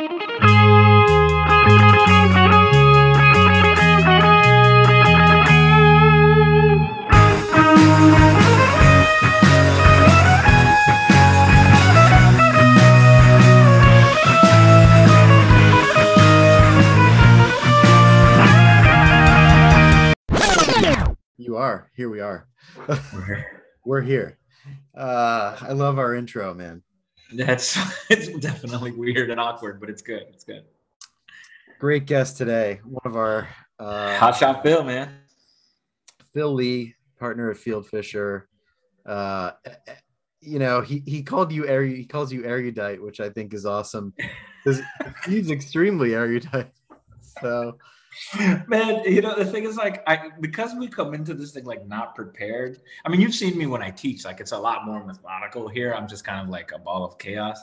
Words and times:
You 0.00 0.06
are. 21.56 21.90
Here 21.96 22.08
we 22.08 22.20
are. 22.20 22.46
We're 23.84 24.02
here. 24.02 24.38
Uh, 24.96 25.56
I 25.60 25.72
love 25.72 25.98
our 25.98 26.14
intro, 26.14 26.54
man. 26.54 26.82
That's 27.32 27.78
it's 28.10 28.28
definitely 28.38 28.92
weird 28.92 29.30
and 29.30 29.40
awkward, 29.40 29.80
but 29.80 29.90
it's 29.90 30.02
good. 30.02 30.24
It's 30.30 30.44
good. 30.44 30.64
Great 31.78 32.06
guest 32.06 32.36
today. 32.36 32.80
One 32.84 33.02
of 33.04 33.16
our 33.16 33.48
uh, 33.78 34.16
Hot 34.18 34.36
shot 34.36 34.62
Phil, 34.62 34.82
man. 34.82 35.10
Phil 36.32 36.52
Lee, 36.52 36.94
partner 37.18 37.50
at 37.50 37.56
Fieldfisher. 37.56 38.44
Uh, 39.06 39.52
you 40.40 40.58
know, 40.58 40.80
he, 40.80 41.02
he 41.06 41.22
called 41.22 41.52
you 41.52 41.66
eru- 41.66 41.94
he 41.94 42.04
calls 42.04 42.32
you 42.32 42.44
erudite, 42.44 43.02
which 43.02 43.20
I 43.20 43.28
think 43.30 43.54
is 43.54 43.66
awesome 43.66 44.12
because 44.64 44.80
he's 45.26 45.50
extremely 45.50 46.14
erudite. 46.14 46.70
So 47.42 47.78
Man, 48.66 49.02
you 49.04 49.22
know 49.22 49.34
the 49.34 49.44
thing 49.44 49.64
is 49.64 49.76
like 49.76 50.02
I 50.06 50.30
because 50.40 50.74
we 50.74 50.88
come 50.88 51.14
into 51.14 51.34
this 51.34 51.52
thing 51.52 51.64
like 51.64 51.86
not 51.86 52.14
prepared. 52.14 52.80
I 53.04 53.08
mean, 53.08 53.20
you've 53.20 53.34
seen 53.34 53.56
me 53.56 53.66
when 53.66 53.82
I 53.82 53.90
teach; 53.90 54.24
like 54.24 54.40
it's 54.40 54.52
a 54.52 54.58
lot 54.58 54.84
more 54.84 55.04
methodical 55.04 55.68
here. 55.68 55.94
I'm 55.94 56.08
just 56.08 56.24
kind 56.24 56.40
of 56.40 56.48
like 56.48 56.72
a 56.72 56.78
ball 56.78 57.04
of 57.04 57.18
chaos, 57.18 57.60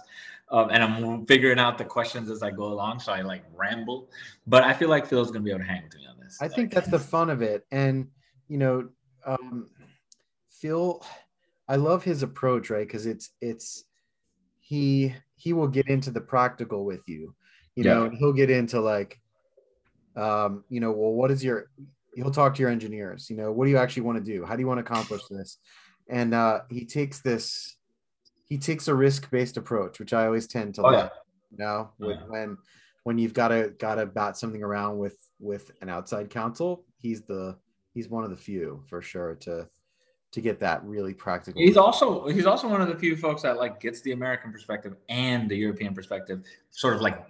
um, 0.50 0.70
and 0.72 0.84
I'm 0.84 1.26
figuring 1.26 1.60
out 1.60 1.78
the 1.78 1.86
questions 1.86 2.30
as 2.30 2.42
I 2.44 2.52
go 2.52 2.66
along. 2.66 3.00
So 3.00 3.12
I 3.12 3.22
like 3.22 3.44
ramble, 3.54 4.10
but 4.48 4.64
I 4.64 4.74
feel 4.74 4.90
like 4.90 5.06
Phil's 5.06 5.32
gonna 5.32 5.44
be 5.44 5.52
able 5.52 5.62
to 5.62 5.66
hang 5.66 5.84
with 5.84 5.96
me 5.96 6.06
on 6.08 6.18
this. 6.20 6.38
I 6.42 6.48
think 6.48 6.74
that's 6.74 6.90
the 6.90 7.00
fun 7.00 7.30
of 7.30 7.42
it. 7.42 7.66
And, 7.72 8.10
you 8.48 8.58
know, 8.58 8.90
um, 9.26 9.70
Phil, 10.50 11.04
I 11.68 11.76
love 11.78 12.04
his 12.04 12.24
approach, 12.24 12.70
right? 12.70 12.86
Because 12.88 13.06
it's, 13.06 13.32
it's, 13.42 13.86
he, 14.60 15.16
he 15.36 15.54
will 15.54 15.68
get 15.68 15.88
into 15.88 16.12
the 16.12 16.22
practical 16.22 16.86
with 16.86 17.08
you, 17.08 17.36
you 17.76 17.84
Yeah. 17.84 17.94
know, 17.94 18.04
and 18.06 18.18
he'll 18.18 18.34
get 18.34 18.50
into 18.50 18.80
like, 18.80 19.20
um, 20.16 20.64
you 20.70 20.80
know, 20.80 20.92
well, 20.92 21.12
what 21.12 21.32
is 21.32 21.44
your, 21.44 21.70
he'll 22.16 22.32
talk 22.32 22.56
to 22.56 22.62
your 22.62 22.70
engineers, 22.70 23.30
you 23.30 23.36
know, 23.36 23.52
what 23.52 23.66
do 23.66 23.72
you 23.72 23.78
actually 23.78 24.04
want 24.04 24.18
to 24.18 24.24
do? 24.24 24.46
How 24.46 24.56
do 24.56 24.62
you 24.62 24.68
want 24.68 24.78
to 24.78 24.84
accomplish 24.84 25.22
this? 25.30 25.58
And 26.10 26.34
uh, 26.34 26.62
he 26.70 26.86
takes 26.86 27.22
this, 27.22 27.78
he 28.46 28.58
takes 28.58 28.88
a 28.88 28.96
risk 28.96 29.30
based 29.32 29.58
approach, 29.58 30.00
which 30.00 30.14
I 30.14 30.26
always 30.26 30.48
tend 30.48 30.76
to 30.76 30.84
Oh, 30.84 30.92
yeah. 30.92 30.98
like, 30.98 31.12
you 31.52 31.58
know, 31.58 31.90
with, 32.00 32.18
Yeah. 32.18 32.26
when, 32.28 32.58
when 33.04 33.18
you've 33.20 33.34
got 33.34 33.50
to 33.50 33.72
got 33.78 33.96
to 33.96 34.06
bat 34.06 34.36
something 34.36 34.64
around 34.64 34.98
with 34.98 35.18
with 35.40 35.72
an 35.82 35.90
outside 35.90 36.30
counsel 36.30 36.84
he's 36.98 37.22
the 37.22 37.56
he's 37.94 38.10
one 38.10 38.24
of 38.24 38.32
the 38.32 38.36
few 38.36 38.84
for 38.90 39.00
sure 39.02 39.36
to 39.36 39.68
to 40.32 40.42
get 40.42 40.60
that 40.60 40.84
really 40.84 41.14
practical 41.14 41.62
He's 41.62 41.78
also 41.78 42.28
he's 42.28 42.48
also 42.48 42.68
one 42.68 42.82
of 42.82 42.88
the 42.88 42.96
few 42.96 43.16
folks 43.16 43.44
that 43.44 43.58
like 43.58 43.80
gets 43.80 44.02
the 44.02 44.12
American 44.12 44.52
perspective 44.52 44.96
and 45.08 45.48
the 45.48 45.56
European 45.56 45.94
perspective, 45.94 46.44
sort 46.72 46.96
of 46.96 47.02
like 47.02 47.26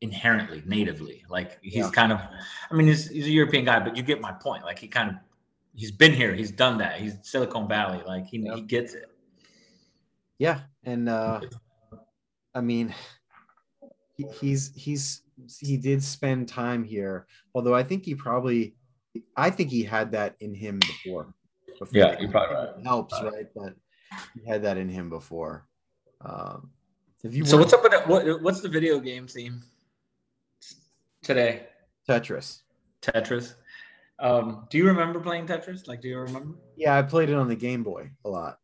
inherently, 0.00 0.62
natively. 0.66 1.24
Like 1.28 1.58
he's 1.62 1.74
Yeah. 1.74 1.90
kind 1.90 2.12
of, 2.12 2.20
I 2.70 2.74
mean, 2.74 2.86
he's, 2.86 3.08
he's 3.08 3.26
a 3.26 3.30
European 3.30 3.64
guy, 3.64 3.80
but 3.80 3.96
you 3.96 4.02
get 4.02 4.20
my 4.20 4.32
point. 4.32 4.62
Like 4.64 4.78
he 4.78 4.86
kind 4.88 5.10
of, 5.10 5.16
he's 5.74 5.90
been 5.90 6.12
here, 6.12 6.34
he's 6.34 6.50
done 6.50 6.78
that. 6.78 7.00
He's 7.00 7.14
Silicon 7.22 7.68
Valley, 7.68 8.02
like 8.06 8.26
he 8.26 8.38
Yep. 8.38 8.54
he 8.56 8.62
gets 8.62 8.94
it. 8.94 9.10
yeah 10.38 10.60
and 10.84 11.08
uh 11.08 11.40
i 12.54 12.60
mean 12.60 12.94
he, 14.16 14.24
he's 14.40 14.72
he's 14.76 15.22
he 15.60 15.76
did 15.76 16.02
spend 16.02 16.48
time 16.48 16.84
here 16.84 17.26
although 17.54 17.74
i 17.74 17.82
think 17.82 18.04
he 18.04 18.14
probably 18.14 18.74
i 19.36 19.50
think 19.50 19.70
he 19.70 19.82
had 19.82 20.12
that 20.12 20.36
in 20.40 20.54
him 20.54 20.86
before, 20.86 21.34
before. 21.78 21.98
Yeah, 21.98 22.18
you're 22.20 22.30
probably 22.30 22.54
right. 22.54 22.68
It 22.78 22.84
helps 22.84 23.20
right 23.22 23.46
but 23.54 23.74
he 24.34 24.48
had 24.48 24.62
that 24.62 24.76
in 24.76 24.88
him 24.88 25.10
before 25.10 25.66
um 26.20 26.70
if 27.24 27.34
you 27.34 27.44
So 27.44 27.56
what's 27.58 27.72
up 27.72 27.82
with 27.82 27.92
the, 27.92 28.00
what, 28.02 28.42
what's 28.42 28.60
the 28.60 28.68
video 28.68 29.00
game 29.00 29.26
theme 29.26 29.62
today? 31.28 31.66
tetris 32.08 32.62
Tetris. 33.02 33.54
Um, 34.18 34.66
do 34.70 34.78
you 34.78 34.86
remember 34.86 35.20
playing 35.20 35.46
Tetris? 35.46 35.86
Like, 35.86 36.00
do 36.00 36.08
you 36.08 36.18
remember? 36.18 36.54
yeah 36.76 36.96
i 36.98 37.02
played 37.02 37.28
it 37.28 37.34
on 37.34 37.48
the 37.48 37.56
game 37.56 37.82
boy 37.82 38.10
a 38.24 38.28
lot 38.28 38.58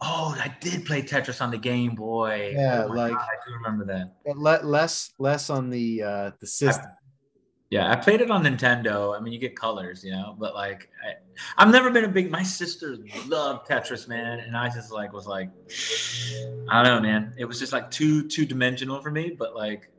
Oh, 0.00 0.32
I 0.38 0.54
did 0.60 0.86
play 0.86 1.02
Tetris 1.02 1.42
on 1.42 1.50
the 1.50 1.58
Game 1.58 1.96
Boy. 1.96 2.52
Yeah, 2.54 2.84
Oh 2.84 2.92
like- 2.92 3.10
God, 3.10 3.20
I 3.20 3.36
do 3.48 3.52
remember 3.54 3.84
that. 3.86 4.14
But 4.24 4.36
le- 4.38 4.64
less 4.64 5.10
less 5.18 5.50
on 5.50 5.70
the 5.70 6.02
uh 6.04 6.30
the 6.38 6.46
system 6.46 6.86
Yeah, 7.70 7.90
I 7.90 7.96
played 7.96 8.20
it 8.20 8.30
on 8.30 8.44
Nintendo. 8.44 9.16
I 9.16 9.20
mean, 9.20 9.32
you 9.32 9.40
get 9.40 9.56
colors, 9.56 10.04
you 10.04 10.12
know, 10.12 10.36
but 10.38 10.54
like, 10.54 10.88
I, 11.04 11.08
I've 11.60 11.72
never 11.72 11.90
been 11.90 12.04
a 12.04 12.08
big. 12.18 12.30
My 12.30 12.44
sister 12.44 12.96
loved 13.26 13.68
Tetris, 13.68 14.06
man, 14.06 14.38
and 14.38 14.56
I 14.56 14.68
just 14.68 14.92
like 14.92 15.12
was 15.12 15.26
like, 15.26 15.50
I 16.70 16.84
don't 16.84 16.94
know, 16.94 17.00
man. 17.10 17.34
It 17.36 17.44
was 17.44 17.58
just 17.58 17.72
like 17.72 17.90
too 17.90 18.28
two 18.28 18.46
dimensional 18.46 19.02
for 19.02 19.10
me. 19.10 19.34
But 19.36 19.56
like, 19.56 19.90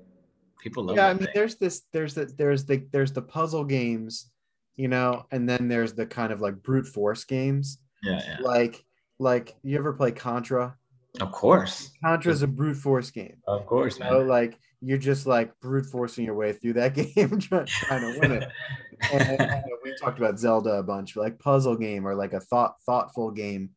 people 0.59 0.83
love. 0.83 0.95
yeah 0.95 1.07
i 1.07 1.13
mean 1.13 1.23
thing. 1.23 1.31
there's 1.33 1.55
this 1.55 1.83
there's 1.93 2.13
the 2.13 2.25
there's 2.37 2.65
the 2.65 2.85
there's 2.91 3.11
the 3.11 3.21
puzzle 3.21 3.63
games 3.63 4.31
you 4.75 4.87
know 4.87 5.25
and 5.31 5.47
then 5.47 5.67
there's 5.67 5.93
the 5.93 6.05
kind 6.05 6.31
of 6.31 6.41
like 6.41 6.61
brute 6.61 6.87
force 6.87 7.23
games 7.23 7.79
yeah, 8.03 8.21
yeah. 8.25 8.37
like 8.41 8.83
like 9.19 9.55
you 9.63 9.77
ever 9.77 9.93
play 9.93 10.11
contra 10.11 10.75
Of 11.19 11.31
course, 11.31 11.91
Contra 12.03 12.31
is 12.31 12.43
a 12.43 12.47
brute 12.47 12.77
force 12.77 13.11
game 13.11 13.37
of 13.47 13.65
course, 13.65 13.99
know 13.99 14.19
man. 14.19 14.27
like 14.27 14.59
you're 14.81 14.97
just 14.97 15.27
like 15.27 15.51
brute 15.59 15.85
forcing 15.85 16.25
your 16.25 16.35
way 16.35 16.53
through 16.53 16.73
that 16.73 16.93
game 17.15 17.39
trying, 17.39 17.65
trying 17.65 18.01
to 18.01 18.19
win 18.19 18.31
it 18.31 18.49
and 19.13 19.39
know, 19.39 19.77
we 19.83 19.93
talked 19.97 20.19
about 20.19 20.39
zelda 20.39 20.75
a 20.75 20.83
bunch 20.83 21.15
like 21.15 21.39
puzzle 21.39 21.75
game 21.75 22.07
or 22.07 22.15
like 22.15 22.33
a 22.33 22.39
thought 22.39 22.75
thoughtful 22.85 23.31
game 23.31 23.69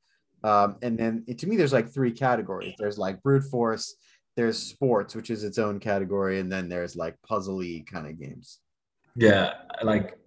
um, 0.45 0.77
and 0.83 0.99
then 0.99 1.25
to 1.39 1.47
me 1.47 1.57
there's 1.57 1.73
like 1.73 1.93
three 1.93 2.13
categories 2.13 2.75
there's 2.79 2.99
like 2.99 3.23
brute 3.23 3.45
force 3.45 3.95
there's 4.37 4.59
sports 4.59 5.15
which 5.15 5.31
is 5.31 5.45
its 5.45 5.59
own 5.59 5.79
category 5.79 6.41
and 6.41 6.51
then 6.51 6.69
there's 6.69 6.97
like 6.97 7.21
puzzle-y 7.23 7.85
kind 7.91 8.07
of 8.07 8.19
games 8.19 8.61
Yeah, 9.17 9.55
like 9.83 10.19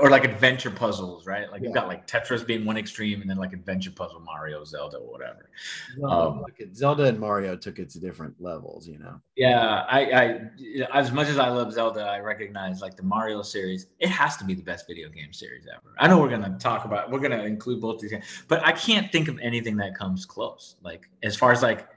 or 0.00 0.08
like 0.08 0.22
adventure 0.24 0.70
puzzles, 0.70 1.26
right? 1.26 1.50
Like 1.50 1.62
you've 1.62 1.74
got 1.74 1.88
like 1.88 2.06
Tetris 2.06 2.46
being 2.46 2.64
one 2.64 2.76
extreme, 2.76 3.20
and 3.22 3.28
then 3.28 3.38
like 3.38 3.52
adventure 3.52 3.90
puzzle, 3.90 4.20
Mario, 4.20 4.62
Zelda, 4.62 4.98
whatever. 4.98 5.50
Zelda, 5.98 6.14
Um, 6.14 6.44
it- 6.58 6.76
Zelda 6.76 7.04
and 7.06 7.18
Mario 7.18 7.56
took 7.56 7.80
it 7.80 7.90
to 7.90 7.98
different 7.98 8.40
levels, 8.40 8.86
you 8.86 8.98
know. 8.98 9.20
Yeah, 9.34 9.84
I, 9.88 10.00
I 10.12 10.50
as 10.94 11.10
much 11.10 11.26
as 11.26 11.38
I 11.38 11.48
love 11.48 11.72
Zelda, 11.72 12.02
I 12.02 12.20
recognize 12.20 12.80
like 12.80 12.96
the 12.96 13.02
Mario 13.02 13.42
series. 13.42 13.88
It 13.98 14.10
has 14.10 14.36
to 14.36 14.44
be 14.44 14.54
the 14.54 14.62
best 14.62 14.86
video 14.86 15.08
game 15.08 15.32
series 15.32 15.66
ever. 15.66 15.92
I 15.98 16.06
know 16.06 16.20
we're 16.20 16.28
gonna 16.30 16.56
talk 16.60 16.84
about, 16.84 17.10
we're 17.10 17.18
gonna 17.18 17.42
include 17.42 17.80
both 17.80 18.00
these, 18.00 18.12
games, 18.12 18.44
but 18.46 18.64
I 18.64 18.70
can't 18.70 19.10
think 19.10 19.26
of 19.26 19.40
anything 19.40 19.76
that 19.78 19.96
comes 19.96 20.24
close. 20.24 20.76
Like 20.82 21.08
as 21.24 21.34
far 21.34 21.50
as 21.50 21.64
like 21.64 21.88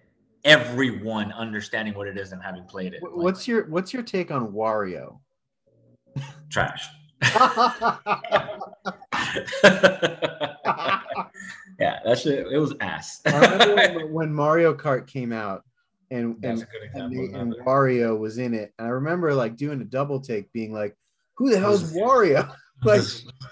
everyone 0.44 1.32
understanding 1.32 1.94
what 1.94 2.08
it 2.08 2.18
is 2.18 2.32
and 2.32 2.42
having 2.42 2.64
played 2.66 2.94
it. 2.94 3.04
Like, 3.04 3.12
What's 3.16 3.48
your 3.48 3.66
What's 3.68 3.94
your 3.94 4.04
take 4.04 4.32
on 4.32 4.52
Wario? 4.52 5.20
trash? 6.50 6.88
yeah, 11.80 12.00
that 12.06 12.20
shit. 12.20 12.48
It 12.52 12.58
was 12.58 12.74
ass. 12.80 13.22
I 13.26 13.66
remember 13.66 14.08
when, 14.08 14.34
Mario 14.34 14.74
Kart 14.74 15.08
came 15.08 15.32
out, 15.32 15.64
and 16.10 16.36
That's 16.42 16.64
and, 16.94 17.14
and, 17.16 17.36
and. 17.36 17.56
Wario 17.66 18.18
was 18.18 18.38
in 18.38 18.54
it, 18.54 18.74
and 18.78 18.88
I 18.88 18.92
remember 18.92 19.34
like 19.34 19.56
doing 19.56 19.82
a 19.82 19.86
double 19.86 20.20
take, 20.20 20.52
being 20.52 20.74
like, 20.74 20.96
"Who 21.36 21.50
the 21.50 21.60
hell's 21.60 21.94
Wario? 21.94 22.52
Like, 22.84 23.04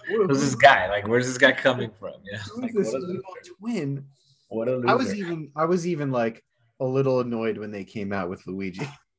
who- 0.08 0.26
Who's 0.26 0.42
this 0.42 0.56
guy? 0.56 0.90
Like, 0.90 1.08
where's 1.08 1.28
this 1.28 1.38
guy 1.38 1.52
coming 1.52 1.92
from? 2.00 2.14
Yeah, 2.24 2.40
who's 2.40 2.64
like, 2.64 2.74
this 2.74 2.88
evil 2.88 3.22
twin?" 3.60 4.06
what 4.48 4.68
a 4.68 4.82
I 4.88 4.96
was 4.96 5.14
even 5.14 5.52
I 5.56 5.66
was 5.66 5.86
even 5.86 6.10
like 6.12 6.44
a 6.80 6.86
little 6.86 7.20
annoyed 7.20 7.58
when 7.58 7.72
they 7.72 7.84
came 7.84 8.14
out 8.14 8.30
with 8.30 8.46
Luigi. 8.48 8.88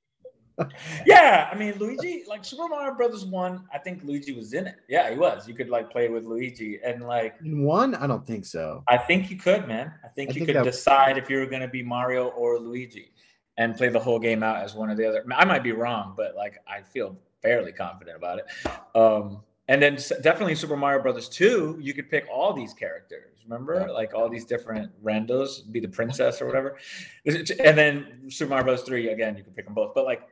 Yeah, 1.07 1.49
I 1.51 1.57
mean 1.57 1.75
Luigi, 1.79 2.25
like 2.29 2.45
Super 2.45 2.69
Mario 2.69 2.95
Brothers 2.95 3.25
one, 3.25 3.65
I 3.73 3.79
think 3.79 4.03
Luigi 4.05 4.33
was 4.33 4.53
in 4.53 4.67
it. 4.67 4.77
Yeah, 4.89 5.11
he 5.11 5.17
was. 5.17 5.49
You 5.49 5.55
could 5.55 5.69
like 5.69 5.91
play 5.91 6.09
with 6.09 6.25
Luigi, 6.25 6.79
and 6.85 7.03
like 7.03 7.37
In 7.45 7.63
one, 7.63 7.95
I 7.95 8.07
don't 8.07 8.27
think 8.27 8.45
so. 8.45 8.83
I 8.89 8.99
think 8.99 9.31
you 9.31 9.37
could, 9.37 9.67
man. 9.67 9.93
I 10.05 10.09
think 10.09 10.31
I 10.31 10.33
you 10.35 10.45
think 10.45 10.57
could 10.57 10.65
decide 10.65 11.19
if 11.19 11.31
you 11.31 11.39
were 11.39 11.47
going 11.47 11.63
to 11.63 11.69
be 11.69 11.83
Mario 11.83 12.29
or 12.29 12.59
Luigi, 12.59 13.13
and 13.57 13.77
play 13.77 13.89
the 13.89 14.01
whole 14.01 14.19
game 14.19 14.43
out 14.43 14.63
as 14.63 14.75
one 14.75 14.91
or 14.91 14.95
the 14.95 15.09
other. 15.09 15.25
I 15.35 15.45
might 15.45 15.63
be 15.63 15.73
wrong, 15.73 16.15
but 16.17 16.35
like 16.37 16.59
I 16.67 16.83
feel 16.83 17.19
fairly 17.43 17.73
confident 17.73 18.17
about 18.17 18.41
it. 18.41 18.47
Um, 18.95 19.43
and 19.71 19.81
then 19.81 19.95
definitely 20.23 20.57
Super 20.57 20.77
Mario 20.77 21.01
Brothers 21.01 21.29
two, 21.29 21.79
you 21.81 21.95
could 21.95 22.11
pick 22.11 22.27
all 22.33 22.53
these 22.53 22.75
characters. 22.75 23.39
Remember, 23.45 23.75
Yeah. 23.87 23.93
like 23.93 24.13
all 24.15 24.29
these 24.29 24.45
different 24.45 24.91
randos, 25.03 25.71
be 25.71 25.79
the 25.81 25.89
princess 25.89 26.43
or 26.43 26.47
whatever. 26.47 26.77
And 27.25 27.79
then 27.79 28.29
Super 28.31 28.51
Mario 28.51 28.65
Bros. 28.65 28.83
three 28.83 29.09
again, 29.11 29.37
you 29.37 29.45
could 29.45 29.55
pick 29.55 29.67
them 29.67 29.75
both. 29.75 29.95
But 29.95 30.05
like, 30.05 30.23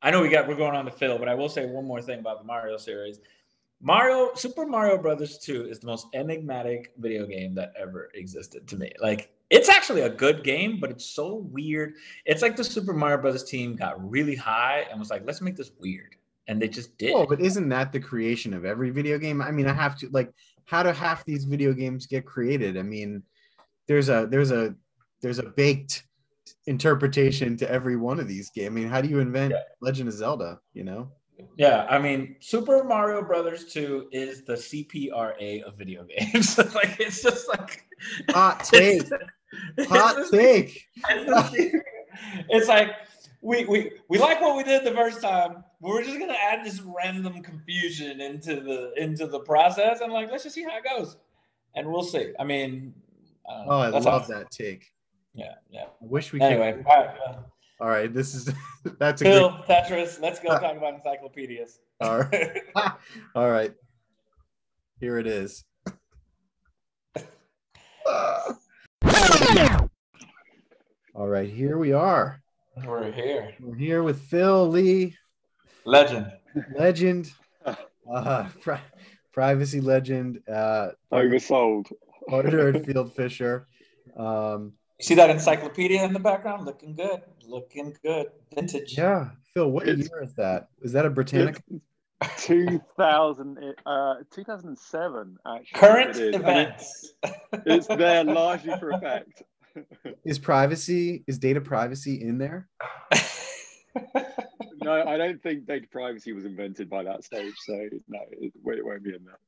I 0.00 0.10
know 0.10 0.22
we 0.22 0.28
got 0.30 0.48
we're 0.48 0.56
going 0.56 0.74
on 0.74 0.86
to 0.86 0.90
Phil, 0.90 1.18
but 1.18 1.28
I 1.28 1.34
will 1.34 1.48
say 1.50 1.66
one 1.66 1.84
more 1.84 2.00
thing 2.00 2.20
about 2.20 2.38
the 2.38 2.44
Mario 2.44 2.76
series. 2.78 3.20
Mario 3.80 4.34
Super 4.34 4.64
Mario 4.66 4.96
Brothers 4.96 5.36
2 5.38 5.66
is 5.68 5.78
the 5.80 5.86
most 5.86 6.06
enigmatic 6.14 6.92
video 6.98 7.26
game 7.26 7.54
that 7.56 7.74
ever 7.78 8.10
existed 8.14 8.66
to 8.68 8.76
me. 8.76 8.90
Like 9.00 9.30
it's 9.50 9.68
actually 9.68 10.00
a 10.02 10.08
good 10.08 10.42
game, 10.42 10.78
but 10.80 10.90
it's 10.90 11.04
so 11.04 11.34
weird. 11.52 11.94
It's 12.24 12.40
like 12.40 12.56
the 12.56 12.64
Super 12.64 12.94
Mario 12.94 13.18
Brothers 13.20 13.44
team 13.44 13.76
got 13.76 13.94
really 14.10 14.36
high 14.36 14.86
and 14.90 14.98
was 14.98 15.10
like, 15.10 15.22
let's 15.26 15.42
make 15.42 15.56
this 15.56 15.72
weird. 15.78 16.16
And 16.46 16.60
they 16.60 16.68
just 16.68 16.96
did. 16.98 17.12
Oh, 17.14 17.26
but 17.26 17.40
isn't 17.40 17.68
that 17.70 17.92
the 17.92 18.00
creation 18.00 18.52
of 18.52 18.64
every 18.64 18.90
video 18.90 19.18
game? 19.18 19.40
I 19.40 19.50
mean, 19.50 19.66
I 19.66 19.72
have 19.72 19.96
to 19.98 20.08
like 20.10 20.30
how 20.66 20.82
do 20.82 20.90
half 20.90 21.24
these 21.24 21.44
video 21.44 21.72
games 21.72 22.06
get 22.06 22.24
created? 22.26 22.76
I 22.76 22.82
mean, 22.82 23.22
there's 23.86 24.08
a 24.08 24.26
there's 24.30 24.50
a 24.50 24.74
there's 25.22 25.38
a 25.38 25.44
baked 25.44 26.04
interpretation 26.66 27.56
to 27.58 27.70
every 27.70 27.96
one 27.96 28.20
of 28.20 28.28
these 28.28 28.50
games. 28.50 28.66
I 28.66 28.70
mean, 28.70 28.88
how 28.88 29.00
do 29.00 29.08
you 29.08 29.20
invent 29.20 29.52
yeah. 29.52 29.60
Legend 29.80 30.08
of 30.08 30.14
Zelda, 30.14 30.60
you 30.72 30.84
know? 30.84 31.10
Yeah, 31.56 31.86
I 31.90 31.98
mean, 31.98 32.36
Super 32.40 32.84
Mario 32.84 33.22
Brothers 33.22 33.72
2 33.72 34.08
is 34.12 34.44
the 34.44 34.54
CPRA 34.54 35.62
of 35.62 35.76
video 35.76 36.04
games. 36.18 36.58
like 36.74 36.98
it's 37.00 37.22
just 37.22 37.48
like 37.48 37.84
hot 38.30 38.64
take. 38.64 39.02
hot 39.80 40.18
it's 40.18 40.30
take. 40.30 40.84
It's, 41.08 41.84
it's 42.48 42.68
like 42.68 42.90
we, 43.44 43.66
we 43.66 43.92
we 44.08 44.18
like 44.18 44.40
what 44.40 44.56
we 44.56 44.64
did 44.64 44.84
the 44.84 44.92
first 44.92 45.20
time. 45.20 45.62
We're 45.80 46.02
just 46.02 46.18
gonna 46.18 46.32
add 46.32 46.64
this 46.64 46.80
random 46.80 47.42
confusion 47.42 48.20
into 48.20 48.60
the 48.60 48.94
into 48.96 49.26
the 49.26 49.40
process 49.40 50.00
and 50.00 50.10
like 50.12 50.30
let's 50.30 50.44
just 50.44 50.54
see 50.54 50.64
how 50.64 50.78
it 50.78 50.84
goes. 50.84 51.18
And 51.76 51.86
we'll 51.92 52.04
see. 52.04 52.32
I 52.40 52.44
mean, 52.44 52.94
I 53.46 53.64
oh, 53.66 53.78
I 53.80 53.88
love 53.88 54.04
how, 54.04 54.18
that 54.20 54.50
take. 54.50 54.92
Yeah, 55.34 55.54
yeah. 55.70 55.84
I 55.84 56.06
wish 56.06 56.32
we 56.32 56.40
anyway, 56.40 56.72
could. 56.72 56.86
Anyway, 56.86 57.38
all 57.80 57.88
right, 57.88 58.12
this 58.12 58.34
is 58.34 58.50
that's 58.98 59.20
a 59.20 59.24
Phil 59.24 59.50
great... 59.50 59.66
Tetris. 59.66 60.20
Let's 60.22 60.40
go 60.40 60.48
talk 60.58 60.76
about 60.76 60.94
encyclopedias. 60.94 61.80
All 62.00 62.20
right, 62.20 62.62
all 63.34 63.50
right. 63.50 63.74
Here 65.00 65.18
it 65.18 65.26
is. 65.26 65.64
all 71.14 71.28
right, 71.28 71.50
here 71.50 71.76
we 71.76 71.92
are. 71.92 72.40
We're 72.82 73.12
here. 73.12 73.54
We're 73.60 73.76
here 73.76 74.02
with 74.02 74.20
Phil 74.22 74.68
Lee, 74.68 75.16
legend, 75.84 76.32
legend, 76.76 77.30
uh, 78.12 78.48
pri- 78.60 78.80
privacy 79.32 79.80
legend, 79.80 80.40
uh, 80.48 80.88
oversold, 81.12 81.92
auditor 82.28 82.68
at 82.70 82.82
Fieldfisher. 82.82 83.66
Um, 84.16 84.72
you 84.98 85.04
see 85.04 85.14
that 85.14 85.30
encyclopedia 85.30 86.02
in 86.04 86.12
the 86.12 86.18
background? 86.18 86.66
Looking 86.66 86.96
good. 86.96 87.22
Looking 87.46 87.96
good. 88.02 88.26
Vintage. 88.54 88.98
Yeah. 88.98 89.30
Phil, 89.54 89.70
what 89.70 89.88
it's, 89.88 90.08
year 90.08 90.22
is 90.22 90.34
that? 90.34 90.68
Is 90.82 90.92
that 90.92 91.06
a 91.06 91.10
Britannica? 91.10 91.60
2000, 92.38 93.74
uh, 93.86 94.14
2007, 94.32 95.36
actually. 95.46 95.80
Current 95.80 96.16
events. 96.16 97.14
It's, 97.66 97.86
there 97.86 98.24
largely 98.24 98.76
for 98.78 98.90
effect. 98.92 99.42
Is 100.24 100.38
privacy, 100.38 101.24
is 101.26 101.38
data 101.38 101.60
privacy 101.60 102.20
in 102.22 102.38
there? 102.38 102.68
no, 104.82 105.04
I 105.06 105.16
don't 105.16 105.42
think 105.42 105.66
data 105.66 105.86
privacy 105.90 106.32
was 106.32 106.44
invented 106.44 106.88
by 106.88 107.02
that 107.04 107.24
stage. 107.24 107.54
So, 107.66 107.88
no, 108.08 108.20
it, 108.30 108.52
it 108.54 108.84
won't 108.84 109.02
be 109.02 109.14
in 109.14 109.24
there. 109.24 109.38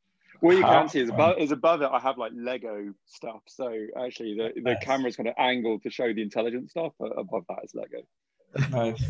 What 0.41 0.57
you 0.57 0.63
can 0.63 0.89
see 0.89 1.01
is 1.01 1.09
above 1.09 1.39
is 1.39 1.51
above 1.51 1.83
it. 1.83 1.89
I 1.91 1.99
have 1.99 2.19
like 2.19 2.33
Lego 2.35 2.93
stuff. 3.07 3.41
So 3.47 3.73
actually, 4.05 4.37
the, 4.37 4.53
the 4.55 4.73
nice. 4.75 4.85
camera's 4.85 5.17
kind 5.17 5.29
of 5.29 5.35
angled 5.39 5.83
to 5.85 5.91
show 5.91 6.13
the 6.13 6.23
intelligent 6.23 6.71
stuff. 6.71 6.93
But 6.99 7.13
above 7.19 7.45
that 7.49 7.65
is 7.65 7.75
Lego. 7.75 8.03
Nice. 8.71 9.03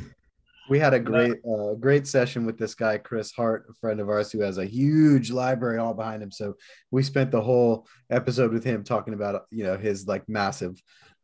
We 0.69 0.79
had 0.79 0.95
a 0.95 1.01
great 1.01 1.37
uh, 1.45 1.75
great 1.75 2.07
session 2.07 2.47
with 2.47 2.59
this 2.59 2.75
guy 2.75 2.99
Chris 2.99 3.33
Hart, 3.33 3.67
a 3.71 3.75
friend 3.75 4.01
of 4.01 4.09
ours 4.09 4.33
who 4.33 4.41
has 4.41 4.59
a 4.59 4.67
huge 4.67 5.31
library 5.31 5.79
all 5.79 5.95
behind 5.95 6.23
him. 6.23 6.31
So 6.31 6.55
we 6.91 7.03
spent 7.03 7.31
the 7.31 7.41
whole 7.41 7.87
episode 8.11 8.53
with 8.53 8.65
him 8.65 8.85
talking 8.85 9.15
about 9.15 9.47
you 9.51 9.65
know 9.65 9.77
his 9.77 10.07
like 10.07 10.29
massive 10.29 10.81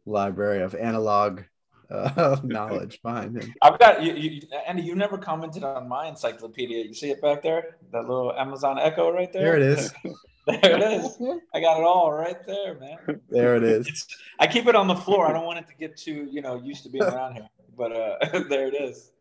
library 0.06 0.62
of 0.62 0.74
analog 0.74 1.42
uh, 1.90 2.36
knowledge 2.44 3.00
behind 3.02 3.36
him. 3.36 3.52
I've 3.62 3.78
got 3.78 4.02
you, 4.02 4.14
you, 4.14 4.40
Andy. 4.66 4.82
You 4.82 4.94
never 4.94 5.18
commented 5.18 5.64
on 5.64 5.88
my 5.88 6.08
encyclopedia. 6.08 6.84
You 6.84 6.94
see 6.94 7.10
it 7.10 7.20
back 7.20 7.42
there, 7.42 7.76
that 7.92 8.02
little 8.02 8.32
Amazon 8.36 8.78
Echo 8.78 9.12
right 9.12 9.32
there. 9.32 9.42
There 9.42 9.56
it 9.56 9.62
is. 9.62 9.92
there 10.46 10.76
it 10.76 10.82
is. 10.82 11.16
I 11.54 11.60
got 11.60 11.78
it 11.78 11.84
all 11.84 12.12
right 12.12 12.44
there, 12.46 12.78
man. 12.78 13.20
There 13.28 13.56
it 13.56 13.62
is. 13.62 13.86
It's, 13.88 14.06
I 14.40 14.46
keep 14.46 14.66
it 14.66 14.74
on 14.74 14.88
the 14.88 14.96
floor. 14.96 15.26
I 15.26 15.32
don't 15.32 15.44
want 15.44 15.58
it 15.58 15.68
to 15.68 15.74
get 15.74 15.96
too, 15.96 16.28
you 16.30 16.42
know, 16.42 16.60
used 16.62 16.82
to 16.84 16.88
being 16.88 17.04
around 17.04 17.34
here. 17.34 17.48
But 17.76 17.92
uh, 17.92 18.42
there 18.48 18.66
it 18.68 18.74
is. 18.74 19.11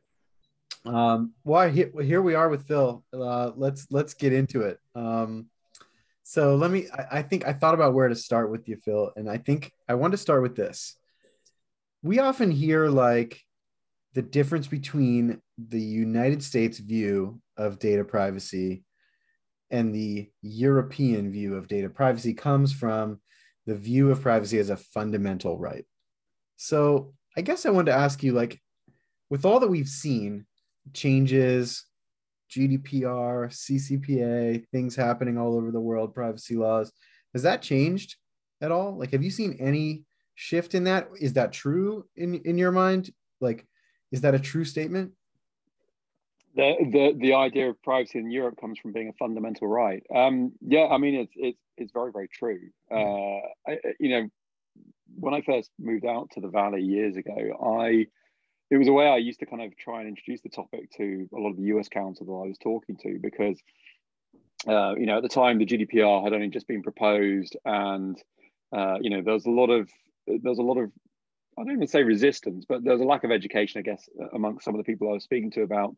Um, 0.85 1.33
well, 1.43 1.69
here, 1.69 1.91
here 2.01 2.21
we 2.21 2.35
are 2.35 2.49
with 2.49 2.67
Phil. 2.67 3.03
Uh, 3.13 3.51
let's 3.55 3.87
let's 3.91 4.13
get 4.13 4.33
into 4.33 4.61
it. 4.61 4.79
Um, 4.95 5.47
so 6.23 6.55
let 6.55 6.71
me. 6.71 6.87
I, 6.93 7.19
I 7.19 7.21
think 7.21 7.45
I 7.45 7.53
thought 7.53 7.73
about 7.75 7.93
where 7.93 8.07
to 8.07 8.15
start 8.15 8.49
with 8.49 8.67
you, 8.67 8.77
Phil, 8.77 9.11
and 9.15 9.29
I 9.29 9.37
think 9.37 9.71
I 9.87 9.93
want 9.95 10.11
to 10.11 10.17
start 10.17 10.41
with 10.41 10.55
this 10.55 10.95
we 12.03 12.19
often 12.19 12.51
hear 12.51 12.87
like 12.87 13.41
the 14.13 14.21
difference 14.21 14.67
between 14.67 15.41
the 15.57 15.79
United 15.79 16.43
States 16.43 16.79
view 16.79 17.41
of 17.57 17.79
data 17.79 18.03
privacy 18.03 18.83
and 19.69 19.93
the 19.93 20.29
European 20.41 21.31
view 21.31 21.55
of 21.55 21.67
data 21.67 21.89
privacy 21.89 22.33
comes 22.33 22.73
from 22.73 23.19
the 23.65 23.75
view 23.75 24.11
of 24.11 24.21
privacy 24.21 24.59
as 24.59 24.69
a 24.69 24.77
fundamental 24.77 25.57
right. 25.57 25.85
So, 26.57 27.13
I 27.37 27.41
guess 27.41 27.65
I 27.65 27.69
wanted 27.69 27.91
to 27.91 27.97
ask 27.97 28.21
you 28.23 28.33
like 28.33 28.59
with 29.29 29.45
all 29.45 29.61
that 29.61 29.69
we've 29.69 29.87
seen, 29.87 30.45
changes, 30.93 31.85
GDPR, 32.51 33.49
CCPA, 33.49 34.65
things 34.71 34.95
happening 34.95 35.37
all 35.37 35.55
over 35.55 35.71
the 35.71 35.79
world, 35.79 36.13
privacy 36.13 36.55
laws, 36.55 36.91
has 37.33 37.43
that 37.43 37.61
changed 37.61 38.17
at 38.61 38.71
all? 38.71 38.97
Like 38.97 39.11
have 39.11 39.23
you 39.23 39.31
seen 39.31 39.57
any 39.59 40.03
shift 40.35 40.75
in 40.75 40.83
that? 40.85 41.09
Is 41.19 41.33
that 41.33 41.53
true 41.53 42.05
in 42.15 42.35
in 42.41 42.57
your 42.57 42.71
mind? 42.71 43.11
Like, 43.39 43.65
is 44.11 44.21
that 44.21 44.35
a 44.35 44.39
true 44.39 44.65
statement? 44.65 45.11
The 46.55 46.75
the 46.91 47.17
the 47.19 47.33
idea 47.33 47.69
of 47.69 47.81
privacy 47.81 48.19
in 48.19 48.29
Europe 48.29 48.57
comes 48.59 48.79
from 48.79 48.91
being 48.91 49.09
a 49.09 49.13
fundamental 49.13 49.67
right. 49.67 50.03
Um, 50.13 50.53
yeah, 50.61 50.87
I 50.87 50.97
mean 50.97 51.15
it's 51.15 51.33
it's 51.35 51.59
it's 51.77 51.91
very 51.93 52.11
very 52.11 52.27
true. 52.27 52.59
Uh, 52.91 53.71
I, 53.71 53.77
you 53.99 54.09
know, 54.09 54.29
when 55.15 55.33
I 55.33 55.41
first 55.41 55.71
moved 55.79 56.05
out 56.05 56.29
to 56.31 56.41
the 56.41 56.49
valley 56.49 56.81
years 56.81 57.15
ago, 57.15 57.35
I 57.79 58.07
it 58.71 58.77
was 58.77 58.87
a 58.87 58.93
way 58.93 59.07
I 59.07 59.17
used 59.17 59.39
to 59.41 59.45
kind 59.45 59.61
of 59.61 59.77
try 59.77 59.99
and 59.99 60.07
introduce 60.07 60.41
the 60.41 60.49
topic 60.49 60.89
to 60.97 61.29
a 61.35 61.37
lot 61.37 61.51
of 61.51 61.57
the 61.57 61.63
US 61.77 61.89
counsel 61.89 62.25
that 62.25 62.31
I 62.31 62.47
was 62.47 62.57
talking 62.57 62.95
to 63.03 63.19
because 63.21 63.59
uh, 64.67 64.95
you 64.95 65.05
know 65.05 65.17
at 65.17 65.23
the 65.23 65.29
time 65.29 65.59
the 65.59 65.65
GDPR 65.65 66.23
had 66.23 66.33
only 66.33 66.47
just 66.47 66.67
been 66.67 66.81
proposed 66.81 67.57
and 67.65 68.17
uh, 68.75 68.97
you 69.01 69.09
know 69.09 69.21
there 69.21 69.33
was 69.33 69.45
a 69.45 69.51
lot 69.51 69.69
of 69.69 69.89
there's 70.25 70.57
a 70.57 70.63
lot 70.63 70.77
of 70.77 70.91
I 71.59 71.63
don't 71.63 71.73
even 71.73 71.87
say 71.87 72.03
resistance, 72.03 72.65
but 72.67 72.83
there's 72.83 73.01
a 73.01 73.05
lack 73.05 73.25
of 73.25 73.31
education, 73.31 73.79
I 73.79 73.81
guess, 73.81 74.07
amongst 74.33 74.63
some 74.63 74.73
of 74.73 74.79
the 74.79 74.89
people 74.89 75.09
I 75.09 75.13
was 75.13 75.25
speaking 75.25 75.51
to 75.51 75.63
about 75.63 75.95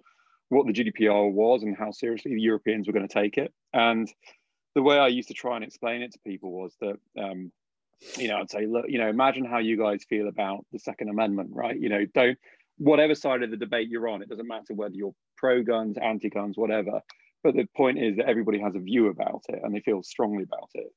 what 0.50 0.66
the 0.66 0.74
GDPR 0.74 1.32
was 1.32 1.62
and 1.62 1.78
how 1.78 1.92
seriously 1.92 2.34
the 2.34 2.42
Europeans 2.42 2.88
were 2.88 2.94
going 2.94 3.08
to 3.08 3.14
take 3.14 3.38
it. 3.38 3.54
And 3.72 4.12
the 4.74 4.82
way 4.82 4.98
I 4.98 5.08
used 5.08 5.28
to 5.28 5.36
try 5.36 5.56
and 5.56 5.64
explain 5.64 6.02
it 6.02 6.12
to 6.14 6.20
people 6.26 6.52
was 6.52 6.76
that, 6.82 6.98
um, 7.20 7.52
you 8.18 8.28
know, 8.30 8.38
I'd 8.38 8.50
say, 8.50 8.66
look, 8.66 8.86
you 8.90 8.98
know, 8.98 9.08
imagine 9.08 9.46
how 9.46 9.60
you 9.60 9.78
guys 9.78 10.04
feel 10.10 10.28
about 10.28 10.66
the 10.72 10.80
Second 10.80 11.10
Amendment, 11.10 11.52
right? 11.54 11.80
You 11.80 11.90
know, 11.90 12.06
don't 12.14 12.38
whatever 12.84 13.16
side 13.16 13.44
of 13.44 13.52
the 13.52 13.58
debate 13.58 13.90
you're 13.90 14.08
on, 14.08 14.22
it 14.22 14.30
doesn't 14.30 14.48
matter 14.48 14.74
whether 14.74 14.96
you're 14.96 15.16
pro 15.38 15.64
guns, 15.64 15.98
anti 16.02 16.30
guns, 16.30 16.58
whatever. 16.58 17.02
But 17.44 17.56
the 17.56 17.68
point 17.76 18.00
is 18.00 18.18
that 18.18 18.30
everybody 18.30 18.60
has 18.60 18.76
a 18.76 18.80
view 18.80 19.08
about 19.08 19.44
it 19.50 19.60
and 19.64 19.76
they 19.76 19.82
feel 19.82 20.02
strongly 20.04 20.44
about 20.44 20.70
it 20.74 20.92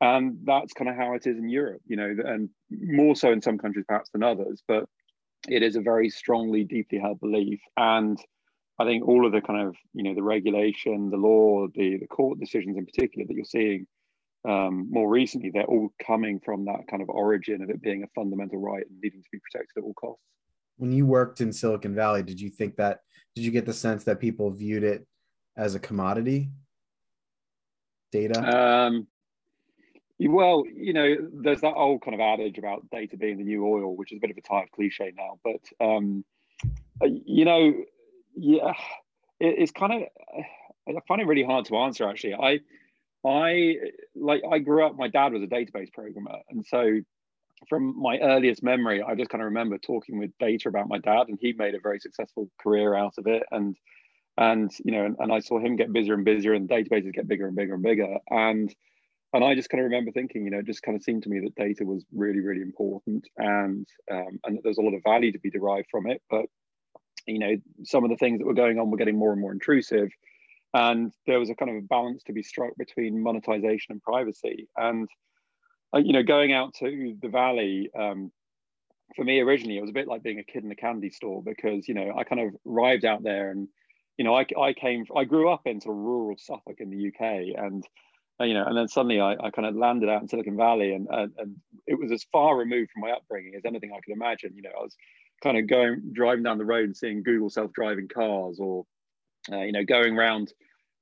and 0.00 0.38
that's 0.44 0.72
kind 0.72 0.90
of 0.90 0.96
how 0.96 1.14
it 1.14 1.26
is 1.26 1.38
in 1.38 1.48
Europe, 1.48 1.80
you 1.86 1.96
know, 1.96 2.14
and 2.24 2.50
more 2.70 3.16
so 3.16 3.32
in 3.32 3.40
some 3.40 3.58
countries 3.58 3.86
perhaps 3.88 4.10
than 4.10 4.22
others, 4.22 4.62
but 4.68 4.84
it 5.48 5.62
is 5.62 5.76
a 5.76 5.80
very 5.80 6.10
strongly, 6.10 6.64
deeply 6.64 6.98
held 6.98 7.20
belief. 7.20 7.60
And 7.76 8.18
I 8.78 8.84
think 8.84 9.06
all 9.06 9.24
of 9.24 9.32
the 9.32 9.40
kind 9.40 9.66
of, 9.66 9.76
you 9.94 10.02
know, 10.02 10.14
the 10.14 10.22
regulation, 10.22 11.10
the 11.10 11.16
law, 11.16 11.66
the 11.74 11.98
the 11.98 12.06
court 12.06 12.38
decisions 12.38 12.76
in 12.76 12.84
particular 12.84 13.26
that 13.26 13.34
you're 13.34 13.44
seeing 13.44 13.86
um, 14.46 14.88
more 14.90 15.08
recently, 15.08 15.50
they're 15.50 15.64
all 15.64 15.88
coming 16.06 16.40
from 16.44 16.66
that 16.66 16.86
kind 16.90 17.02
of 17.02 17.08
origin 17.08 17.62
of 17.62 17.70
it 17.70 17.80
being 17.80 18.02
a 18.02 18.08
fundamental 18.14 18.58
right 18.58 18.84
and 18.88 19.00
needing 19.02 19.22
to 19.22 19.28
be 19.32 19.40
protected 19.40 19.78
at 19.78 19.84
all 19.84 19.94
costs. 19.94 20.22
When 20.76 20.92
you 20.92 21.06
worked 21.06 21.40
in 21.40 21.52
Silicon 21.52 21.94
Valley, 21.94 22.22
did 22.22 22.40
you 22.40 22.50
think 22.50 22.76
that? 22.76 23.00
Did 23.34 23.44
you 23.44 23.50
get 23.50 23.66
the 23.66 23.72
sense 23.72 24.04
that 24.04 24.20
people 24.20 24.50
viewed 24.50 24.82
it 24.82 25.06
as 25.56 25.74
a 25.74 25.80
commodity? 25.80 26.50
Data. 28.12 28.86
Um, 28.86 29.06
well, 30.18 30.64
you 30.66 30.92
know, 30.92 31.16
there's 31.32 31.60
that 31.60 31.74
old 31.74 32.02
kind 32.02 32.14
of 32.14 32.20
adage 32.20 32.58
about 32.58 32.88
data 32.90 33.16
being 33.16 33.36
the 33.36 33.44
new 33.44 33.66
oil, 33.66 33.94
which 33.94 34.12
is 34.12 34.18
a 34.18 34.20
bit 34.20 34.30
of 34.30 34.36
a 34.36 34.40
tired 34.40 34.70
cliche 34.72 35.12
now. 35.16 35.38
But 35.44 35.84
um, 35.84 36.24
uh, 37.02 37.08
you 37.24 37.44
know, 37.44 37.74
yeah, 38.34 38.72
it, 39.40 39.56
it's 39.58 39.72
kind 39.72 39.92
of 39.92 40.02
I 40.88 41.00
find 41.08 41.20
it 41.20 41.26
really 41.26 41.44
hard 41.44 41.66
to 41.66 41.76
answer. 41.78 42.08
Actually, 42.08 42.34
I, 42.34 42.60
I 43.24 43.76
like 44.14 44.42
I 44.50 44.58
grew 44.58 44.86
up. 44.86 44.96
My 44.96 45.08
dad 45.08 45.32
was 45.32 45.42
a 45.42 45.46
database 45.46 45.92
programmer, 45.92 46.38
and 46.48 46.64
so 46.64 47.00
from 47.68 47.98
my 48.00 48.18
earliest 48.18 48.62
memory, 48.62 49.02
I 49.02 49.14
just 49.14 49.30
kind 49.30 49.42
of 49.42 49.46
remember 49.46 49.78
talking 49.78 50.18
with 50.18 50.30
data 50.38 50.68
about 50.68 50.88
my 50.88 50.98
dad, 50.98 51.28
and 51.28 51.38
he 51.40 51.52
made 51.52 51.74
a 51.74 51.80
very 51.80 51.98
successful 52.00 52.50
career 52.60 52.94
out 52.94 53.14
of 53.18 53.26
it. 53.26 53.42
And 53.50 53.76
and 54.38 54.70
you 54.84 54.92
know, 54.92 55.04
and, 55.04 55.16
and 55.18 55.32
I 55.32 55.40
saw 55.40 55.58
him 55.58 55.76
get 55.76 55.92
busier 55.92 56.14
and 56.14 56.24
busier, 56.24 56.52
and 56.52 56.68
databases 56.68 57.12
get 57.12 57.28
bigger 57.28 57.46
and 57.46 57.56
bigger 57.56 57.74
and 57.74 57.82
bigger, 57.82 58.18
and 58.30 58.74
and 59.32 59.44
I 59.44 59.54
just 59.54 59.68
kind 59.68 59.80
of 59.80 59.86
remember 59.86 60.12
thinking, 60.12 60.44
you 60.44 60.50
know, 60.50 60.60
it 60.60 60.66
just 60.66 60.82
kind 60.82 60.96
of 60.96 61.02
seemed 61.02 61.22
to 61.24 61.28
me 61.28 61.40
that 61.40 61.54
data 61.56 61.84
was 61.84 62.04
really, 62.14 62.40
really 62.40 62.62
important, 62.62 63.26
and 63.36 63.86
um, 64.10 64.38
and 64.44 64.56
that 64.56 64.62
there's 64.62 64.78
a 64.78 64.82
lot 64.82 64.94
of 64.94 65.02
value 65.02 65.32
to 65.32 65.38
be 65.38 65.50
derived 65.50 65.88
from 65.90 66.06
it. 66.06 66.22
But 66.30 66.46
you 67.26 67.38
know, 67.38 67.56
some 67.84 68.04
of 68.04 68.10
the 68.10 68.16
things 68.16 68.38
that 68.38 68.46
were 68.46 68.54
going 68.54 68.78
on 68.78 68.90
were 68.90 68.96
getting 68.96 69.18
more 69.18 69.32
and 69.32 69.40
more 69.40 69.52
intrusive, 69.52 70.10
and 70.74 71.12
there 71.26 71.40
was 71.40 71.50
a 71.50 71.54
kind 71.54 71.70
of 71.70 71.76
a 71.78 71.86
balance 71.86 72.22
to 72.24 72.32
be 72.32 72.42
struck 72.42 72.76
between 72.76 73.22
monetization 73.22 73.92
and 73.92 74.02
privacy. 74.02 74.68
And 74.76 75.08
uh, 75.96 75.98
you 75.98 76.12
know, 76.12 76.22
going 76.22 76.52
out 76.52 76.74
to 76.74 77.16
the 77.20 77.28
valley. 77.28 77.90
Um, 77.98 78.30
for 79.14 79.24
me 79.24 79.40
originally 79.40 79.78
it 79.78 79.80
was 79.80 79.90
a 79.90 79.94
bit 79.94 80.08
like 80.08 80.24
being 80.24 80.40
a 80.40 80.44
kid 80.44 80.64
in 80.64 80.70
a 80.72 80.74
candy 80.74 81.10
store 81.10 81.40
because 81.40 81.86
you 81.86 81.94
know 81.94 82.12
i 82.18 82.24
kind 82.24 82.40
of 82.40 82.54
arrived 82.66 83.04
out 83.04 83.22
there 83.22 83.52
and 83.52 83.68
you 84.18 84.24
know 84.24 84.34
i, 84.34 84.44
I 84.60 84.72
came 84.72 85.06
i 85.16 85.22
grew 85.22 85.48
up 85.48 85.62
in 85.64 85.80
sort 85.80 85.96
of 85.96 86.02
rural 86.02 86.36
suffolk 86.36 86.80
in 86.80 86.90
the 86.90 87.08
uk 87.08 87.20
and 87.20 87.86
uh, 88.40 88.44
you 88.44 88.54
know, 88.54 88.64
and 88.66 88.76
then 88.76 88.88
suddenly 88.88 89.20
I, 89.20 89.32
I 89.32 89.50
kind 89.50 89.66
of 89.66 89.76
landed 89.76 90.10
out 90.10 90.20
in 90.20 90.28
Silicon 90.28 90.56
Valley, 90.56 90.92
and, 90.92 91.08
and 91.10 91.32
and 91.38 91.56
it 91.86 91.98
was 91.98 92.12
as 92.12 92.24
far 92.24 92.56
removed 92.56 92.90
from 92.90 93.02
my 93.02 93.12
upbringing 93.12 93.54
as 93.54 93.64
anything 93.64 93.92
I 93.92 94.00
could 94.00 94.12
imagine. 94.12 94.52
You 94.54 94.62
know, 94.62 94.72
I 94.78 94.82
was 94.82 94.94
kind 95.42 95.56
of 95.56 95.66
going 95.66 96.12
driving 96.12 96.42
down 96.42 96.58
the 96.58 96.64
road 96.64 96.84
and 96.84 96.96
seeing 96.96 97.22
Google 97.22 97.48
self-driving 97.48 98.08
cars, 98.08 98.58
or 98.60 98.84
uh, 99.50 99.62
you 99.62 99.72
know, 99.72 99.84
going 99.84 100.18
around 100.18 100.52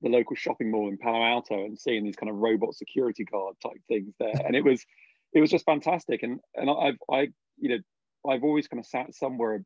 the 0.03 0.09
local 0.09 0.37
shopping 0.37 0.71
mall 0.71 0.89
in 0.89 0.99
Palo 0.99 1.23
Alto 1.23 1.65
and 1.65 1.79
seeing 1.79 2.05
these 2.05 2.17
kind 2.17 2.31
of 2.31 2.37
robot 2.37 2.75
security 2.75 3.25
guard 3.25 3.57
type 3.63 3.81
things 3.89 4.15
there, 4.19 4.35
and 4.45 4.55
it 4.55 4.65
was 4.65 4.85
it 5.33 5.41
was 5.41 5.51
just 5.51 5.65
fantastic. 5.65 6.23
And 6.23 6.41
and 6.55 6.71
I've 6.71 6.99
I 7.11 7.29
you 7.59 7.71
know 7.71 7.79
I've 8.31 8.45
always 8.45 8.69
kind 8.69 8.81
of 8.81 8.87
sat 8.87 9.15
somewhere 9.15 9.65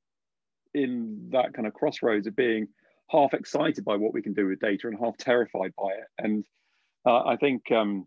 in 0.74 1.30
that 1.32 1.54
kind 1.54 1.66
of 1.66 1.74
crossroads 1.74 2.26
of 2.26 2.36
being 2.36 2.68
half 3.10 3.32
excited 3.32 3.84
by 3.84 3.96
what 3.96 4.12
we 4.12 4.22
can 4.22 4.34
do 4.34 4.46
with 4.46 4.60
data 4.60 4.86
and 4.86 4.98
half 4.98 5.16
terrified 5.16 5.72
by 5.76 5.90
it, 5.90 6.06
and 6.18 6.44
uh, 7.06 7.24
I 7.24 7.36
think 7.36 7.70
um, 7.72 8.06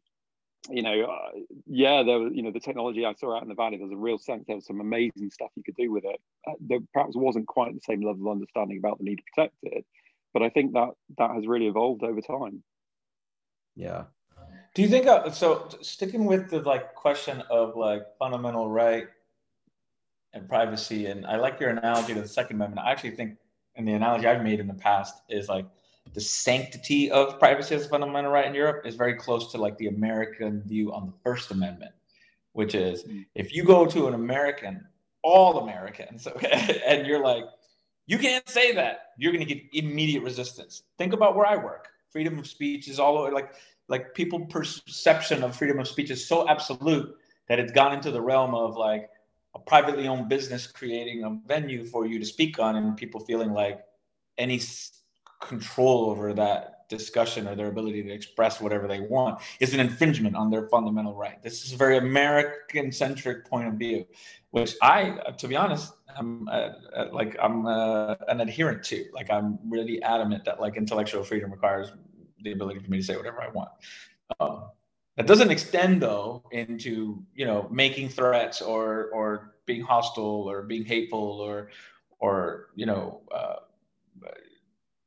you 0.69 0.83
know, 0.83 1.03
uh, 1.03 1.39
yeah, 1.65 2.03
there 2.03 2.19
was, 2.19 2.33
you 2.35 2.43
know, 2.43 2.51
the 2.51 2.59
technology 2.59 3.05
I 3.05 3.13
saw 3.13 3.35
out 3.35 3.41
in 3.41 3.49
the 3.49 3.55
valley, 3.55 3.77
there's 3.77 3.91
a 3.91 3.97
real 3.97 4.19
sense 4.19 4.45
there 4.45 4.55
was 4.55 4.67
some 4.67 4.79
amazing 4.79 5.31
stuff 5.31 5.49
you 5.55 5.63
could 5.63 5.75
do 5.75 5.91
with 5.91 6.05
it. 6.05 6.21
Uh, 6.47 6.53
there 6.59 6.79
perhaps 6.93 7.15
wasn't 7.15 7.47
quite 7.47 7.73
the 7.73 7.81
same 7.81 8.01
level 8.01 8.27
of 8.27 8.31
understanding 8.33 8.77
about 8.77 8.99
the 8.99 9.05
need 9.05 9.17
to 9.17 9.23
protect 9.33 9.55
it, 9.63 9.85
but 10.33 10.41
I 10.41 10.49
think 10.49 10.73
that 10.73 10.89
that 11.17 11.31
has 11.31 11.47
really 11.47 11.67
evolved 11.67 12.03
over 12.03 12.21
time. 12.21 12.63
Yeah. 13.75 14.03
Do 14.73 14.81
you 14.81 14.87
think 14.87 15.07
uh, 15.07 15.29
so? 15.31 15.67
Sticking 15.81 16.25
with 16.25 16.49
the 16.49 16.61
like 16.61 16.95
question 16.95 17.43
of 17.49 17.75
like 17.75 18.03
fundamental 18.17 18.69
right 18.69 19.07
and 20.33 20.47
privacy, 20.47 21.07
and 21.07 21.25
I 21.25 21.35
like 21.35 21.59
your 21.59 21.71
analogy 21.71 22.13
to 22.13 22.21
the 22.21 22.27
Second 22.27 22.55
Amendment. 22.55 22.85
I 22.85 22.91
actually 22.91 23.11
think, 23.11 23.37
and 23.75 23.85
the 23.85 23.93
analogy 23.93 24.27
I've 24.27 24.43
made 24.43 24.61
in 24.61 24.67
the 24.67 24.73
past 24.73 25.23
is 25.29 25.49
like 25.49 25.65
the 26.13 26.21
sanctity 26.21 27.11
of 27.11 27.37
privacy 27.37 27.75
as 27.75 27.85
a 27.85 27.89
fundamental 27.89 28.31
right 28.31 28.45
in 28.45 28.53
Europe 28.53 28.85
is 28.85 28.95
very 28.95 29.15
close 29.15 29.51
to 29.51 29.57
like 29.57 29.77
the 29.77 29.87
American 29.87 30.61
view 30.63 30.93
on 30.93 31.05
the 31.07 31.13
First 31.23 31.51
Amendment, 31.51 31.91
which 32.53 32.73
is 32.73 33.03
mm. 33.03 33.25
if 33.35 33.53
you 33.53 33.63
go 33.63 33.85
to 33.85 34.07
an 34.07 34.13
American, 34.13 34.85
all 35.21 35.59
Americans, 35.59 36.27
okay, 36.27 36.81
and 36.87 37.05
you're 37.05 37.23
like, 37.23 37.43
you 38.11 38.17
can't 38.17 38.47
say 38.49 38.73
that, 38.73 39.11
you're 39.17 39.31
going 39.31 39.47
to 39.47 39.55
get 39.55 39.63
immediate 39.71 40.21
resistance. 40.21 40.83
Think 40.97 41.13
about 41.13 41.33
where 41.33 41.45
I 41.45 41.55
work. 41.55 41.87
Freedom 42.09 42.37
of 42.37 42.45
speech 42.45 42.89
is 42.89 42.99
all 42.99 43.17
over, 43.17 43.31
like 43.31 43.53
like 43.87 44.13
people 44.13 44.45
perception 44.47 45.43
of 45.43 45.55
freedom 45.55 45.79
of 45.79 45.87
speech 45.87 46.11
is 46.11 46.27
so 46.27 46.45
absolute 46.49 47.15
that 47.47 47.57
it's 47.57 47.71
gone 47.71 47.93
into 47.93 48.11
the 48.11 48.19
realm 48.21 48.53
of 48.53 48.75
like 48.75 49.09
a 49.55 49.59
privately 49.59 50.09
owned 50.09 50.27
business 50.27 50.67
creating 50.67 51.23
a 51.23 51.39
venue 51.47 51.85
for 51.85 52.05
you 52.05 52.19
to 52.19 52.25
speak 52.25 52.59
on 52.59 52.75
and 52.75 52.97
people 52.97 53.21
feeling 53.21 53.53
like 53.53 53.79
any 54.37 54.59
control 55.41 56.09
over 56.09 56.33
that 56.33 56.80
discussion 56.91 57.47
or 57.47 57.55
their 57.55 57.67
ability 57.67 58.03
to 58.03 58.11
express 58.11 58.61
whatever 58.61 58.85
they 58.87 58.99
want 58.99 59.41
is 59.61 59.73
an 59.73 59.79
infringement 59.79 60.35
on 60.35 60.51
their 60.51 60.67
fundamental 60.67 61.15
right. 61.15 61.41
This 61.41 61.65
is 61.65 61.73
a 61.73 61.77
very 61.77 61.97
American 61.97 62.91
centric 62.91 63.45
point 63.45 63.67
of 63.69 63.75
view, 63.75 64.05
which 64.51 64.75
I, 64.81 65.17
to 65.37 65.47
be 65.47 65.55
honest, 65.55 65.93
I'm 66.15 66.47
uh, 66.49 66.73
uh, 66.95 67.07
like 67.13 67.37
I'm 67.41 67.65
uh, 67.65 68.15
an 68.27 68.41
adherent 68.41 68.83
to. 68.91 69.05
Like 69.13 69.31
I'm 69.31 69.57
really 69.65 70.03
adamant 70.03 70.43
that 70.45 70.59
like 70.59 70.75
intellectual 70.75 71.23
freedom 71.23 71.49
requires 71.49 71.93
the 72.43 72.51
ability 72.51 72.81
for 72.81 72.91
me 72.91 72.97
to 72.97 73.03
say 73.03 73.15
whatever 73.15 73.41
I 73.41 73.49
want. 73.49 73.69
Um, 74.39 74.65
that 75.15 75.27
doesn't 75.27 75.51
extend 75.51 76.01
though 76.01 76.43
into 76.51 77.23
you 77.33 77.45
know 77.45 77.67
making 77.71 78.09
threats 78.09 78.61
or 78.61 79.09
or 79.13 79.55
being 79.65 79.81
hostile 79.81 80.49
or 80.51 80.63
being 80.63 80.83
hateful 80.83 81.39
or 81.39 81.69
or 82.19 82.69
you 82.75 82.85
know 82.85 83.21
uh, 83.33 83.55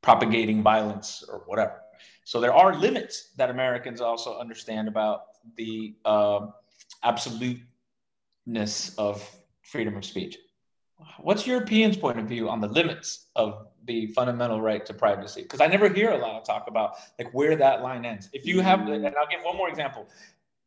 propagating 0.05 0.61
violence 0.61 1.23
or 1.27 1.41
whatever. 1.47 1.81
So 2.25 2.39
there 2.39 2.53
are 2.53 2.75
limits 2.75 3.31
that 3.37 3.49
Americans 3.49 3.99
also 4.01 4.37
understand 4.37 4.87
about 4.87 5.21
the 5.57 5.95
uh, 6.05 6.47
absoluteness 7.03 8.95
of 8.99 9.27
freedom 9.63 9.97
of 9.97 10.05
speech. 10.05 10.37
What's 11.19 11.47
Europeans' 11.47 11.97
point 11.97 12.19
of 12.19 12.27
view 12.27 12.47
on 12.49 12.61
the 12.61 12.67
limits 12.67 13.27
of 13.35 13.67
the 13.85 14.07
fundamental 14.07 14.61
right 14.61 14.85
to 14.85 14.93
privacy? 14.93 15.41
Because 15.41 15.59
I 15.59 15.65
never 15.65 15.89
hear 15.89 16.11
a 16.11 16.17
lot 16.17 16.35
of 16.39 16.45
talk 16.45 16.65
about 16.67 16.93
like 17.17 17.33
where 17.33 17.55
that 17.55 17.81
line 17.81 18.05
ends. 18.05 18.29
If 18.31 18.45
you 18.45 18.61
have, 18.61 18.87
and 18.87 19.07
I'll 19.07 19.27
give 19.27 19.41
one 19.41 19.57
more 19.57 19.69
example. 19.69 20.07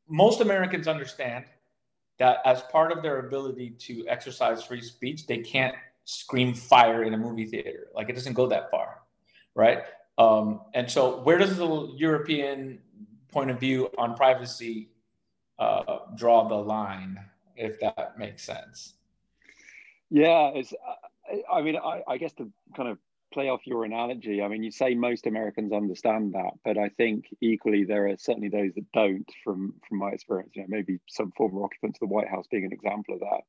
Most 0.08 0.40
Americans 0.40 0.88
understand 0.88 1.44
that 2.18 2.38
as 2.44 2.62
part 2.62 2.90
of 2.90 3.02
their 3.02 3.20
ability 3.20 3.70
to 3.86 4.04
exercise 4.08 4.64
free 4.64 4.82
speech, 4.82 5.26
they 5.26 5.38
can't 5.38 5.76
scream 6.04 6.54
fire 6.54 7.04
in 7.04 7.14
a 7.14 7.18
movie 7.18 7.46
theater. 7.46 7.86
Like 7.94 8.08
it 8.08 8.14
doesn't 8.14 8.34
go 8.34 8.48
that 8.48 8.70
far 8.70 9.02
right? 9.58 9.80
Um, 10.18 10.60
and 10.72 10.90
so, 10.90 11.20
where 11.22 11.36
does 11.36 11.58
the 11.58 11.92
European 11.96 12.78
point 13.30 13.50
of 13.50 13.60
view 13.60 13.90
on 13.98 14.14
privacy 14.14 14.88
uh, 15.58 15.98
draw 16.16 16.48
the 16.48 16.54
line, 16.54 17.18
if 17.56 17.78
that 17.80 18.14
makes 18.16 18.44
sense? 18.44 18.94
Yeah, 20.10 20.52
it's. 20.54 20.72
I 21.52 21.60
mean, 21.60 21.76
I, 21.76 22.02
I 22.08 22.16
guess 22.16 22.32
to 22.34 22.50
kind 22.74 22.88
of 22.88 22.98
play 23.34 23.50
off 23.50 23.66
your 23.66 23.84
analogy, 23.84 24.40
I 24.40 24.48
mean, 24.48 24.62
you 24.62 24.70
say 24.70 24.94
most 24.94 25.26
Americans 25.26 25.72
understand 25.72 26.32
that, 26.32 26.52
but 26.64 26.78
I 26.78 26.88
think 26.88 27.26
equally 27.42 27.84
there 27.84 28.08
are 28.08 28.16
certainly 28.16 28.48
those 28.48 28.72
that 28.76 28.90
don't. 28.92 29.28
From 29.44 29.74
from 29.86 29.98
my 29.98 30.10
experience, 30.10 30.52
you 30.54 30.62
know, 30.62 30.68
maybe 30.70 30.98
some 31.08 31.32
former 31.32 31.64
occupants 31.64 31.98
of 32.00 32.08
the 32.08 32.14
White 32.14 32.28
House 32.28 32.46
being 32.50 32.64
an 32.64 32.72
example 32.72 33.14
of 33.14 33.20
that. 33.20 33.42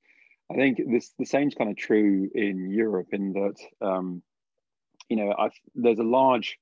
I 0.51 0.55
think 0.55 0.79
this 0.91 1.13
the 1.19 1.25
same's 1.25 1.53
kind 1.53 1.69
of 1.69 1.77
true 1.77 2.29
in 2.33 2.71
Europe 2.71 3.09
in 3.11 3.33
that 3.33 3.87
um, 3.87 4.23
you 5.09 5.17
know, 5.17 5.33
I've, 5.37 5.53
there's 5.75 5.99
a 5.99 6.03
large, 6.03 6.57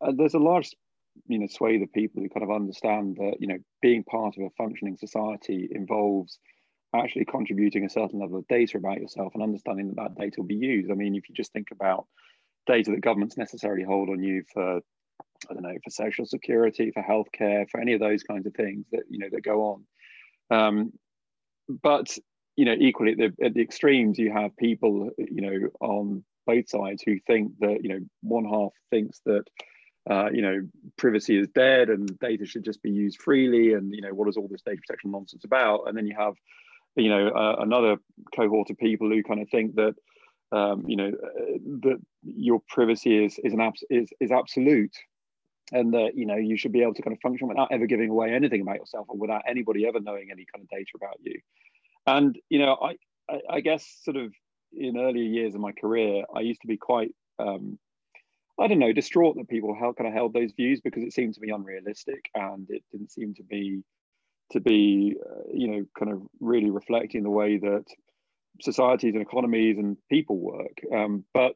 uh, 0.00 0.12
there's 0.16 0.34
a 0.34 0.38
large, 0.38 0.70
you 1.26 1.38
know, 1.38 1.46
swathe 1.46 1.82
of 1.82 1.92
people 1.92 2.22
who 2.22 2.28
kind 2.28 2.44
of 2.44 2.50
understand 2.50 3.16
that, 3.16 3.36
you 3.40 3.48
know, 3.48 3.58
being 3.82 4.04
part 4.04 4.36
of 4.36 4.44
a 4.44 4.50
functioning 4.56 4.96
society 4.96 5.68
involves 5.70 6.38
actually 6.94 7.24
contributing 7.24 7.84
a 7.84 7.90
certain 7.90 8.20
level 8.20 8.38
of 8.38 8.48
data 8.48 8.78
about 8.78 9.00
yourself 9.00 9.34
and 9.34 9.42
understanding 9.42 9.88
that 9.88 9.96
that 9.96 10.14
data 10.14 10.36
will 10.38 10.46
be 10.46 10.54
used. 10.54 10.90
I 10.90 10.94
mean, 10.94 11.14
if 11.14 11.28
you 11.28 11.34
just 11.34 11.52
think 11.52 11.68
about 11.70 12.06
data 12.66 12.90
that 12.92 13.00
governments 13.00 13.36
necessarily 13.36 13.82
hold 13.82 14.08
on 14.08 14.22
you 14.22 14.44
for, 14.52 14.76
I 15.50 15.54
don't 15.54 15.62
know, 15.62 15.76
for 15.84 15.90
social 15.90 16.26
security, 16.26 16.90
for 16.92 17.02
healthcare, 17.02 17.68
for 17.68 17.80
any 17.80 17.92
of 17.92 18.00
those 18.00 18.22
kinds 18.22 18.46
of 18.46 18.54
things 18.54 18.86
that 18.92 19.02
you 19.10 19.18
know 19.18 19.28
that 19.30 19.42
go 19.42 19.84
on. 20.50 20.56
Um, 20.56 20.92
but 21.82 22.16
you 22.56 22.64
know, 22.64 22.74
equally 22.78 23.12
at 23.12 23.18
the, 23.18 23.44
at 23.44 23.54
the 23.54 23.62
extremes, 23.62 24.18
you 24.18 24.32
have 24.32 24.56
people, 24.56 25.10
you 25.16 25.42
know, 25.42 25.68
on 25.80 26.24
both 26.48 26.68
sides 26.68 27.02
who 27.04 27.18
think 27.26 27.52
that 27.60 27.80
you 27.82 27.90
know 27.90 28.00
one 28.22 28.46
half 28.46 28.72
thinks 28.90 29.20
that 29.26 29.44
uh, 30.10 30.30
you 30.32 30.40
know 30.40 30.66
privacy 30.96 31.38
is 31.38 31.46
dead 31.54 31.90
and 31.90 32.18
data 32.18 32.46
should 32.46 32.64
just 32.64 32.82
be 32.82 32.90
used 32.90 33.20
freely 33.20 33.74
and 33.74 33.94
you 33.94 34.00
know 34.00 34.14
what 34.14 34.28
is 34.28 34.36
all 34.36 34.48
this 34.50 34.62
data 34.62 34.80
protection 34.86 35.10
nonsense 35.10 35.44
about? 35.44 35.82
And 35.86 35.96
then 35.96 36.06
you 36.06 36.16
have 36.18 36.34
you 36.96 37.10
know 37.10 37.28
uh, 37.28 37.56
another 37.60 37.98
cohort 38.34 38.70
of 38.70 38.78
people 38.78 39.08
who 39.10 39.22
kind 39.22 39.42
of 39.42 39.48
think 39.50 39.74
that 39.74 39.94
um, 40.50 40.84
you 40.88 40.96
know 40.96 41.08
uh, 41.08 41.58
that 41.82 41.98
your 42.24 42.60
privacy 42.68 43.24
is 43.24 43.38
is 43.44 43.52
an 43.52 43.60
abs- 43.60 43.84
is, 43.90 44.08
is 44.18 44.32
absolute 44.32 44.96
and 45.70 45.92
that 45.92 46.12
you 46.16 46.24
know 46.24 46.36
you 46.36 46.56
should 46.56 46.72
be 46.72 46.80
able 46.80 46.94
to 46.94 47.02
kind 47.02 47.14
of 47.14 47.20
function 47.20 47.46
without 47.46 47.68
ever 47.70 47.86
giving 47.86 48.08
away 48.08 48.32
anything 48.32 48.62
about 48.62 48.76
yourself 48.76 49.04
or 49.10 49.18
without 49.18 49.42
anybody 49.46 49.86
ever 49.86 50.00
knowing 50.00 50.28
any 50.32 50.46
kind 50.50 50.62
of 50.62 50.68
data 50.70 50.92
about 50.94 51.18
you. 51.20 51.38
And 52.06 52.38
you 52.48 52.58
know 52.60 52.78
i 52.80 52.96
i, 53.28 53.40
I 53.56 53.60
guess 53.60 53.84
sort 54.02 54.16
of 54.16 54.32
in 54.72 54.98
earlier 54.98 55.24
years 55.24 55.54
of 55.54 55.60
my 55.60 55.72
career, 55.72 56.24
I 56.34 56.40
used 56.40 56.60
to 56.62 56.66
be 56.66 56.76
quite, 56.76 57.14
um, 57.38 57.78
I 58.58 58.66
don't 58.66 58.78
know, 58.78 58.92
distraught 58.92 59.36
that 59.36 59.48
people 59.48 59.74
held, 59.74 59.96
kind 59.96 60.08
of 60.08 60.14
held 60.14 60.32
those 60.32 60.52
views 60.52 60.80
because 60.80 61.02
it 61.02 61.12
seemed 61.12 61.34
to 61.34 61.40
be 61.40 61.50
unrealistic 61.50 62.30
and 62.34 62.68
it 62.70 62.82
didn't 62.92 63.12
seem 63.12 63.34
to 63.34 63.42
be, 63.42 63.82
to 64.52 64.60
be, 64.60 65.16
uh, 65.24 65.50
you 65.52 65.68
know, 65.68 65.84
kind 65.98 66.12
of 66.12 66.22
really 66.40 66.70
reflecting 66.70 67.22
the 67.22 67.30
way 67.30 67.58
that 67.58 67.84
societies 68.60 69.14
and 69.14 69.22
economies 69.22 69.78
and 69.78 69.96
people 70.10 70.38
work. 70.38 70.80
Um, 70.92 71.24
but 71.32 71.54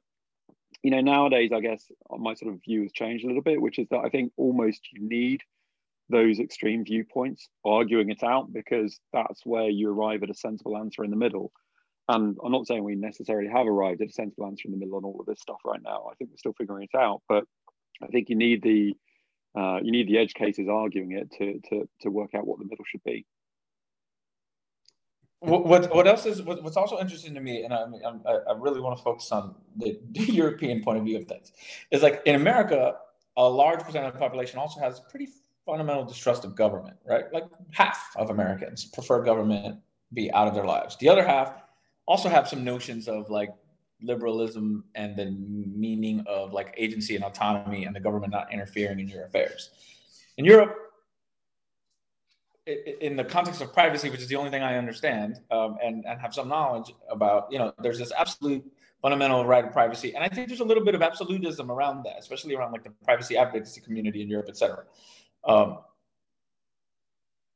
you 0.83 0.91
know, 0.91 1.01
nowadays, 1.01 1.51
I 1.55 1.61
guess 1.61 1.91
my 2.11 2.35
sort 2.35 2.53
of 2.53 2.61
view 2.63 2.83
has 2.83 2.93
changed 2.93 3.25
a 3.25 3.29
little 3.29 3.43
bit, 3.43 3.61
which 3.61 3.79
is 3.79 3.89
that 3.91 4.01
I 4.05 4.09
think 4.09 4.33
almost 4.37 4.81
you 4.93 5.07
need 5.07 5.43
those 6.09 6.41
extreme 6.41 6.85
viewpoints 6.85 7.49
arguing 7.65 8.11
it 8.11 8.23
out 8.23 8.53
because 8.53 8.99
that's 9.13 9.47
where 9.47 9.69
you 9.69 9.91
arrive 9.91 10.23
at 10.23 10.31
a 10.31 10.35
sensible 10.35 10.77
answer 10.77 11.05
in 11.05 11.11
the 11.11 11.17
middle 11.17 11.53
and 12.09 12.37
I'm 12.45 12.53
not 12.53 12.67
saying 12.67 12.83
we 12.83 12.95
necessarily 12.95 13.49
have 13.49 13.67
arrived 13.67 14.01
at 14.03 14.09
a 14.09 14.13
sensible 14.13 14.47
answer 14.47 14.67
in 14.67 14.73
the 14.73 14.79
middle 14.79 14.97
on 14.97 15.05
all 15.05 15.21
of 15.21 15.27
this 15.27 15.41
stuff 15.41 15.59
right 15.65 15.81
now. 15.83 16.07
I 16.11 16.15
think 16.15 16.31
we're 16.31 16.37
still 16.37 16.55
figuring 16.55 16.89
it 16.93 16.99
out, 16.99 17.23
but 17.29 17.45
I 18.03 18.07
think 18.09 18.29
you 18.29 18.37
need 18.37 18.63
the 18.63 18.95
uh, 19.55 19.81
you 19.83 19.93
need 19.93 20.09
the 20.09 20.19
edge 20.19 20.35
cases 20.35 20.69
arguing 20.69 21.13
it 21.13 21.31
to 21.39 21.61
to 21.69 21.89
to 22.01 22.11
work 22.11 22.35
out 22.35 22.47
what 22.47 22.59
the 22.59 22.65
middle 22.65 22.85
should 22.87 23.05
be. 23.05 23.25
What 25.41 25.95
what 25.95 26.07
else 26.07 26.27
is 26.27 26.43
what's 26.43 26.77
also 26.77 26.99
interesting 26.99 27.35
to 27.35 27.41
me, 27.41 27.65
and 27.65 27.75
I 27.75 27.85
I 28.25 28.53
really 28.57 28.81
want 28.81 28.97
to 28.97 29.03
focus 29.03 29.31
on 29.33 29.55
the, 29.77 29.99
the 30.13 30.33
European 30.33 30.83
point 30.83 30.99
of 30.99 31.05
view 31.05 31.19
of 31.19 31.27
things, 31.27 31.53
is 31.91 32.03
like 32.03 32.23
in 32.27 32.35
America, 32.35 32.97
a 33.37 33.49
large 33.49 33.81
percent 33.81 34.07
of 34.07 34.13
the 34.13 34.19
population 34.19 34.59
also 34.59 34.81
has 34.81 35.01
pretty 35.01 35.29
fundamental 35.65 36.05
distrust 36.05 36.45
of 36.45 36.55
government, 36.57 36.97
right? 37.05 37.25
Like 37.33 37.45
half 37.71 38.13
of 38.17 38.31
Americans 38.31 38.85
prefer 38.85 39.23
government 39.23 39.79
be 40.13 40.33
out 40.33 40.47
of 40.47 40.55
their 40.55 40.65
lives. 40.65 40.97
The 40.97 41.09
other 41.09 41.25
half 41.25 41.62
also 42.07 42.29
have 42.29 42.49
some 42.49 42.65
notions 42.65 43.09
of 43.09 43.31
like 43.31 43.51
liberalism 44.03 44.85
and 44.95 45.17
the 45.17 45.31
meaning 45.31 46.25
of 46.27 46.53
like 46.53 46.75
agency 46.77 47.15
and 47.15 47.25
autonomy 47.25 47.85
and 47.85 47.95
the 47.95 48.01
government 48.01 48.33
not 48.33 48.53
interfering 48.53 49.01
in 49.01 49.09
your 49.09 49.25
affairs. 49.25 49.71
In 50.37 50.45
Europe, 50.45 50.77
in 53.01 53.17
the 53.17 53.25
context 53.25 53.61
of 53.61 53.73
privacy, 53.73 54.09
which 54.11 54.21
is 54.21 54.29
the 54.29 54.37
only 54.37 54.51
thing 54.51 54.63
I 54.63 54.77
understand 54.77 55.41
um, 55.51 55.79
and, 55.83 56.05
and 56.07 56.21
have 56.21 56.33
some 56.33 56.49
knowledge 56.49 56.95
about, 57.11 57.49
you 57.51 57.59
know, 57.59 57.73
there's 57.81 57.99
this 57.99 58.13
absolute 58.17 58.65
fundamental 59.01 59.45
right 59.45 59.65
of 59.65 59.73
privacy. 59.73 60.15
And 60.15 60.23
I 60.23 60.29
think 60.29 60.47
there's 60.47 60.61
a 60.61 60.65
little 60.65 60.85
bit 60.85 60.95
of 60.95 61.03
absolutism 61.03 61.71
around 61.71 62.05
that, 62.05 62.19
especially 62.21 62.55
around 62.55 62.71
like 62.71 62.85
the 62.85 62.93
privacy 63.05 63.37
advocacy 63.37 63.81
community 63.81 64.23
in 64.23 64.29
Europe, 64.29 64.47
et 64.49 64.57
cetera. 64.57 64.85
Um, 65.45 65.79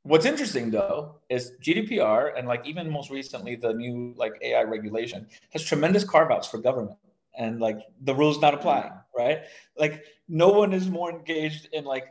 What's 0.06 0.24
interesting 0.24 0.70
though 0.70 1.16
is 1.28 1.54
GDPR 1.60 2.38
and 2.38 2.46
like 2.46 2.64
even 2.64 2.88
most 2.88 3.10
recently 3.10 3.56
the 3.56 3.72
new 3.72 4.14
like 4.16 4.34
AI 4.40 4.62
regulation 4.62 5.26
has 5.50 5.64
tremendous 5.64 6.04
carve 6.04 6.30
outs 6.30 6.46
for 6.46 6.58
government 6.58 6.96
and 7.34 7.60
like 7.60 7.78
the 8.02 8.14
rules 8.14 8.40
not 8.40 8.54
applying, 8.54 8.92
right? 9.18 9.40
Like 9.76 10.04
no 10.28 10.50
one 10.50 10.72
is 10.72 10.88
more 10.88 11.10
engaged 11.10 11.68
in 11.72 11.84
like 11.84 12.06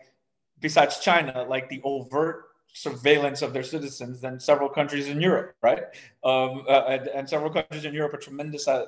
besides 0.60 1.00
China, 1.00 1.46
like 1.48 1.70
the 1.70 1.80
overt 1.86 2.48
surveillance 2.74 3.42
of 3.42 3.54
their 3.54 3.64
citizens 3.64 4.20
than 4.20 4.42
several 4.42 4.68
countries 4.68 5.08
in 5.08 5.22
Europe, 5.22 5.56
right? 5.62 5.84
Um, 6.26 6.66
uh, 6.68 6.84
and, 6.90 7.08
and, 7.08 7.30
several 7.30 7.50
countries 7.50 7.86
in 7.86 7.94
Europe 7.94 8.14
are 8.16 8.18
tremendous, 8.18 8.68
uh, 8.68 8.88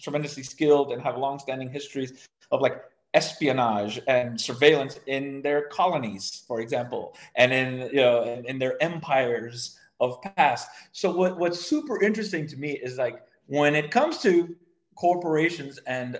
tremendously 0.00 0.42
skilled 0.42 0.90
and 0.90 1.00
have 1.00 1.16
long-standing 1.16 1.70
histories 1.70 2.28
of 2.50 2.60
like 2.60 2.82
espionage 3.14 4.00
and 4.08 4.40
surveillance 4.40 4.98
in 5.06 5.42
their 5.42 5.62
colonies, 5.68 6.44
for 6.46 6.60
example, 6.60 7.14
and 7.36 7.52
in 7.52 7.90
you 7.90 8.00
know 8.00 8.22
in, 8.24 8.44
in 8.46 8.58
their 8.58 8.82
empires 8.82 9.78
of 10.00 10.20
past. 10.22 10.68
So 10.92 11.14
what, 11.14 11.38
what's 11.38 11.60
super 11.60 12.02
interesting 12.02 12.46
to 12.48 12.56
me 12.56 12.72
is 12.72 12.98
like 12.98 13.22
when 13.46 13.74
it 13.74 13.90
comes 13.90 14.18
to 14.22 14.54
corporations 14.96 15.78
and 15.86 16.18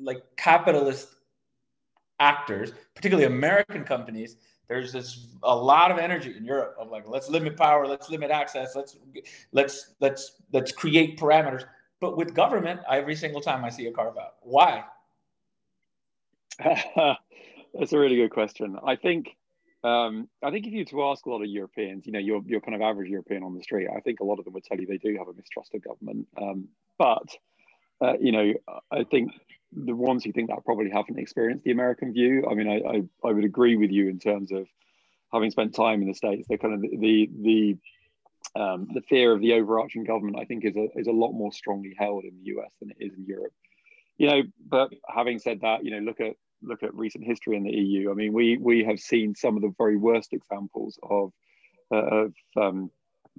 like 0.00 0.22
capitalist 0.36 1.08
actors, 2.20 2.72
particularly 2.94 3.26
American 3.26 3.84
companies, 3.84 4.36
there's 4.68 4.92
this 4.92 5.28
a 5.42 5.54
lot 5.54 5.90
of 5.90 5.98
energy 5.98 6.34
in 6.36 6.44
Europe 6.44 6.76
of 6.78 6.90
like 6.90 7.08
let's 7.08 7.28
limit 7.28 7.56
power, 7.56 7.86
let's 7.86 8.10
limit 8.10 8.30
access, 8.30 8.74
let's 8.74 8.96
let's 9.52 9.94
let's 10.00 10.42
let's 10.52 10.72
create 10.72 11.18
parameters. 11.18 11.64
But 12.00 12.16
with 12.16 12.34
government, 12.34 12.80
every 12.90 13.16
single 13.16 13.40
time 13.40 13.64
I 13.64 13.70
see 13.70 13.86
a 13.86 13.92
carve 13.92 14.18
out. 14.18 14.34
Why? 14.42 14.84
That's 17.74 17.92
a 17.92 17.98
really 17.98 18.16
good 18.16 18.30
question. 18.30 18.76
I 18.84 18.96
think 18.96 19.36
um, 19.84 20.28
I 20.42 20.50
think 20.50 20.66
if 20.66 20.72
you 20.72 20.80
were 20.80 20.84
to 20.84 21.04
ask 21.04 21.26
a 21.26 21.30
lot 21.30 21.42
of 21.42 21.48
Europeans, 21.48 22.06
you 22.06 22.12
know, 22.12 22.18
your 22.18 22.42
your 22.46 22.60
kind 22.60 22.74
of 22.74 22.80
average 22.80 23.08
European 23.08 23.42
on 23.42 23.54
the 23.54 23.62
street, 23.62 23.88
I 23.94 24.00
think 24.00 24.20
a 24.20 24.24
lot 24.24 24.38
of 24.38 24.44
them 24.44 24.54
would 24.54 24.64
tell 24.64 24.78
you 24.78 24.86
they 24.86 24.98
do 24.98 25.16
have 25.18 25.28
a 25.28 25.34
mistrust 25.34 25.74
of 25.74 25.82
government. 25.82 26.26
Um, 26.40 26.68
but 26.98 27.28
uh, 28.00 28.14
you 28.18 28.32
know, 28.32 28.54
I 28.90 29.04
think 29.04 29.32
the 29.72 29.94
ones 29.94 30.24
who 30.24 30.32
think 30.32 30.48
that 30.48 30.64
probably 30.64 30.90
haven't 30.90 31.18
experienced 31.18 31.64
the 31.64 31.70
American 31.70 32.12
view. 32.12 32.46
I 32.50 32.54
mean, 32.54 32.68
I, 32.68 32.76
I, 32.88 33.28
I 33.28 33.32
would 33.32 33.44
agree 33.44 33.76
with 33.76 33.90
you 33.90 34.08
in 34.08 34.18
terms 34.18 34.50
of 34.52 34.66
having 35.32 35.50
spent 35.50 35.74
time 35.74 36.02
in 36.02 36.08
the 36.08 36.14
states. 36.14 36.48
The 36.48 36.58
kind 36.58 36.74
of 36.74 36.80
the 36.82 37.30
the 37.42 37.76
um, 38.60 38.88
the 38.94 39.02
fear 39.02 39.32
of 39.32 39.40
the 39.40 39.52
overarching 39.52 40.04
government, 40.04 40.38
I 40.40 40.44
think, 40.46 40.64
is 40.64 40.76
a 40.76 40.88
is 40.96 41.06
a 41.06 41.12
lot 41.12 41.32
more 41.32 41.52
strongly 41.52 41.94
held 41.98 42.24
in 42.24 42.38
the 42.38 42.56
US 42.56 42.70
than 42.80 42.90
it 42.90 42.96
is 42.98 43.12
in 43.14 43.24
Europe. 43.24 43.52
You 44.18 44.28
know, 44.28 44.42
but 44.66 44.90
having 45.08 45.38
said 45.38 45.60
that, 45.60 45.84
you 45.84 45.90
know, 45.90 45.98
look 45.98 46.20
at 46.20 46.36
look 46.66 46.82
at 46.82 46.94
recent 46.94 47.24
history 47.24 47.56
in 47.56 47.62
the 47.62 47.72
EU, 47.72 48.10
I 48.10 48.14
mean, 48.14 48.32
we 48.32 48.58
we 48.58 48.84
have 48.84 49.00
seen 49.00 49.34
some 49.34 49.56
of 49.56 49.62
the 49.62 49.72
very 49.78 49.96
worst 49.96 50.32
examples 50.32 50.98
of 51.02 51.32
uh, 51.92 51.96
of 51.96 52.34
um, 52.56 52.90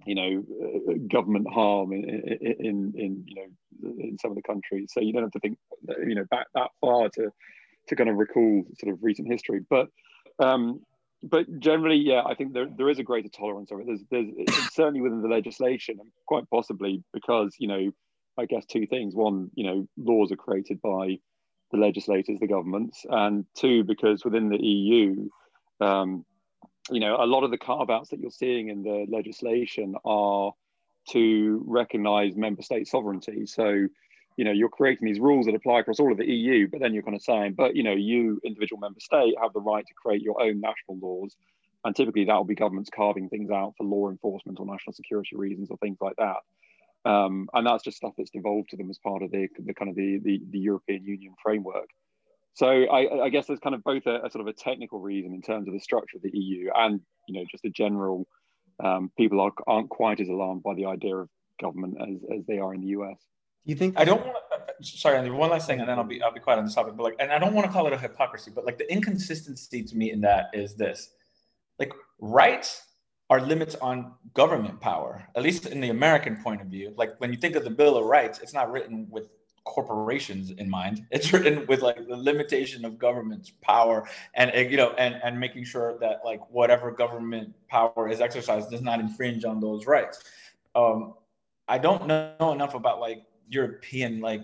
you 0.05 0.15
know 0.15 0.43
uh, 0.63 0.93
government 1.09 1.47
harm 1.51 1.91
in, 1.93 2.03
in, 2.03 2.93
in 2.95 3.23
you 3.25 3.35
know 3.35 3.91
in 3.99 4.17
some 4.19 4.31
of 4.31 4.35
the 4.35 4.43
countries. 4.43 4.91
So 4.93 5.01
you 5.01 5.13
don't 5.13 5.23
have 5.23 5.31
to 5.31 5.39
think 5.39 5.57
you 6.05 6.15
know 6.15 6.25
back 6.29 6.47
that 6.55 6.71
far 6.81 7.09
to 7.09 7.31
to 7.87 7.95
kind 7.95 8.09
of 8.09 8.17
recall 8.17 8.63
sort 8.79 8.93
of 8.93 9.03
recent 9.03 9.27
history, 9.27 9.61
but. 9.69 9.87
Um, 10.39 10.81
but 11.23 11.47
generally, 11.59 11.95
yeah, 11.95 12.21
I 12.23 12.35
think 12.35 12.53
there, 12.53 12.67
there 12.77 12.91
is 12.91 12.99
a 12.99 13.03
greater 13.03 13.27
tolerance 13.27 13.71
of 13.71 13.79
it. 13.79 13.87
There's, 13.87 14.01
there's 14.11 14.73
certainly 14.73 15.01
within 15.01 15.23
the 15.23 15.27
legislation, 15.27 15.97
quite 16.27 16.47
possibly 16.51 17.03
because 17.11 17.55
you 17.57 17.67
know, 17.67 17.91
I 18.37 18.45
guess 18.45 18.63
two 18.65 18.85
things. 18.85 19.15
One, 19.15 19.49
you 19.55 19.63
know, 19.63 19.87
laws 19.97 20.31
are 20.31 20.35
created 20.35 20.79
by 20.79 21.17
the 21.71 21.77
legislators, 21.77 22.39
the 22.39 22.47
governments, 22.47 23.05
and 23.09 23.45
two, 23.55 23.83
because 23.83 24.23
within 24.23 24.49
the 24.49 24.63
EU, 24.63 25.29
um, 25.81 26.25
you 26.89 26.99
know, 26.99 27.17
a 27.19 27.25
lot 27.25 27.43
of 27.43 27.51
the 27.51 27.57
carve 27.57 27.89
outs 27.89 28.09
that 28.09 28.19
you're 28.19 28.31
seeing 28.31 28.69
in 28.69 28.83
the 28.83 29.05
legislation 29.09 29.95
are 30.05 30.53
to 31.09 31.63
recognize 31.65 32.35
member 32.35 32.61
state 32.61 32.87
sovereignty. 32.87 33.45
So, 33.45 33.87
you 34.37 34.45
know, 34.45 34.51
you're 34.51 34.69
creating 34.69 35.07
these 35.07 35.19
rules 35.19 35.45
that 35.45 35.55
apply 35.55 35.79
across 35.79 35.99
all 35.99 36.11
of 36.11 36.17
the 36.17 36.29
EU, 36.29 36.67
but 36.69 36.79
then 36.79 36.93
you're 36.93 37.03
kind 37.03 37.15
of 37.15 37.21
saying, 37.21 37.53
but, 37.53 37.75
you 37.75 37.83
know, 37.83 37.93
you, 37.93 38.39
individual 38.45 38.79
member 38.79 38.99
state, 38.99 39.35
have 39.41 39.53
the 39.53 39.61
right 39.61 39.85
to 39.85 39.93
create 39.93 40.21
your 40.21 40.41
own 40.41 40.59
national 40.59 40.97
laws. 41.01 41.35
And 41.83 41.95
typically 41.95 42.25
that 42.25 42.35
will 42.35 42.43
be 42.43 42.55
governments 42.55 42.89
carving 42.93 43.29
things 43.29 43.49
out 43.49 43.73
for 43.77 43.85
law 43.85 44.09
enforcement 44.09 44.59
or 44.59 44.65
national 44.65 44.93
security 44.93 45.35
reasons 45.35 45.69
or 45.69 45.77
things 45.77 45.97
like 46.01 46.15
that. 46.17 46.37
Um, 47.05 47.47
and 47.53 47.65
that's 47.65 47.83
just 47.83 47.97
stuff 47.97 48.13
that's 48.17 48.31
devolved 48.31 48.69
to 48.69 48.77
them 48.77 48.89
as 48.89 48.97
part 48.97 49.23
of 49.23 49.31
the, 49.31 49.47
the 49.65 49.73
kind 49.73 49.89
of 49.89 49.95
the, 49.95 50.19
the, 50.23 50.41
the 50.51 50.59
European 50.59 51.05
Union 51.05 51.33
framework. 51.41 51.87
So 52.57 52.67
I, 52.67 53.25
I, 53.25 53.29
guess 53.29 53.45
there's 53.45 53.59
kind 53.59 53.75
of 53.75 53.83
both 53.83 54.07
a, 54.07 54.25
a, 54.25 54.31
sort 54.31 54.41
of 54.41 54.47
a 54.47 54.53
technical 54.53 54.99
reason 54.99 55.31
in 55.31 55.43
terms 55.43 55.67
of 55.67 55.75
the 55.75 55.79
structure 55.79 56.17
of 56.17 56.23
the 56.23 56.31
EU 56.33 56.71
and 56.75 56.99
you 57.27 57.35
know 57.35 57.45
just 57.51 57.63
a 57.65 57.69
general 57.69 58.27
um, 58.83 59.11
people 59.15 59.39
are, 59.39 59.51
aren't 59.67 59.89
quite 59.89 60.19
as 60.19 60.27
alarmed 60.27 60.63
by 60.63 60.73
the 60.73 60.85
idea 60.85 61.15
of 61.15 61.29
government 61.61 61.97
as, 62.01 62.17
as 62.35 62.45
they 62.47 62.57
are 62.57 62.73
in 62.73 62.81
the 62.81 62.87
US. 62.87 63.17
Do 63.63 63.71
you 63.71 63.75
think 63.75 63.93
I 63.95 64.05
don't 64.05 64.25
want 64.25 64.37
to, 64.79 64.83
sorry, 64.83 65.17
Andy, 65.17 65.29
one 65.29 65.51
last 65.51 65.67
thing 65.67 65.81
and 65.81 65.87
then 65.87 65.99
I'll 65.99 66.03
be 66.03 66.19
I'll 66.23 66.33
be 66.33 66.39
quiet 66.39 66.57
on 66.57 66.65
this 66.65 66.73
topic. 66.73 66.95
But 66.97 67.03
like 67.03 67.15
and 67.19 67.31
I 67.31 67.37
don't 67.37 67.53
want 67.53 67.67
to 67.67 67.71
call 67.71 67.85
it 67.85 67.93
a 67.93 67.97
hypocrisy, 67.97 68.49
but 68.49 68.65
like 68.65 68.79
the 68.79 68.91
inconsistency 68.91 69.83
to 69.83 69.95
me 69.95 70.11
in 70.11 70.19
that 70.21 70.47
is 70.51 70.75
this. 70.75 71.11
Like 71.77 71.93
rights 72.19 72.86
are 73.29 73.41
limits 73.41 73.75
on 73.75 74.13
government 74.33 74.79
power, 74.79 75.27
at 75.35 75.43
least 75.43 75.65
in 75.65 75.81
the 75.81 75.89
American 75.89 76.37
point 76.37 76.61
of 76.61 76.67
view. 76.67 76.93
Like 76.95 77.19
when 77.19 77.31
you 77.31 77.37
think 77.37 77.55
of 77.55 77.63
the 77.63 77.69
Bill 77.69 77.97
of 77.97 78.05
Rights, 78.05 78.39
it's 78.39 78.53
not 78.53 78.71
written 78.71 79.07
with 79.09 79.29
corporations 79.65 80.51
in 80.51 80.69
mind. 80.69 81.05
It's 81.11 81.33
written 81.33 81.65
with 81.67 81.81
like 81.81 82.07
the 82.07 82.15
limitation 82.15 82.85
of 82.85 82.97
government's 82.97 83.51
power 83.61 84.07
and 84.33 84.51
you 84.71 84.77
know 84.77 84.91
and 84.97 85.15
and 85.23 85.37
making 85.39 85.65
sure 85.65 85.97
that 85.99 86.21
like 86.23 86.41
whatever 86.49 86.91
government 86.91 87.53
power 87.67 88.09
is 88.09 88.21
exercised 88.21 88.71
does 88.71 88.81
not 88.81 88.99
infringe 88.99 89.43
on 89.43 89.59
those 89.59 89.85
rights. 89.85 90.23
Um, 90.73 91.13
I 91.67 91.77
don't 91.77 92.07
know 92.07 92.53
enough 92.53 92.75
about 92.75 93.01
like 93.01 93.23
European 93.49 94.21
like 94.21 94.43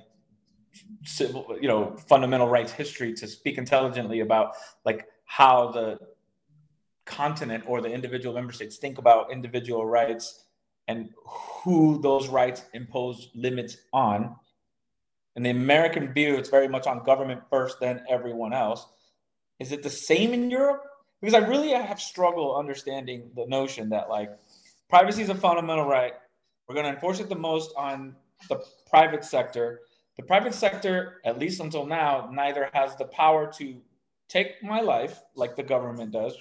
civil 1.05 1.57
you 1.61 1.67
know 1.67 1.95
fundamental 2.09 2.49
rights 2.49 2.71
history 2.71 3.13
to 3.13 3.27
speak 3.27 3.57
intelligently 3.57 4.19
about 4.19 4.55
like 4.83 5.07
how 5.25 5.71
the 5.71 5.97
continent 7.05 7.63
or 7.67 7.81
the 7.81 7.91
individual 7.91 8.35
member 8.35 8.53
states 8.53 8.77
think 8.77 8.97
about 8.97 9.31
individual 9.31 9.85
rights 9.85 10.45
and 10.87 11.09
who 11.25 12.01
those 12.01 12.27
rights 12.27 12.63
impose 12.73 13.29
limits 13.35 13.77
on. 13.93 14.35
In 15.35 15.43
the 15.43 15.49
American 15.49 16.13
view, 16.13 16.35
it's 16.35 16.49
very 16.49 16.67
much 16.67 16.87
on 16.87 17.03
government 17.03 17.41
first, 17.49 17.79
then 17.79 18.03
everyone 18.09 18.53
else. 18.53 18.85
Is 19.59 19.71
it 19.71 19.83
the 19.83 19.89
same 19.89 20.33
in 20.33 20.51
Europe? 20.51 20.83
Because 21.21 21.33
I 21.33 21.47
really 21.47 21.69
have 21.69 22.01
struggled 22.01 22.57
understanding 22.57 23.31
the 23.35 23.45
notion 23.47 23.89
that 23.89 24.09
like 24.09 24.29
privacy 24.89 25.21
is 25.21 25.29
a 25.29 25.35
fundamental 25.35 25.85
right. 25.85 26.13
We're 26.67 26.75
going 26.75 26.85
to 26.85 26.93
enforce 26.93 27.19
it 27.19 27.29
the 27.29 27.35
most 27.35 27.73
on 27.77 28.15
the 28.49 28.63
private 28.89 29.23
sector. 29.23 29.81
The 30.17 30.23
private 30.23 30.53
sector, 30.53 31.21
at 31.25 31.39
least 31.39 31.59
until 31.59 31.85
now, 31.85 32.29
neither 32.31 32.69
has 32.73 32.95
the 32.95 33.05
power 33.05 33.51
to 33.57 33.81
take 34.29 34.61
my 34.61 34.81
life 34.81 35.21
like 35.35 35.55
the 35.55 35.63
government 35.63 36.11
does, 36.11 36.35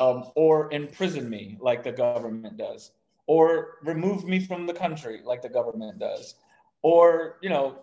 um, 0.00 0.30
or 0.34 0.72
imprison 0.72 1.28
me 1.28 1.56
like 1.60 1.82
the 1.82 1.92
government 1.92 2.56
does, 2.56 2.92
or 3.26 3.78
remove 3.82 4.24
me 4.24 4.40
from 4.40 4.66
the 4.66 4.74
country 4.74 5.20
like 5.24 5.42
the 5.42 5.48
government 5.48 5.98
does, 5.98 6.34
or 6.82 7.36
you 7.42 7.48
know, 7.48 7.78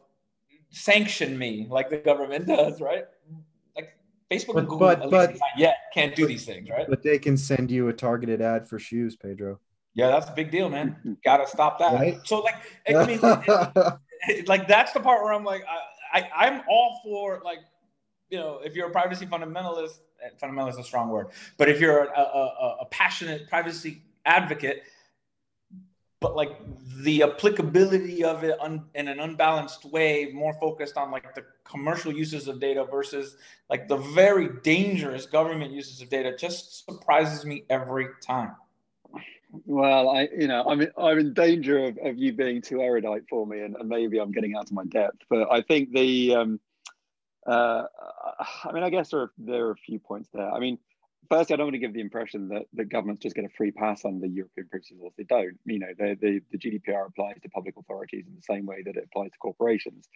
sanction 0.69 1.37
me 1.37 1.67
like 1.69 1.89
the 1.89 1.97
government 1.97 2.47
does, 2.57 2.81
right? 2.81 3.05
Like 3.75 3.97
Facebook 4.31 4.53
but, 4.53 4.59
and 4.59 4.67
Google, 4.67 4.95
but, 4.95 5.09
but 5.09 5.37
yet 5.57 5.75
can't 5.93 6.15
do 6.15 6.25
these 6.25 6.45
things, 6.45 6.69
right? 6.69 6.85
But 6.87 7.03
they 7.03 7.19
can 7.19 7.37
send 7.37 7.71
you 7.71 7.87
a 7.89 7.93
targeted 7.93 8.41
ad 8.41 8.67
for 8.67 8.79
shoes, 8.79 9.15
Pedro. 9.15 9.59
Yeah, 9.95 10.07
that's 10.07 10.29
a 10.29 10.33
big 10.33 10.51
deal, 10.51 10.69
man. 10.69 11.17
Got 11.25 11.37
to 11.37 11.47
stop 11.47 11.79
that. 11.79 11.93
Right? 11.93 12.19
So, 12.25 12.39
like, 12.39 12.55
I 12.87 13.05
mean, 13.05 13.19
it, 13.21 13.93
it, 14.39 14.47
like 14.47 14.67
that's 14.67 14.91
the 14.91 14.99
part 14.99 15.23
where 15.23 15.33
I'm 15.33 15.43
like, 15.43 15.63
I, 16.13 16.21
I, 16.21 16.47
I'm 16.47 16.61
all 16.67 16.99
for 17.03 17.41
like, 17.45 17.59
you 18.33 18.39
know, 18.39 18.59
if 18.65 18.75
you're 18.75 18.87
a 18.87 18.91
privacy 18.91 19.27
fundamentalist, 19.27 19.99
eh, 20.23 20.29
fundamentalist 20.41 20.71
is 20.71 20.77
a 20.79 20.83
strong 20.83 21.09
word, 21.09 21.27
but 21.59 21.69
if 21.69 21.79
you're 21.79 22.05
a, 22.05 22.19
a, 22.19 22.77
a 22.81 22.85
passionate 22.89 23.47
privacy 23.47 24.01
advocate, 24.25 24.81
but 26.19 26.35
like 26.35 26.57
the 27.03 27.21
applicability 27.21 28.23
of 28.23 28.43
it 28.43 28.59
un, 28.59 28.85
in 28.95 29.07
an 29.07 29.19
unbalanced 29.19 29.85
way, 29.85 30.31
more 30.33 30.55
focused 30.55 30.97
on 30.97 31.11
like 31.11 31.35
the 31.35 31.45
commercial 31.63 32.11
uses 32.11 32.47
of 32.47 32.59
data 32.59 32.83
versus 32.89 33.37
like 33.69 33.87
the 33.87 33.97
very 33.97 34.49
dangerous 34.63 35.27
government 35.27 35.71
uses 35.71 36.01
of 36.01 36.09
data, 36.09 36.35
just 36.35 36.87
surprises 36.87 37.45
me 37.45 37.65
every 37.69 38.07
time. 38.19 38.55
Well, 39.67 40.09
I, 40.09 40.27
you 40.35 40.47
know, 40.47 40.63
I'm 40.67 40.87
I'm 40.97 41.19
in 41.19 41.33
danger 41.35 41.85
of, 41.85 41.99
of 42.03 42.17
you 42.17 42.33
being 42.33 42.63
too 42.63 42.81
erudite 42.81 43.25
for 43.29 43.45
me, 43.45 43.59
and, 43.59 43.75
and 43.75 43.87
maybe 43.87 44.17
I'm 44.17 44.31
getting 44.31 44.55
out 44.55 44.65
of 44.65 44.71
my 44.71 44.85
depth. 44.85 45.19
But 45.29 45.51
I 45.51 45.61
think 45.61 45.91
the, 45.91 46.33
um, 46.33 46.59
uh, 47.45 47.83
I 48.63 48.71
mean, 48.71 48.83
I 48.83 48.89
guess 48.89 49.09
there 49.09 49.21
are, 49.21 49.31
there 49.37 49.67
are 49.67 49.71
a 49.71 49.75
few 49.77 49.99
points 49.99 50.29
there. 50.33 50.49
I 50.49 50.59
mean, 50.59 50.77
firstly, 51.29 51.53
I 51.53 51.57
don't 51.57 51.67
want 51.67 51.75
to 51.75 51.79
give 51.79 51.93
the 51.93 52.01
impression 52.01 52.49
that, 52.49 52.63
that 52.73 52.85
governments 52.89 53.23
just 53.23 53.35
get 53.35 53.45
a 53.45 53.49
free 53.49 53.71
pass 53.71 54.05
under 54.05 54.25
European 54.25 54.67
privacy 54.69 54.95
laws. 54.99 55.13
They 55.17 55.23
don't. 55.23 55.57
You 55.65 55.79
know, 55.79 55.87
the, 55.97 56.41
the 56.51 56.57
GDPR 56.57 57.07
applies 57.07 57.41
to 57.41 57.49
public 57.49 57.75
authorities 57.77 58.25
in 58.27 58.35
the 58.35 58.41
same 58.41 58.65
way 58.65 58.83
that 58.83 58.95
it 58.95 59.05
applies 59.05 59.31
to 59.31 59.37
corporations. 59.39 60.07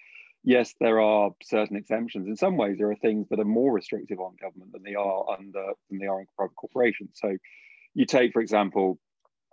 Yes, 0.43 0.75
there 0.79 1.01
are 1.01 1.31
certain 1.43 1.75
exemptions. 1.75 2.27
In 2.27 2.35
some 2.35 2.57
ways, 2.57 2.77
there 2.77 2.91
are 2.91 2.95
things 2.95 3.27
that 3.29 3.39
are 3.39 3.45
more 3.45 3.73
restrictive 3.73 4.19
on 4.19 4.35
government 4.39 4.71
than 4.71 4.83
they 4.83 4.95
are 4.95 5.25
under 5.29 5.73
than 5.89 5.99
they 5.99 6.05
are 6.05 6.21
in 6.21 6.27
private 6.37 6.55
corporations. 6.55 7.11
So, 7.15 7.37
you 7.93 8.05
take, 8.05 8.31
for 8.31 8.41
example, 8.41 8.99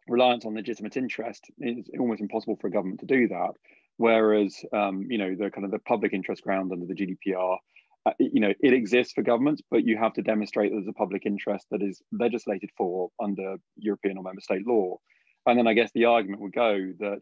reliance 0.07 0.45
on 0.45 0.55
legitimate 0.55 0.97
interest. 0.97 1.51
It's 1.59 1.89
almost 1.99 2.21
impossible 2.21 2.57
for 2.61 2.69
a 2.69 2.71
government 2.71 3.01
to 3.01 3.07
do 3.07 3.29
that. 3.29 3.53
Whereas, 3.97 4.57
um, 4.73 5.07
you 5.09 5.19
know, 5.19 5.35
the 5.35 5.51
kind 5.51 5.65
of 5.65 5.71
the 5.71 5.79
public 5.79 6.13
interest 6.13 6.43
ground 6.43 6.73
under 6.73 6.87
the 6.87 6.95
GDPR 6.95 7.59
uh, 8.07 8.13
you 8.19 8.41
know, 8.41 8.53
it 8.61 8.75
exists 8.75 9.15
for 9.15 9.23
governments, 9.23 9.63
but 9.71 9.85
you 9.85 9.97
have 9.97 10.13
to 10.13 10.23
demonstrate 10.23 10.73
there's 10.73 10.87
a 10.87 10.93
public 10.93 11.25
interest 11.25 11.67
that 11.71 11.83
is 11.83 12.03
legislated 12.13 12.71
for 12.77 13.11
under 13.23 13.57
European 13.77 14.19
or 14.19 14.25
member 14.25 14.43
state 14.43 14.67
law. 14.67 14.99
And 15.47 15.59
then 15.59 15.67
I 15.67 15.75
guess 15.75 15.91
the 15.95 16.05
argument 16.05 16.43
would 16.43 16.53
go 16.53 16.93
that 16.99 17.21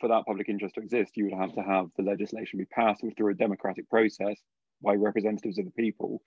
for 0.00 0.08
that 0.08 0.24
public 0.26 0.48
interest 0.48 0.74
to 0.74 0.80
exist, 0.80 1.16
you 1.16 1.24
would 1.24 1.34
have 1.34 1.54
to 1.54 1.62
have 1.62 1.86
the 1.96 2.02
legislation 2.02 2.58
be 2.58 2.64
passed 2.64 3.04
through 3.16 3.30
a 3.30 3.34
democratic 3.34 3.88
process 3.88 4.40
by 4.82 4.94
representatives 4.94 5.58
of 5.58 5.64
the 5.64 5.70
people. 5.70 6.20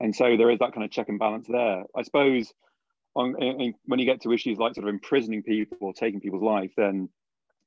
And 0.00 0.16
so 0.16 0.36
there 0.36 0.50
is 0.50 0.58
that 0.60 0.72
kind 0.72 0.84
of 0.84 0.90
check 0.90 1.10
and 1.10 1.18
balance 1.18 1.46
there. 1.48 1.84
I 1.94 2.02
suppose 2.02 2.52
on, 3.14 3.40
in, 3.42 3.74
when 3.84 3.98
you 3.98 4.06
get 4.06 4.22
to 4.22 4.32
issues 4.32 4.56
like 4.56 4.74
sort 4.74 4.88
of 4.88 4.94
imprisoning 4.94 5.42
people 5.42 5.76
or 5.82 5.92
taking 5.92 6.20
people's 6.20 6.42
life, 6.42 6.72
then 6.78 7.10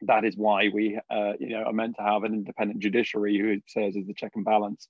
that 0.01 0.25
is 0.25 0.35
why 0.35 0.69
we, 0.69 0.99
uh, 1.09 1.33
you 1.39 1.49
know, 1.49 1.63
are 1.63 1.73
meant 1.73 1.95
to 1.97 2.03
have 2.03 2.23
an 2.23 2.33
independent 2.33 2.79
judiciary 2.79 3.37
who 3.37 3.59
serves 3.67 3.97
as 3.97 4.05
the 4.05 4.13
check 4.13 4.31
and 4.35 4.45
balance 4.45 4.87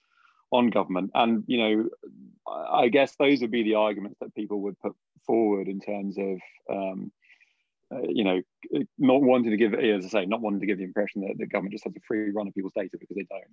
on 0.52 0.70
government. 0.70 1.12
And 1.14 1.44
you 1.48 1.58
know, 1.58 1.90
I 2.48 2.90
guess 2.90 3.16
those 3.18 3.42
would 3.42 3.52
be 3.52 3.64
the 3.64 3.76
arguments 3.76 4.18
that 4.20 4.36
people 4.36 4.62
would 4.62 4.80
put 4.80 4.96
forward 5.26 5.68
in 5.68 5.80
terms 5.80 6.18
of. 6.18 6.40
Um, 6.70 7.12
uh, 7.94 8.02
you 8.10 8.24
know, 8.24 8.42
not 8.98 9.22
wanting 9.22 9.52
to 9.52 9.58
give, 9.58 9.76
as 9.76 10.06
I 10.06 10.10
say, 10.10 10.26
not 10.26 10.42
wanting 10.42 10.60
to 10.60 10.66
give 10.66 10.80
the 10.80 10.84
impression 10.84 11.22
that 11.22 11.38
the 11.38 11.46
government 11.46 11.74
just 11.74 11.84
has 11.84 11.96
a 11.96 12.00
free 12.08 12.32
run 12.32 12.48
of 12.48 12.56
people's 12.56 12.74
data 12.74 12.98
because 13.00 13.16
they 13.16 13.28
don't. 13.30 13.44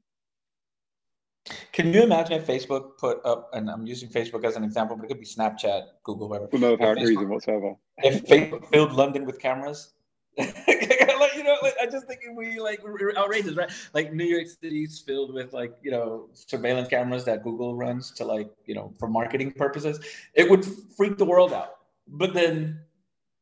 Can 1.73 1.93
you 1.93 2.03
imagine 2.03 2.35
if 2.41 2.47
Facebook 2.47 2.99
put 2.99 3.25
up, 3.25 3.51
and 3.53 3.71
I'm 3.71 3.87
using 3.87 4.09
Facebook 4.09 4.45
as 4.45 4.57
an 4.57 4.65
example, 4.65 4.97
but 4.97 5.05
it 5.05 5.09
could 5.09 5.21
be 5.21 5.27
Snapchat, 5.27 5.85
Google, 6.05 6.29
whatever. 6.29 6.49
For 6.49 6.59
no 6.59 6.75
apparent 6.75 7.07
reason 7.07 7.29
whatsoever. 7.29 7.75
If 7.99 8.25
Facebook 8.25 8.67
filled 8.69 8.93
London 8.93 9.25
with 9.25 9.39
cameras, 9.39 9.93
like 11.23 11.35
you 11.37 11.45
know, 11.45 11.57
like, 11.63 11.75
I 11.81 11.87
just 11.87 12.07
think 12.07 12.21
we 12.37 12.59
like 12.59 12.83
we're 12.85 13.17
outrageous, 13.17 13.55
right? 13.55 13.71
Like 13.95 14.13
New 14.13 14.25
York 14.25 14.47
City's 14.47 15.01
filled 15.01 15.33
with 15.33 15.53
like 15.53 15.73
you 15.83 15.91
know 15.91 16.29
surveillance 16.33 16.89
cameras 16.89 17.25
that 17.25 17.43
Google 17.43 17.77
runs 17.77 18.11
to 18.13 18.25
like 18.25 18.51
you 18.67 18.75
know 18.75 18.93
for 18.99 19.09
marketing 19.09 19.53
purposes. 19.53 20.01
It 20.35 20.51
would 20.51 20.65
freak 20.97 21.19
the 21.19 21.25
world 21.25 21.53
out. 21.53 21.77
But 22.09 22.35
then 22.35 22.81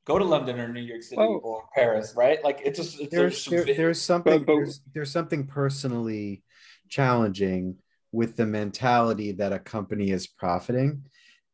go 0.04 0.18
to 0.18 0.24
London 0.24 0.58
or 0.60 0.68
New 0.68 0.80
York 0.80 1.02
City 1.02 1.20
oh. 1.20 1.38
or 1.38 1.64
Paris, 1.74 2.14
right? 2.16 2.42
Like 2.42 2.60
it's 2.64 2.78
just 2.78 3.00
it's 3.00 3.10
there's 3.10 3.44
there, 3.44 3.64
there's 3.64 4.00
something 4.00 4.44
there's, 4.44 4.80
there's 4.94 5.10
something 5.10 5.46
personally 5.46 6.42
challenging 6.88 7.76
with 8.12 8.36
the 8.36 8.46
mentality 8.46 9.32
that 9.32 9.52
a 9.52 9.58
company 9.58 10.10
is 10.10 10.26
profiting, 10.26 11.04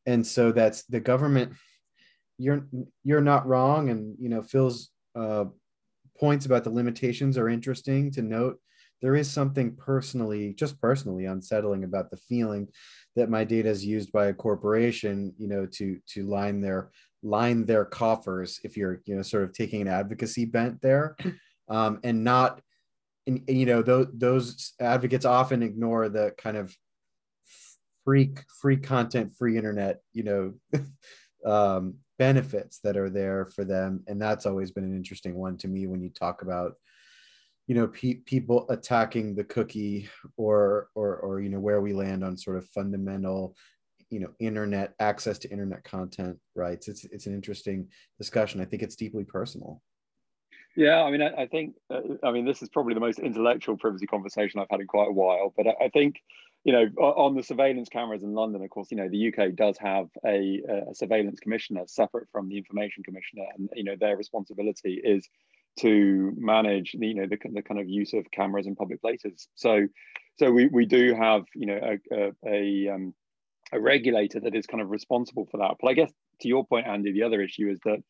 and 0.07 0.27
so 0.27 0.53
that's 0.53 0.85
the 0.85 1.01
government. 1.01 1.53
You're 2.39 2.67
you're 3.05 3.21
not 3.21 3.47
wrong, 3.47 3.91
and 3.91 4.17
you 4.19 4.29
know 4.29 4.43
Phil's 4.43 4.91
uh, 5.15 5.47
points 6.19 6.47
about 6.47 6.65
the 6.65 6.71
limitations 6.71 7.39
are 7.39 7.49
interesting 7.49 8.11
to 8.13 8.23
note. 8.23 8.59
There 9.03 9.15
is 9.15 9.31
something 9.31 9.77
personally, 9.77 10.55
just 10.55 10.81
personally 10.81 11.27
unsettling 11.27 11.85
about 11.85 12.11
the 12.11 12.17
feeling 12.17 12.69
that 13.15 13.31
my 13.31 13.45
data 13.45 13.69
is 13.69 13.85
used 13.85 14.11
by 14.13 14.27
a 14.27 14.35
corporation, 14.35 15.35
you 15.39 15.49
know, 15.49 15.67
to 15.73 15.99
to 16.15 16.25
line 16.25 16.61
their 16.61 16.91
line 17.23 17.67
their 17.67 17.85
coffers. 17.85 18.61
If 18.65 18.77
you're, 18.77 19.03
you 19.05 19.17
know, 19.17 19.23
sort 19.23 19.45
of 19.45 19.53
taking 19.53 19.83
an 19.83 19.89
advocacy 19.89 20.47
bent 20.47 20.81
there, 20.81 21.17
um, 21.69 22.01
and 22.05 22.25
not, 22.25 22.61
and, 23.27 23.43
and 23.49 23.59
you 23.59 23.67
know, 23.67 23.83
those 23.83 24.07
those 24.15 24.73
advocates 24.81 25.25
often 25.25 25.63
ignore 25.63 26.09
the 26.09 26.33
kind 26.39 26.57
of 26.57 26.75
free 28.05 28.35
free 28.61 28.79
content, 28.79 29.33
free 29.37 29.59
internet, 29.59 30.01
you 30.13 30.23
know, 30.23 30.81
um, 31.45 31.97
benefits 32.19 32.81
that 32.83 32.97
are 32.97 33.11
there 33.11 33.47
for 33.47 33.65
them 33.65 34.03
and 34.07 34.21
that's 34.21 34.47
always 34.47 34.71
been 34.71 34.85
an 34.85 34.97
interesting 34.97 35.35
one 35.35 35.57
to 35.57 35.69
me 35.69 35.87
when 35.87 36.03
you 36.03 36.11
talk 36.11 36.43
about 36.43 36.75
you 37.67 37.75
know 37.75 37.89
pe- 37.89 38.15
people 38.15 38.67
attacking 38.71 39.35
the 39.35 39.45
cookie 39.45 40.09
or 40.37 40.89
or 40.95 41.17
or 41.17 41.41
you 41.41 41.49
know 41.49 41.61
where 41.61 41.81
we 41.81 41.93
land 41.93 42.25
on 42.25 42.37
sort 42.37 42.57
of 42.57 42.67
fundamental 42.69 43.57
you 44.11 44.21
know 44.21 44.31
internet 44.39 44.95
access 45.01 45.39
to 45.39 45.51
internet 45.51 45.85
content 45.85 46.39
rights. 46.55 46.89
It's 46.89 47.05
it's 47.05 47.27
an 47.27 47.35
interesting 47.35 47.89
discussion. 48.19 48.61
I 48.61 48.65
think 48.65 48.83
it's 48.83 48.97
deeply 48.97 49.25
personal. 49.25 49.83
Yeah 50.77 51.03
i 51.03 51.11
mean 51.11 51.23
i, 51.23 51.45
I 51.45 51.47
think 51.47 51.75
uh, 51.91 52.01
i 52.23 52.31
mean 52.31 52.45
this 52.45 52.61
is 52.61 52.69
probably 52.69 52.93
the 52.93 53.01
most 53.01 53.19
intellectual 53.19 53.79
privacy 53.79 54.07
conversation 54.07 54.61
i've 54.61 54.67
had 54.71 54.81
in 54.81 54.87
quite 54.87 55.09
a 55.09 55.13
while 55.13 55.55
but 55.57 55.67
I, 55.67 55.87
I 55.87 55.89
think 55.89 56.17
you 56.67 56.73
know, 56.73 56.87
on 57.01 57.37
the 57.37 57.45
surveillance 57.45 57.89
cameras 57.89 58.25
in 58.25 58.35
London, 58.35 58.61
of 58.61 58.71
course, 58.71 58.89
you 58.91 58.97
know, 58.97 59.09
the 59.09 59.29
UK 59.29 59.55
does 59.55 59.79
have 59.79 60.09
a, 60.27 60.61
a, 60.69 60.95
surveillance 60.97 61.39
commissioner 61.39 61.83
separate 61.87 62.27
from 62.33 62.49
the 62.49 62.59
information 62.59 63.05
commissioner, 63.05 63.45
and 63.57 63.71
you 63.77 63.85
know, 63.85 63.95
their 63.95 64.17
responsibility 64.17 64.95
is 64.95 65.29
to 65.79 66.35
manage, 66.37 66.97
you 66.99 67.15
know, 67.15 67.27
the, 67.27 67.39
the 67.53 67.63
kind 67.63 67.79
of 67.79 67.89
use 67.89 68.13
of 68.15 68.29
cameras 68.33 68.67
in 68.67 68.75
public 68.75 69.01
places. 69.01 69.47
So, 69.55 69.87
so 70.41 70.51
we, 70.51 70.67
we 70.67 70.87
do 70.87 71.15
have, 71.15 71.45
you 71.55 71.67
know, 71.67 71.79
a, 71.81 72.17
a, 72.17 72.33
a, 72.45 72.95
um, 72.95 73.15
a 73.73 73.79
regulator 73.79 74.41
that 74.41 74.57
is 74.57 74.67
kind 74.67 74.83
of 74.83 74.91
responsible 74.91 75.47
for 75.49 75.59
that. 75.59 75.77
But 75.81 75.89
I 75.89 75.93
guess 75.93 76.11
to 76.41 76.49
your 76.49 76.67
point, 76.67 76.89
Andy, 76.89 77.13
the 77.13 77.23
other 77.23 77.43
issue 77.43 77.71
is 77.71 77.79
that, 77.85 78.03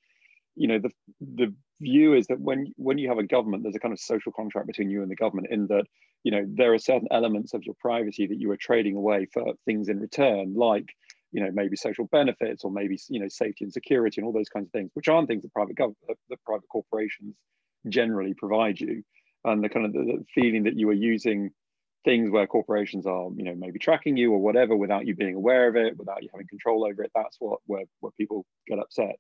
you 0.55 0.69
know, 0.69 0.79
the 0.79 0.91
the 1.21 1.55
view 1.81 2.15
is 2.15 2.27
that 2.29 2.41
when 2.41 2.73
when 2.77 2.99
you 2.99 3.09
have 3.09 3.19
a 3.19 3.23
government, 3.23 3.63
there's 3.63 3.77
a 3.77 3.81
kind 3.81 3.93
of 3.93 4.01
social 4.01 4.33
contract 4.33 4.67
between 4.67 4.91
you 4.91 5.03
and 5.03 5.11
the 5.11 5.17
government 5.17 5.49
in 5.51 5.67
that 5.69 5.85
you 6.25 6.33
know 6.33 6.45
there 6.47 6.73
are 6.73 6.79
certain 6.79 7.09
elements 7.11 7.55
of 7.55 7.63
your 7.65 7.75
privacy 7.81 8.27
that 8.27 8.41
you 8.41 8.51
are 8.51 8.57
trading 8.57 8.97
away 8.97 9.27
for 9.33 9.55
things 9.65 9.89
in 9.89 10.01
return 10.01 10.55
like 10.55 10.89
you 11.33 11.43
know 11.43 11.51
maybe 11.53 11.77
social 11.77 12.07
benefits 12.07 12.65
or 12.65 12.71
maybe 12.71 12.99
you 13.09 13.21
know 13.21 13.29
safety 13.29 13.65
and 13.65 13.73
security 13.73 14.21
and 14.21 14.27
all 14.27 14.33
those 14.33 14.49
kinds 14.49 14.67
of 14.67 14.73
things 14.73 14.91
which 14.95 15.09
aren't 15.09 15.29
things 15.29 15.43
that 15.43 15.53
private 15.53 15.77
government 15.77 15.99
that 16.31 16.45
private 16.45 16.69
corporations 16.69 17.35
generally 17.89 18.35
provide 18.35 18.81
you. 18.81 19.03
And 19.45 19.63
the 19.63 19.69
kind 19.69 19.87
of 19.87 19.93
the, 19.93 20.01
the 20.01 20.25
feeling 20.35 20.65
that 20.65 20.77
you 20.77 20.89
are 20.89 20.95
using 20.95 21.51
things 22.05 22.31
where 22.31 22.47
corporations 22.47 23.07
are 23.07 23.29
you 23.37 23.45
know 23.45 23.55
maybe 23.57 23.79
tracking 23.79 24.17
you 24.17 24.33
or 24.33 24.39
whatever 24.39 24.77
without 24.77 25.07
you 25.07 25.15
being 25.15 25.35
aware 25.35 25.69
of 25.69 25.77
it 25.77 25.97
without 25.97 26.23
you 26.23 26.29
having 26.33 26.47
control 26.47 26.85
over 26.85 27.03
it 27.03 27.11
that's 27.15 27.37
what 27.41 27.59
where, 27.67 27.85
where 28.01 28.13
people 28.19 28.45
get 28.67 28.79
upset. 28.79 29.17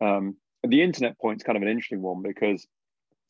Um, 0.00 0.36
the 0.66 0.82
internet 0.82 1.18
point 1.18 1.40
is 1.40 1.44
kind 1.44 1.56
of 1.56 1.62
an 1.62 1.68
interesting 1.68 2.02
one 2.02 2.22
because 2.22 2.66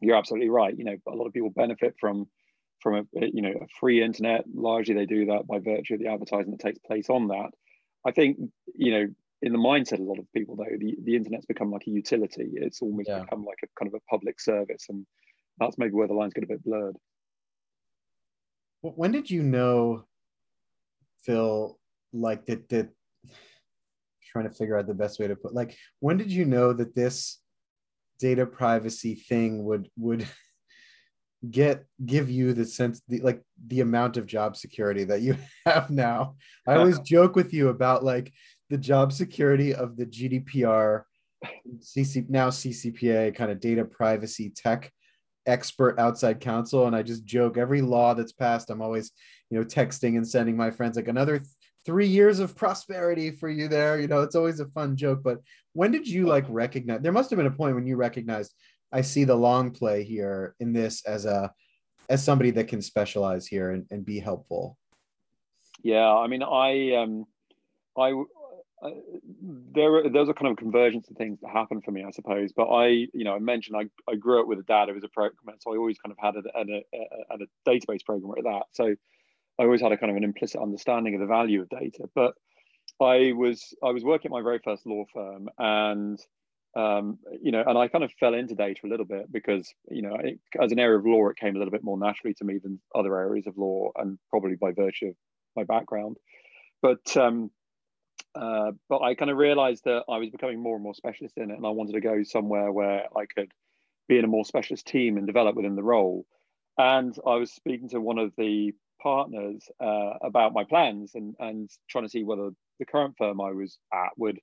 you're 0.00 0.16
absolutely 0.16 0.48
right 0.48 0.76
you 0.78 0.84
know 0.84 0.96
a 1.06 1.14
lot 1.14 1.26
of 1.26 1.32
people 1.32 1.50
benefit 1.50 1.94
from 2.00 2.26
from 2.80 2.94
a 2.94 3.26
you 3.32 3.42
know 3.42 3.52
a 3.52 3.66
free 3.80 4.02
internet. 4.02 4.44
Largely, 4.52 4.94
they 4.94 5.06
do 5.06 5.26
that 5.26 5.46
by 5.46 5.58
virtue 5.58 5.94
of 5.94 6.00
the 6.00 6.08
advertising 6.08 6.52
that 6.52 6.60
takes 6.60 6.78
place 6.78 7.10
on 7.10 7.28
that. 7.28 7.50
I 8.06 8.12
think 8.12 8.38
you 8.74 8.92
know 8.92 9.06
in 9.40 9.52
the 9.52 9.58
mindset 9.58 9.94
of 9.94 10.00
a 10.00 10.04
lot 10.04 10.18
of 10.18 10.32
people 10.32 10.56
though 10.56 10.64
the, 10.78 10.96
the 11.04 11.14
internet's 11.14 11.46
become 11.46 11.70
like 11.70 11.86
a 11.86 11.90
utility 11.90 12.48
it's 12.54 12.82
almost 12.82 13.08
yeah. 13.08 13.20
become 13.20 13.44
like 13.44 13.58
a 13.62 13.68
kind 13.78 13.88
of 13.88 13.94
a 13.94 14.10
public 14.10 14.40
service 14.40 14.86
and 14.88 15.06
that's 15.60 15.78
maybe 15.78 15.92
where 15.92 16.08
the 16.08 16.14
lines 16.14 16.34
get 16.34 16.42
a 16.42 16.48
bit 16.48 16.64
blurred 16.64 16.96
when 18.80 19.12
did 19.12 19.30
you 19.30 19.44
know 19.44 20.04
phil 21.24 21.78
like 22.12 22.46
that 22.46 22.68
that 22.68 22.88
trying 24.30 24.48
to 24.48 24.54
figure 24.54 24.78
out 24.78 24.86
the 24.86 24.94
best 24.94 25.18
way 25.18 25.26
to 25.26 25.36
put 25.36 25.54
like 25.54 25.76
when 26.00 26.16
did 26.16 26.30
you 26.30 26.44
know 26.44 26.72
that 26.72 26.94
this 26.94 27.40
data 28.18 28.46
privacy 28.46 29.14
thing 29.14 29.64
would 29.64 29.88
would 29.96 30.26
get 31.50 31.84
give 32.04 32.28
you 32.28 32.52
the 32.52 32.64
sense 32.64 33.00
the 33.08 33.20
like 33.20 33.40
the 33.68 33.80
amount 33.80 34.16
of 34.16 34.26
job 34.26 34.56
security 34.56 35.04
that 35.04 35.20
you 35.20 35.36
have 35.66 35.90
now? 35.90 36.34
I 36.66 36.74
always 36.74 36.98
joke 37.04 37.36
with 37.36 37.52
you 37.52 37.68
about 37.68 38.04
like 38.04 38.32
the 38.70 38.78
job 38.78 39.12
security 39.12 39.74
of 39.74 39.96
the 39.96 40.04
gdpr 40.04 41.04
CC 41.78 42.28
now 42.28 42.50
CCPA 42.50 43.34
kind 43.34 43.50
of 43.50 43.60
data 43.60 43.84
privacy 43.84 44.50
tech 44.50 44.92
expert 45.48 45.98
outside 45.98 46.40
counsel, 46.40 46.86
and 46.86 46.94
I 46.94 47.02
just 47.02 47.24
joke 47.24 47.56
every 47.56 47.80
law 47.80 48.14
that's 48.14 48.32
passed, 48.32 48.70
I'm 48.70 48.82
always 48.82 49.10
you 49.50 49.58
know 49.58 49.64
texting 49.64 50.16
and 50.16 50.28
sending 50.28 50.56
my 50.56 50.70
friends 50.70 50.96
like 50.96 51.08
another 51.08 51.38
th- 51.38 51.50
three 51.84 52.06
years 52.06 52.38
of 52.38 52.56
prosperity 52.56 53.30
for 53.30 53.48
you 53.48 53.68
there. 53.68 54.00
You 54.00 54.08
know, 54.08 54.22
it's 54.22 54.34
always 54.34 54.60
a 54.60 54.66
fun 54.66 54.96
joke. 54.96 55.20
But 55.22 55.38
when 55.72 55.90
did 55.90 56.06
you 56.06 56.26
like 56.26 56.44
recognize? 56.48 57.00
There 57.00 57.12
must 57.12 57.30
have 57.30 57.36
been 57.36 57.46
a 57.46 57.50
point 57.50 57.74
when 57.74 57.86
you 57.86 57.96
recognized 57.96 58.54
I 58.92 59.02
see 59.02 59.24
the 59.24 59.36
long 59.36 59.70
play 59.70 60.02
here 60.02 60.54
in 60.60 60.72
this 60.72 61.04
as 61.04 61.24
a 61.24 61.52
as 62.08 62.24
somebody 62.24 62.50
that 62.52 62.68
can 62.68 62.80
specialize 62.80 63.46
here 63.46 63.70
and, 63.70 63.86
and 63.90 64.04
be 64.04 64.18
helpful. 64.18 64.78
Yeah, 65.82 66.10
I 66.10 66.26
mean, 66.26 66.42
I 66.42 66.94
um, 66.94 67.26
I 67.96 68.12
uh, 68.82 68.90
there 69.72 70.08
there's 70.08 70.28
a 70.28 70.34
kind 70.34 70.50
of 70.50 70.56
convergence 70.56 71.08
of 71.10 71.16
things 71.16 71.38
that 71.42 71.50
happen 71.50 71.80
for 71.82 71.90
me, 71.90 72.04
I 72.04 72.10
suppose. 72.10 72.52
But 72.52 72.68
I, 72.68 72.86
you 72.86 73.24
know, 73.24 73.34
I 73.34 73.38
mentioned 73.38 73.76
I, 73.76 74.10
I 74.10 74.14
grew 74.16 74.40
up 74.40 74.46
with 74.46 74.58
a 74.58 74.64
dad 74.64 74.88
who 74.88 74.94
was 74.94 75.04
a 75.04 75.08
programmer, 75.08 75.54
so 75.60 75.74
I 75.74 75.76
always 75.76 75.98
kind 75.98 76.12
of 76.12 76.18
had 76.18 76.36
a, 76.36 76.58
a, 76.58 76.84
a, 76.94 77.44
a 77.44 77.70
database 77.70 78.04
programmer 78.04 78.38
at 78.38 78.44
that. 78.44 78.62
So 78.72 78.94
I 79.58 79.64
always 79.64 79.80
had 79.80 79.92
a 79.92 79.96
kind 79.96 80.10
of 80.10 80.16
an 80.16 80.24
implicit 80.24 80.60
understanding 80.60 81.14
of 81.14 81.20
the 81.20 81.26
value 81.26 81.62
of 81.62 81.68
data. 81.68 82.08
But 82.14 82.34
I 83.00 83.32
was 83.32 83.74
I 83.82 83.90
was 83.90 84.04
working 84.04 84.30
at 84.30 84.32
my 84.32 84.42
very 84.42 84.60
first 84.62 84.86
law 84.86 85.04
firm, 85.12 85.48
and 85.58 86.18
um, 86.76 87.18
you 87.42 87.52
know, 87.52 87.62
and 87.66 87.76
I 87.76 87.88
kind 87.88 88.04
of 88.04 88.12
fell 88.12 88.34
into 88.34 88.54
data 88.54 88.80
a 88.84 88.88
little 88.88 89.06
bit 89.06 89.30
because 89.32 89.72
you 89.90 90.02
know, 90.02 90.16
it, 90.16 90.38
as 90.60 90.72
an 90.72 90.78
area 90.78 90.98
of 90.98 91.06
law, 91.06 91.28
it 91.28 91.36
came 91.36 91.56
a 91.56 91.58
little 91.58 91.72
bit 91.72 91.84
more 91.84 91.98
naturally 91.98 92.34
to 92.34 92.44
me 92.44 92.58
than 92.58 92.80
other 92.94 93.16
areas 93.16 93.46
of 93.46 93.58
law, 93.58 93.90
and 93.96 94.18
probably 94.30 94.56
by 94.56 94.72
virtue 94.72 95.08
of 95.08 95.16
my 95.56 95.64
background. 95.64 96.16
But 96.82 97.16
um, 97.16 97.50
uh, 98.34 98.72
but 98.88 99.02
I 99.02 99.14
kind 99.14 99.30
of 99.30 99.36
realized 99.36 99.84
that 99.84 100.04
I 100.08 100.18
was 100.18 100.30
becoming 100.30 100.62
more 100.62 100.74
and 100.74 100.82
more 100.82 100.94
specialist 100.94 101.36
in 101.36 101.50
it, 101.50 101.56
and 101.56 101.66
I 101.66 101.70
wanted 101.70 101.92
to 101.92 102.00
go 102.00 102.22
somewhere 102.22 102.72
where 102.72 103.04
I 103.16 103.26
could 103.26 103.52
be 104.08 104.18
in 104.18 104.24
a 104.24 104.28
more 104.28 104.44
specialist 104.44 104.86
team 104.86 105.16
and 105.16 105.26
develop 105.26 105.56
within 105.56 105.76
the 105.76 105.82
role. 105.82 106.24
And 106.76 107.16
I 107.26 107.34
was 107.34 107.52
speaking 107.52 107.88
to 107.90 108.00
one 108.00 108.18
of 108.18 108.32
the 108.38 108.72
partners 109.02 109.68
uh, 109.80 110.14
about 110.22 110.52
my 110.52 110.64
plans 110.64 111.12
and 111.14 111.34
and 111.38 111.70
trying 111.88 112.04
to 112.04 112.10
see 112.10 112.24
whether 112.24 112.50
the 112.78 112.86
current 112.86 113.14
firm 113.18 113.40
I 113.40 113.52
was 113.52 113.78
at 113.92 114.10
would 114.16 114.38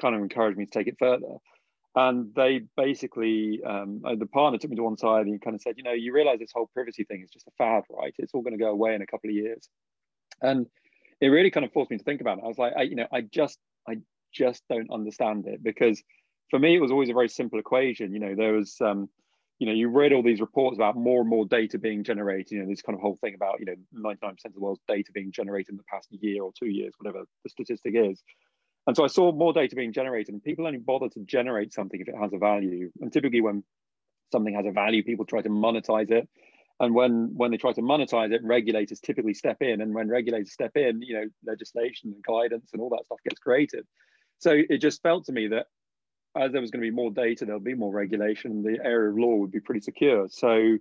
kind 0.00 0.14
of 0.14 0.22
encourage 0.22 0.56
me 0.56 0.66
to 0.66 0.70
take 0.70 0.86
it 0.86 0.96
further. 0.98 1.36
And 1.96 2.32
they 2.36 2.62
basically, 2.76 3.60
um, 3.66 4.02
uh, 4.04 4.14
the 4.14 4.26
partner 4.26 4.58
took 4.58 4.70
me 4.70 4.76
to 4.76 4.82
one 4.84 4.96
side 4.96 5.26
and 5.26 5.42
kind 5.42 5.56
of 5.56 5.62
said, 5.62 5.74
you 5.76 5.82
know, 5.82 5.92
you 5.92 6.12
realize 6.12 6.38
this 6.38 6.52
whole 6.54 6.70
privacy 6.72 7.02
thing 7.02 7.20
is 7.22 7.30
just 7.30 7.48
a 7.48 7.50
fad, 7.58 7.82
right? 7.90 8.14
It's 8.16 8.32
all 8.32 8.42
going 8.42 8.56
to 8.56 8.64
go 8.64 8.70
away 8.70 8.94
in 8.94 9.02
a 9.02 9.06
couple 9.06 9.28
of 9.28 9.34
years. 9.34 9.68
And 10.40 10.66
it 11.20 11.28
really 11.28 11.50
kind 11.50 11.66
of 11.66 11.72
forced 11.72 11.90
me 11.90 11.98
to 11.98 12.04
think 12.04 12.20
about 12.20 12.38
it. 12.38 12.44
I 12.44 12.48
was 12.48 12.58
like, 12.58 12.74
I, 12.76 12.82
you 12.82 12.94
know, 12.94 13.08
I 13.12 13.22
just, 13.22 13.58
I 13.88 13.96
just 14.32 14.62
don't 14.70 14.90
understand 14.92 15.48
it 15.48 15.64
because 15.64 16.00
for 16.48 16.60
me, 16.60 16.76
it 16.76 16.80
was 16.80 16.92
always 16.92 17.10
a 17.10 17.14
very 17.14 17.28
simple 17.28 17.58
equation. 17.58 18.12
You 18.12 18.20
know, 18.20 18.34
there 18.36 18.52
was, 18.52 18.76
um, 18.80 19.08
you 19.60 19.66
know, 19.66 19.72
you 19.72 19.88
read 19.88 20.12
all 20.12 20.22
these 20.22 20.40
reports 20.40 20.78
about 20.78 20.96
more 20.96 21.20
and 21.20 21.28
more 21.28 21.44
data 21.44 21.78
being 21.78 22.02
generated. 22.02 22.50
You 22.50 22.62
know, 22.62 22.68
this 22.68 22.80
kind 22.80 22.96
of 22.96 23.02
whole 23.02 23.18
thing 23.20 23.34
about, 23.34 23.60
you 23.60 23.66
know, 23.66 23.74
99% 23.94 24.44
of 24.46 24.54
the 24.54 24.60
world's 24.60 24.80
data 24.88 25.12
being 25.12 25.30
generated 25.30 25.70
in 25.70 25.76
the 25.76 25.84
past 25.84 26.08
year 26.10 26.42
or 26.42 26.50
two 26.58 26.68
years, 26.68 26.94
whatever 26.98 27.24
the 27.44 27.50
statistic 27.50 27.92
is. 27.94 28.22
And 28.86 28.96
so 28.96 29.04
I 29.04 29.08
saw 29.08 29.30
more 29.30 29.52
data 29.52 29.76
being 29.76 29.92
generated, 29.92 30.32
and 30.32 30.42
people 30.42 30.66
only 30.66 30.78
bother 30.78 31.10
to 31.10 31.20
generate 31.20 31.74
something 31.74 32.00
if 32.00 32.08
it 32.08 32.16
has 32.18 32.32
a 32.32 32.38
value. 32.38 32.90
And 33.02 33.12
typically, 33.12 33.42
when 33.42 33.62
something 34.32 34.54
has 34.54 34.64
a 34.66 34.72
value, 34.72 35.04
people 35.04 35.26
try 35.26 35.42
to 35.42 35.50
monetize 35.50 36.10
it 36.10 36.26
and 36.80 36.94
when 36.94 37.30
when 37.34 37.50
they 37.50 37.56
try 37.56 37.72
to 37.72 37.82
monetize 37.82 38.32
it 38.32 38.40
regulators 38.42 39.00
typically 39.00 39.34
step 39.34 39.58
in 39.60 39.82
and 39.82 39.94
when 39.94 40.08
regulators 40.08 40.52
step 40.52 40.72
in 40.74 41.00
you 41.02 41.14
know 41.14 41.24
legislation 41.46 42.12
and 42.12 42.24
guidance 42.24 42.70
and 42.72 42.82
all 42.82 42.88
that 42.88 43.04
stuff 43.04 43.18
gets 43.22 43.38
created 43.38 43.86
so 44.38 44.56
it 44.68 44.78
just 44.78 45.02
felt 45.02 45.24
to 45.26 45.32
me 45.32 45.46
that 45.46 45.66
as 46.36 46.52
there 46.52 46.60
was 46.60 46.70
going 46.70 46.82
to 46.82 46.90
be 46.90 46.94
more 46.94 47.10
data 47.10 47.44
there'll 47.44 47.60
be 47.60 47.74
more 47.74 47.92
regulation 47.92 48.62
the 48.62 48.78
area 48.84 49.10
of 49.10 49.18
law 49.18 49.34
would 49.36 49.50
be 49.50 49.60
pretty 49.60 49.80
secure 49.80 50.28
so 50.28 50.76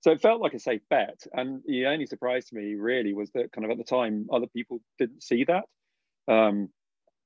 so 0.00 0.10
it 0.10 0.20
felt 0.20 0.40
like 0.40 0.54
a 0.54 0.58
safe 0.58 0.82
bet 0.90 1.26
and 1.32 1.62
the 1.66 1.86
only 1.86 2.06
surprise 2.06 2.46
to 2.46 2.54
me 2.54 2.74
really 2.74 3.12
was 3.12 3.30
that 3.32 3.52
kind 3.52 3.64
of 3.64 3.70
at 3.70 3.78
the 3.78 3.84
time 3.84 4.26
other 4.32 4.46
people 4.46 4.80
didn't 4.98 5.22
see 5.22 5.44
that 5.44 5.64
um, 6.28 6.68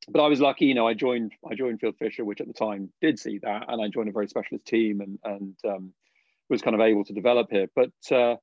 but 0.08 0.22
I 0.22 0.28
was 0.28 0.40
lucky, 0.40 0.66
you 0.66 0.74
know, 0.74 0.86
I 0.86 0.94
joined 0.94 1.32
I 1.48 1.54
joined 1.54 1.80
Fieldfisher, 1.80 2.24
which 2.24 2.40
at 2.40 2.46
the 2.46 2.52
time 2.52 2.90
did 3.00 3.18
see 3.18 3.38
that, 3.42 3.64
and 3.68 3.82
I 3.82 3.88
joined 3.88 4.08
a 4.08 4.12
very 4.12 4.28
specialist 4.28 4.64
team, 4.64 5.00
and 5.00 5.18
and 5.24 5.56
um, 5.66 5.92
was 6.48 6.62
kind 6.62 6.74
of 6.74 6.80
able 6.80 7.04
to 7.04 7.12
develop 7.12 7.48
here. 7.50 7.66
But 7.74 7.90
uh, 8.12 8.36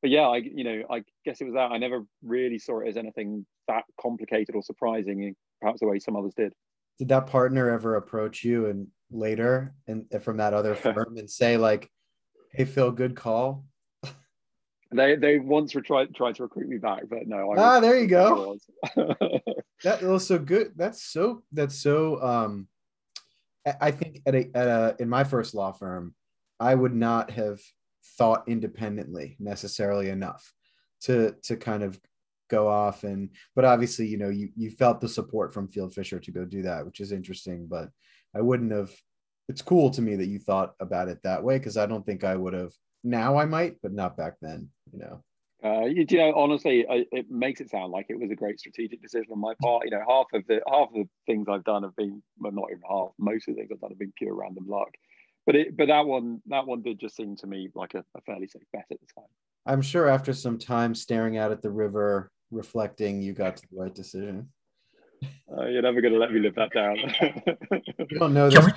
but 0.00 0.10
yeah, 0.10 0.28
I 0.28 0.38
you 0.38 0.64
know 0.64 0.82
I 0.90 1.02
guess 1.24 1.40
it 1.40 1.44
was 1.44 1.54
that 1.54 1.72
I 1.72 1.78
never 1.78 2.04
really 2.22 2.58
saw 2.58 2.80
it 2.80 2.88
as 2.88 2.96
anything 2.96 3.44
that 3.68 3.84
complicated 4.00 4.54
or 4.54 4.62
surprising, 4.62 5.34
perhaps 5.60 5.80
the 5.80 5.86
way 5.86 5.98
some 5.98 6.16
others 6.16 6.34
did. 6.34 6.54
Did 7.00 7.08
that 7.08 7.28
partner 7.28 7.70
ever 7.70 7.96
approach 7.96 8.44
you 8.44 8.66
and 8.66 8.86
later 9.10 9.74
and 9.88 10.04
from 10.20 10.36
that 10.36 10.52
other 10.52 10.74
firm 10.94 11.16
and 11.16 11.30
say 11.30 11.56
like, 11.56 11.90
"Hey 12.52 12.66
Phil, 12.66 12.92
good 12.92 13.16
call"? 13.16 13.64
They 14.92 15.16
they 15.16 15.38
once 15.38 15.74
were 15.74 15.80
tried 15.80 16.14
tried 16.14 16.34
to 16.34 16.42
recruit 16.42 16.68
me 16.68 16.76
back, 16.76 17.04
but 17.08 17.26
no. 17.26 17.52
I 17.52 17.56
ah, 17.56 17.80
there 17.80 17.96
you 17.96 18.06
go. 18.06 18.58
that 19.84 20.02
was 20.02 20.26
so 20.26 20.38
good. 20.38 20.72
That's 20.76 21.02
so 21.02 21.42
that's 21.52 21.76
so. 21.76 22.20
Um, 22.20 22.68
I 23.80 23.92
think 23.92 24.20
at 24.26 24.34
a, 24.34 24.50
at 24.52 24.66
a 24.66 24.96
in 24.98 25.08
my 25.08 25.24
first 25.24 25.54
law 25.54 25.70
firm, 25.72 26.14
I 26.58 26.74
would 26.74 26.94
not 26.94 27.30
have 27.30 27.60
thought 28.18 28.48
independently 28.48 29.36
necessarily 29.38 30.10
enough 30.10 30.52
to 31.02 31.36
to 31.44 31.56
kind 31.56 31.82
of 31.82 31.98
go 32.50 32.68
off 32.68 33.04
and 33.04 33.30
but 33.54 33.64
obviously 33.64 34.06
you 34.06 34.18
know 34.18 34.28
you 34.28 34.48
you 34.56 34.70
felt 34.70 35.00
the 35.00 35.08
support 35.08 35.52
from 35.52 35.68
Fieldfisher 35.68 36.22
to 36.22 36.30
go 36.30 36.44
do 36.44 36.62
that 36.62 36.84
which 36.84 37.00
is 37.00 37.12
interesting 37.12 37.66
but 37.66 37.88
I 38.34 38.40
wouldn't 38.40 38.72
have 38.72 38.90
it's 39.48 39.62
cool 39.62 39.90
to 39.90 40.02
me 40.02 40.16
that 40.16 40.26
you 40.26 40.38
thought 40.38 40.74
about 40.80 41.08
it 41.08 41.18
that 41.24 41.42
way 41.42 41.58
because 41.58 41.76
I 41.76 41.86
don't 41.86 42.04
think 42.04 42.24
I 42.24 42.36
would 42.36 42.54
have 42.54 42.72
now 43.02 43.38
I 43.38 43.46
might 43.46 43.76
but 43.82 43.92
not 43.92 44.16
back 44.16 44.34
then 44.42 44.68
you 44.92 44.98
know 44.98 45.24
uh, 45.62 45.84
you, 45.84 46.06
you, 46.08 46.16
know, 46.16 46.32
honestly, 46.34 46.86
I, 46.88 47.04
it 47.12 47.30
makes 47.30 47.60
it 47.60 47.68
sound 47.68 47.92
like 47.92 48.06
it 48.08 48.18
was 48.18 48.30
a 48.30 48.34
great 48.34 48.58
strategic 48.58 49.02
decision 49.02 49.30
on 49.30 49.40
my 49.40 49.52
part. 49.60 49.84
You 49.84 49.90
know, 49.90 50.02
half 50.08 50.24
of 50.32 50.46
the 50.46 50.62
half 50.66 50.88
of 50.88 50.94
the 50.94 51.08
things 51.26 51.48
I've 51.50 51.64
done 51.64 51.82
have 51.82 51.94
been, 51.96 52.22
well, 52.38 52.50
not 52.50 52.70
even 52.70 52.80
half. 52.88 53.10
Most 53.18 53.46
of 53.46 53.54
the 53.54 53.60
things 53.60 53.70
I've 53.70 53.78
done 53.78 53.90
have 53.90 53.98
been 53.98 54.14
pure 54.16 54.34
random 54.34 54.66
luck 54.66 54.88
but 55.46 55.56
it 55.56 55.76
but 55.76 55.88
that 55.88 56.06
one 56.06 56.40
that 56.46 56.66
one 56.66 56.82
did 56.82 57.00
just 57.00 57.16
seem 57.16 57.36
to 57.36 57.46
me 57.46 57.68
like 57.74 57.94
a, 57.94 58.04
a 58.16 58.20
fairly 58.20 58.46
safe 58.46 58.62
bet 58.72 58.84
at 58.90 58.98
the 59.00 59.06
time. 59.16 59.28
I'm 59.66 59.82
sure 59.82 60.08
after 60.08 60.32
some 60.32 60.58
time 60.58 60.94
staring 60.94 61.38
out 61.38 61.52
at 61.52 61.62
the 61.62 61.70
river, 61.70 62.30
reflecting, 62.50 63.22
you 63.22 63.32
got 63.32 63.56
to 63.56 63.62
the 63.70 63.76
right 63.76 63.94
decision. 63.94 64.48
Uh, 65.22 65.66
you're 65.66 65.82
never 65.82 66.00
going 66.00 66.14
to 66.14 66.18
let 66.18 66.32
me 66.32 66.40
live 66.40 66.54
that 66.54 66.72
down. 66.72 66.96
you 68.10 68.18
don't 68.18 68.34
know 68.34 68.48
this, 68.48 68.72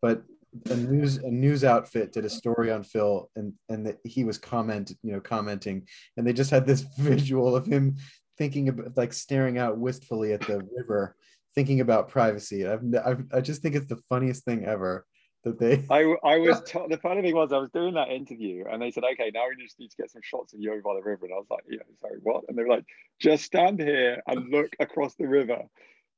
but 0.00 0.22
a 0.70 0.76
news 0.76 1.18
a 1.18 1.30
news 1.30 1.62
outfit 1.62 2.12
did 2.12 2.24
a 2.24 2.30
story 2.30 2.70
on 2.70 2.82
Phil, 2.82 3.30
and 3.36 3.52
and 3.68 3.86
that 3.86 3.98
he 4.04 4.24
was 4.24 4.38
comment 4.38 4.92
you 5.02 5.12
know 5.12 5.20
commenting, 5.20 5.86
and 6.16 6.26
they 6.26 6.32
just 6.32 6.50
had 6.50 6.66
this 6.66 6.80
visual 6.98 7.54
of 7.54 7.66
him 7.66 7.96
thinking 8.38 8.68
about 8.68 8.96
like 8.96 9.12
staring 9.12 9.58
out 9.58 9.78
wistfully 9.78 10.32
at 10.32 10.40
the 10.42 10.66
river, 10.76 11.16
thinking 11.54 11.80
about 11.80 12.08
privacy. 12.08 12.66
I've, 12.66 12.82
I've 13.04 13.24
I 13.34 13.40
just 13.40 13.60
think 13.60 13.74
it's 13.74 13.88
the 13.88 14.00
funniest 14.08 14.44
thing 14.44 14.64
ever 14.64 15.04
that 15.44 15.58
they 15.58 15.84
I, 15.90 16.14
I 16.24 16.38
was 16.38 16.60
t- 16.62 16.78
the 16.88 16.98
funny 16.98 17.22
thing 17.22 17.34
was 17.34 17.52
I 17.52 17.58
was 17.58 17.70
doing 17.70 17.94
that 17.94 18.08
interview 18.08 18.64
and 18.70 18.82
they 18.82 18.90
said 18.90 19.04
okay 19.12 19.30
now 19.32 19.44
we 19.48 19.62
just 19.62 19.78
need 19.78 19.90
to 19.90 19.96
get 19.96 20.10
some 20.10 20.22
shots 20.22 20.52
of 20.52 20.60
you 20.60 20.72
over 20.72 20.82
by 20.82 20.94
the 20.94 21.02
river. 21.02 21.26
And 21.26 21.34
I 21.34 21.38
was 21.38 21.46
like 21.50 21.64
yeah 21.68 21.78
sorry 22.00 22.18
what? 22.22 22.44
And 22.48 22.56
they 22.56 22.62
were 22.62 22.68
like 22.68 22.86
just 23.20 23.44
stand 23.44 23.80
here 23.80 24.22
and 24.26 24.50
look 24.50 24.74
across 24.80 25.14
the 25.14 25.26
river. 25.26 25.62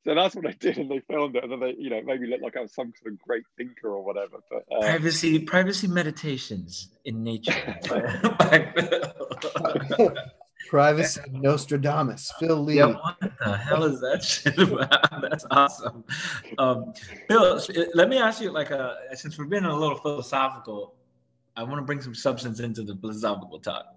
So 0.05 0.15
that's 0.15 0.35
what 0.35 0.47
I 0.47 0.53
did 0.53 0.79
and 0.79 0.91
they 0.91 1.01
filmed 1.01 1.37
it 1.37 1.45
and 1.45 1.53
then 1.53 1.61
they 1.61 1.75
you 1.79 1.91
know 1.91 2.01
made 2.03 2.21
me 2.21 2.29
look 2.29 2.41
like 2.41 2.57
I 2.57 2.61
was 2.61 2.75
some 2.75 2.93
sort 3.03 3.15
of 3.15 3.21
great 3.21 3.45
thinker 3.57 3.89
or 3.89 4.03
whatever 4.03 4.39
but 4.51 4.65
uh, 4.75 4.81
privacy 4.81 5.39
privacy 5.41 5.89
meditations 5.89 6.89
in 7.05 7.23
nature 7.23 7.53
Privacy 10.69 11.21
Nostradamus, 11.33 12.33
Phil 12.39 12.63
Lee. 12.63 12.77
Yeah, 12.77 12.87
what 12.87 13.19
the 13.21 13.57
hell 13.57 13.85
is 13.85 14.01
that 14.01 14.23
shit 14.23 14.59
about? 14.59 15.21
That's 15.29 15.45
awesome. 15.51 16.05
Um, 16.59 16.93
Phil, 17.29 17.61
let 17.95 18.09
me 18.09 18.19
ask 18.19 18.41
you, 18.41 18.51
like, 18.51 18.71
a, 18.71 18.97
uh, 19.11 19.15
since 19.15 19.39
we're 19.39 19.47
being 19.47 19.65
a 19.65 19.75
little 19.75 19.99
philosophical, 19.99 20.95
I 21.57 21.63
want 21.63 21.77
to 21.77 21.83
bring 21.83 22.01
some 22.01 22.15
substance 22.15 22.61
into 22.61 22.83
the 22.83 22.95
philosophical 22.97 23.59
talk. 23.59 23.97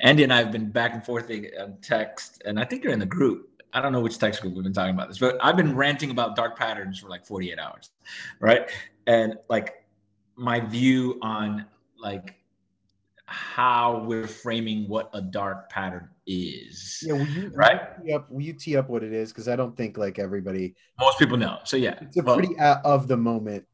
Andy 0.00 0.24
and 0.24 0.32
I 0.32 0.38
have 0.38 0.52
been 0.52 0.70
back 0.70 0.94
and 0.94 1.04
forth 1.04 1.30
on 1.30 1.76
text, 1.80 2.42
and 2.44 2.58
I 2.58 2.64
think 2.64 2.84
you're 2.84 2.92
in 2.92 2.98
the 2.98 3.06
group. 3.06 3.48
I 3.72 3.80
don't 3.80 3.92
know 3.92 4.00
which 4.00 4.18
text 4.18 4.42
group 4.42 4.54
we've 4.54 4.64
been 4.64 4.72
talking 4.72 4.94
about 4.94 5.08
this, 5.08 5.18
but 5.18 5.38
I've 5.40 5.56
been 5.56 5.74
ranting 5.74 6.10
about 6.10 6.36
dark 6.36 6.58
patterns 6.58 6.98
for 6.98 7.08
like 7.08 7.24
48 7.24 7.58
hours, 7.58 7.90
right? 8.40 8.70
And 9.06 9.36
like 9.48 9.84
my 10.36 10.60
view 10.60 11.18
on 11.22 11.64
like 11.98 12.34
how 13.32 14.04
we're 14.06 14.26
framing 14.26 14.86
what 14.88 15.08
a 15.14 15.22
dark 15.22 15.70
pattern 15.70 16.08
is. 16.26 17.02
Yeah, 17.04 17.14
will 17.14 17.26
you, 17.26 17.50
right? 17.54 17.98
Will 17.98 18.04
you, 18.04 18.12
tee 18.12 18.14
up, 18.14 18.30
will 18.30 18.42
you 18.42 18.52
tee 18.52 18.76
up 18.76 18.88
what 18.90 19.02
it 19.02 19.12
is? 19.12 19.32
Because 19.32 19.48
I 19.48 19.56
don't 19.56 19.74
think 19.74 19.96
like 19.96 20.18
everybody, 20.18 20.74
most 21.00 21.18
people 21.18 21.38
know. 21.38 21.58
So 21.64 21.78
yeah, 21.78 21.94
it's 22.02 22.16
a 22.18 22.22
well, 22.22 22.36
pretty 22.36 22.58
out 22.58 22.84
of 22.84 23.08
the 23.08 23.16
moment. 23.16 23.64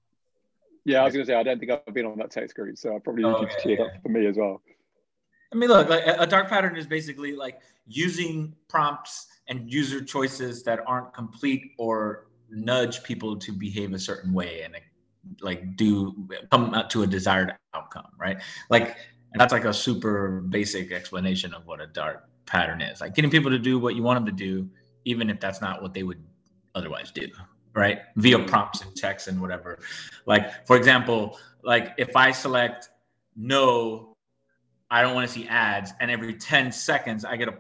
Yeah, 0.85 1.03
I 1.03 1.05
was 1.05 1.13
gonna 1.13 1.27
say 1.27 1.35
I 1.35 1.43
don't 1.43 1.59
think 1.59 1.73
I've 1.73 1.93
been 1.93 2.07
on 2.07 2.19
that 2.19 2.31
text 2.31 2.55
group, 2.55 2.79
so 2.79 2.95
I 2.95 3.01
probably 3.01 3.25
need 3.25 3.31
okay, 3.31 3.43
you 3.43 3.49
to 3.49 3.63
tee 3.63 3.73
it 3.75 3.81
up 3.81 4.03
for 4.03 4.11
me 4.11 4.27
as 4.27 4.37
well. 4.37 4.63
I 5.53 5.57
mean, 5.57 5.69
look, 5.69 5.89
like 5.89 6.05
a 6.07 6.27
dark 6.27 6.49
pattern 6.49 6.77
is 6.77 6.87
basically 6.87 7.35
like 7.35 7.61
using 7.87 8.55
prompts 8.69 9.27
and 9.49 9.71
user 9.71 10.05
choices 10.05 10.63
that 10.63 10.81
aren't 10.87 11.13
complete 11.13 11.73
or 11.79 12.29
nudge 12.49 13.03
people 13.03 13.37
to 13.37 13.53
behave 13.53 13.93
a 13.93 13.99
certain 13.99 14.33
way, 14.33 14.63
and 14.63 14.77
like 15.41 15.77
do 15.77 16.29
come 16.53 16.73
out 16.75 16.91
to 16.91 17.03
a 17.03 17.07
desired 17.07 17.55
outcome, 17.75 18.07
right? 18.19 18.41
Like 18.71 18.97
and 19.33 19.41
that's 19.41 19.53
like 19.53 19.65
a 19.65 19.73
super 19.73 20.41
basic 20.41 20.93
explanation 20.93 21.53
of 21.55 21.67
what 21.67 21.81
a 21.81 21.87
dark 21.87 22.29
pattern 22.47 22.81
is. 22.81 23.01
Like 23.01 23.15
getting 23.15 23.31
people 23.31 23.51
to 23.51 23.59
do 23.59 23.79
what 23.79 23.95
you 23.95 24.03
want 24.03 24.25
them 24.25 24.27
to 24.27 24.45
do, 24.45 24.69
even 25.05 25.31
if 25.31 25.39
that's 25.41 25.61
not 25.61 25.83
what 25.83 25.95
they 25.95 26.03
would 26.03 26.23
otherwise 26.75 27.11
do, 27.11 27.29
right? 27.75 28.01
Via 28.17 28.39
prompts 28.41 28.83
and 28.83 28.95
text 28.97 29.29
and 29.29 29.41
whatever. 29.41 29.79
Like, 30.27 30.67
for 30.67 30.77
example, 30.77 31.39
like 31.63 31.95
if 31.99 32.17
I 32.17 32.31
select 32.31 32.89
no, 33.37 34.17
I 34.91 35.03
don't 35.03 35.15
want 35.15 35.29
to 35.29 35.33
see 35.33 35.47
ads, 35.49 35.93
and 36.01 36.11
every 36.11 36.35
10 36.35 36.73
seconds 36.73 37.25
I 37.25 37.37
get 37.37 37.49
a 37.49 37.55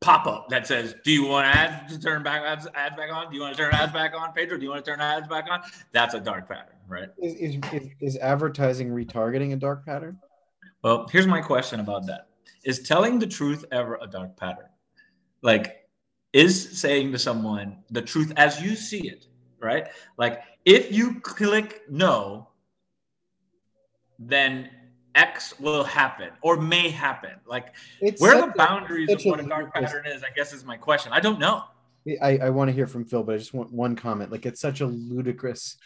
pop 0.00 0.26
up 0.26 0.48
that 0.48 0.66
says, 0.66 0.96
"Do 1.04 1.12
you 1.12 1.26
want 1.26 1.46
ads 1.46 1.94
to 1.94 2.00
turn 2.00 2.22
back 2.22 2.42
ads, 2.42 2.66
ads 2.74 2.96
back 2.96 3.12
on? 3.12 3.30
Do 3.30 3.36
you 3.36 3.42
want 3.42 3.56
to 3.56 3.62
turn 3.62 3.72
ads 3.72 3.92
back 3.92 4.14
on, 4.16 4.32
Pedro? 4.32 4.56
Do 4.58 4.64
you 4.64 4.70
want 4.70 4.84
to 4.84 4.90
turn 4.90 5.00
ads 5.00 5.28
back 5.28 5.46
on?" 5.50 5.60
That's 5.92 6.14
a 6.14 6.20
dark 6.20 6.48
pattern, 6.48 6.74
right? 6.88 7.08
Is, 7.18 7.34
is, 7.54 7.90
is 8.00 8.16
advertising 8.16 8.90
retargeting 8.90 9.52
a 9.52 9.56
dark 9.56 9.86
pattern? 9.86 10.18
Well, 10.82 11.06
here's 11.10 11.26
my 11.26 11.40
question 11.40 11.80
about 11.80 12.06
that: 12.06 12.28
Is 12.64 12.80
telling 12.80 13.18
the 13.18 13.26
truth 13.26 13.64
ever 13.72 13.98
a 14.02 14.06
dark 14.06 14.36
pattern? 14.36 14.68
Like, 15.42 15.86
is 16.32 16.80
saying 16.80 17.12
to 17.12 17.18
someone 17.18 17.78
the 17.90 18.02
truth 18.02 18.32
as 18.36 18.60
you 18.60 18.74
see 18.74 19.08
it, 19.08 19.26
right? 19.60 19.88
Like, 20.16 20.42
if 20.64 20.92
you 20.92 21.20
click 21.20 21.82
no, 21.88 22.48
then 24.18 24.70
X 25.14 25.58
will 25.60 25.84
happen 25.84 26.30
or 26.42 26.56
may 26.56 26.88
happen. 26.88 27.32
Like, 27.46 27.74
it's 28.00 28.20
where 28.20 28.40
the 28.40 28.52
boundaries 28.56 29.10
of 29.10 29.22
what 29.24 29.40
a 29.40 29.42
dark 29.42 29.74
pattern 29.74 30.06
is, 30.06 30.22
I 30.22 30.30
guess 30.34 30.52
is 30.52 30.64
my 30.64 30.76
question. 30.76 31.12
I 31.12 31.20
don't 31.20 31.38
know. 31.38 31.64
I, 32.20 32.38
I 32.38 32.50
want 32.50 32.68
to 32.68 32.72
hear 32.72 32.86
from 32.86 33.04
Phil, 33.04 33.22
but 33.22 33.34
I 33.34 33.38
just 33.38 33.54
want 33.54 33.72
one 33.72 33.94
comment. 33.94 34.32
Like, 34.32 34.46
it's 34.46 34.60
such 34.60 34.80
a 34.80 34.86
ludicrous, 34.86 35.76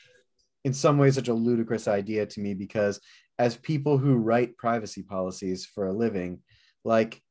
in 0.67 0.73
some 0.73 0.99
ways, 0.99 1.15
such 1.15 1.29
a 1.29 1.35
ludicrous 1.35 1.87
idea 1.87 2.27
to 2.27 2.41
me 2.41 2.53
because 2.53 3.01
as 3.39 3.57
people 3.57 3.99
who 3.99 4.17
write 4.17 4.57
privacy 4.57 5.01
policies 5.01 5.65
for 5.65 5.87
a 5.87 5.93
living, 5.93 6.41
like, 6.85 7.23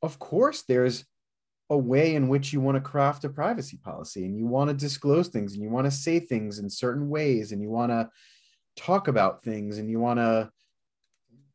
of 0.00 0.20
course, 0.20 0.62
there's 0.62 1.04
a 1.70 1.76
way 1.76 2.14
in 2.14 2.28
which 2.28 2.52
you 2.52 2.60
want 2.60 2.76
to 2.76 2.80
craft 2.80 3.24
a 3.24 3.30
privacy 3.30 3.80
policy 3.82 4.24
and 4.24 4.38
you 4.38 4.46
want 4.46 4.68
to 4.68 4.74
disclose 4.74 5.26
things 5.26 5.54
and 5.54 5.62
you 5.64 5.68
want 5.68 5.86
to 5.86 5.90
say 5.90 6.20
things 6.20 6.60
in 6.60 6.70
certain 6.70 7.08
ways 7.08 7.50
and 7.50 7.60
you 7.60 7.68
want 7.68 7.90
to 7.90 8.08
talk 8.76 9.08
about 9.08 9.42
things 9.42 9.78
and 9.78 9.90
you 9.90 9.98
want 9.98 10.20
to 10.20 10.48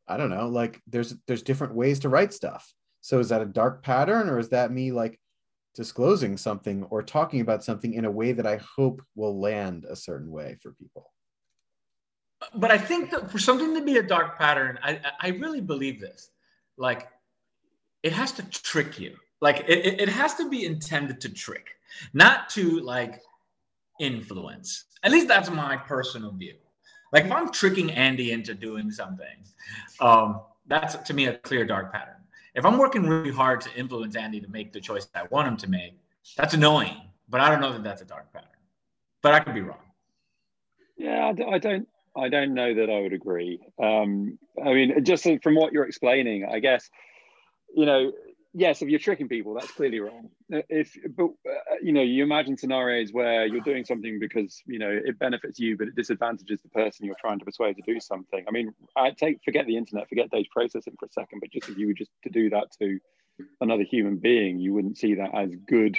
I 0.05 0.17
don't 0.17 0.29
know, 0.29 0.49
like 0.49 0.81
there's 0.87 1.15
there's 1.25 1.41
different 1.41 1.73
ways 1.73 1.99
to 1.99 2.09
write 2.09 2.33
stuff. 2.33 2.69
So 2.99 3.19
is 3.19 3.29
that 3.29 3.41
a 3.41 3.45
dark 3.45 3.81
pattern 3.81 4.27
or 4.27 4.39
is 4.39 4.49
that 4.49 4.73
me 4.73 4.91
like 4.91 5.17
disclosing 5.73 6.37
something 6.37 6.83
or 6.85 7.01
talking 7.01 7.41
about 7.41 7.63
something 7.63 7.93
in 7.93 8.05
a 8.05 8.11
way 8.11 8.31
that 8.31 8.45
I 8.45 8.57
hope 8.57 9.01
will 9.15 9.39
land 9.39 9.85
a 9.89 9.95
certain 9.95 10.31
way 10.31 10.57
for 10.61 10.71
people? 10.73 11.11
But 12.55 12.71
I 12.71 12.77
think 12.77 13.11
that 13.11 13.31
for 13.31 13.39
something 13.39 13.73
to 13.75 13.81
be 13.81 13.97
a 13.97 14.03
dark 14.03 14.37
pattern, 14.37 14.77
I, 14.83 14.99
I 15.19 15.29
really 15.29 15.61
believe 15.61 15.99
this. 15.99 16.29
Like 16.77 17.07
it 18.03 18.11
has 18.13 18.31
to 18.33 18.43
trick 18.49 18.99
you. 18.99 19.15
Like 19.41 19.65
it, 19.67 20.01
it 20.01 20.09
has 20.09 20.35
to 20.35 20.49
be 20.49 20.65
intended 20.65 21.19
to 21.21 21.29
trick, 21.29 21.67
not 22.13 22.49
to 22.51 22.79
like 22.81 23.21
influence. 23.99 24.85
At 25.03 25.11
least 25.11 25.27
that's 25.27 25.49
my 25.49 25.77
personal 25.77 26.31
view. 26.31 26.55
Like 27.11 27.25
if 27.25 27.31
I'm 27.31 27.51
tricking 27.51 27.91
Andy 27.91 28.31
into 28.31 28.53
doing 28.53 28.89
something, 28.89 29.45
um, 29.99 30.41
that's 30.67 30.95
to 30.95 31.13
me 31.13 31.27
a 31.27 31.37
clear 31.39 31.65
dark 31.65 31.91
pattern. 31.91 32.22
If 32.55 32.65
I'm 32.65 32.77
working 32.77 33.03
really 33.03 33.31
hard 33.31 33.61
to 33.61 33.75
influence 33.75 34.15
Andy 34.15 34.39
to 34.39 34.47
make 34.47 34.73
the 34.73 34.79
choice 34.79 35.07
I 35.15 35.23
want 35.31 35.47
him 35.47 35.57
to 35.57 35.69
make, 35.69 35.97
that's 36.37 36.53
annoying. 36.53 36.97
But 37.29 37.41
I 37.41 37.49
don't 37.49 37.61
know 37.61 37.73
that 37.73 37.83
that's 37.83 38.01
a 38.01 38.05
dark 38.05 38.31
pattern. 38.31 38.49
But 39.21 39.33
I 39.33 39.39
could 39.39 39.55
be 39.55 39.61
wrong. 39.61 39.77
Yeah, 40.97 41.33
I 41.51 41.57
don't. 41.57 41.87
I 42.15 42.29
don't 42.29 42.53
know 42.53 42.75
that 42.75 42.91
I 42.91 42.99
would 43.01 43.13
agree. 43.13 43.59
Um, 43.81 44.37
I 44.63 44.73
mean, 44.73 45.03
just 45.03 45.27
from 45.41 45.55
what 45.55 45.73
you're 45.73 45.85
explaining, 45.85 46.45
I 46.45 46.59
guess, 46.59 46.89
you 47.75 47.87
know, 47.87 48.11
yes, 48.53 48.81
if 48.81 48.89
you're 48.89 48.99
tricking 48.99 49.27
people, 49.27 49.53
that's 49.53 49.71
clearly 49.71 49.99
wrong. 49.99 50.29
If, 50.49 50.95
but 51.15 51.25
uh, 51.25 51.75
you 51.81 51.91
know, 51.91 52.01
you 52.01 52.23
imagine 52.23 52.57
scenarios 52.57 53.11
where 53.11 53.45
you're 53.45 53.61
doing 53.61 53.85
something 53.85 54.19
because 54.19 54.61
you 54.65 54.79
know 54.79 54.89
it 54.89 55.19
benefits 55.19 55.59
you, 55.59 55.77
but 55.77 55.87
it 55.87 55.95
disadvantages 55.95 56.61
the 56.61 56.69
person 56.69 57.05
you're 57.05 57.15
trying 57.19 57.39
to 57.39 57.45
persuade 57.45 57.75
to 57.77 57.81
do 57.81 57.99
something. 57.99 58.45
I 58.47 58.51
mean, 58.51 58.73
I 58.95 59.11
take 59.11 59.39
forget 59.43 59.65
the 59.65 59.77
internet, 59.77 60.09
forget 60.09 60.29
data 60.29 60.49
processing 60.51 60.95
for 60.99 61.05
a 61.05 61.11
second, 61.11 61.39
but 61.39 61.51
just 61.51 61.69
if 61.69 61.77
you 61.77 61.87
were 61.87 61.93
just 61.93 62.11
to 62.23 62.29
do 62.29 62.49
that 62.51 62.67
to 62.81 62.99
another 63.61 63.83
human 63.83 64.17
being, 64.17 64.59
you 64.59 64.73
wouldn't 64.73 64.97
see 64.97 65.15
that 65.15 65.35
as 65.35 65.49
good, 65.67 65.97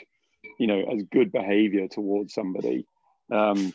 you 0.58 0.66
know, 0.66 0.84
as 0.92 1.02
good 1.10 1.32
behavior 1.32 1.88
towards 1.88 2.32
somebody. 2.32 2.86
Um, 3.32 3.74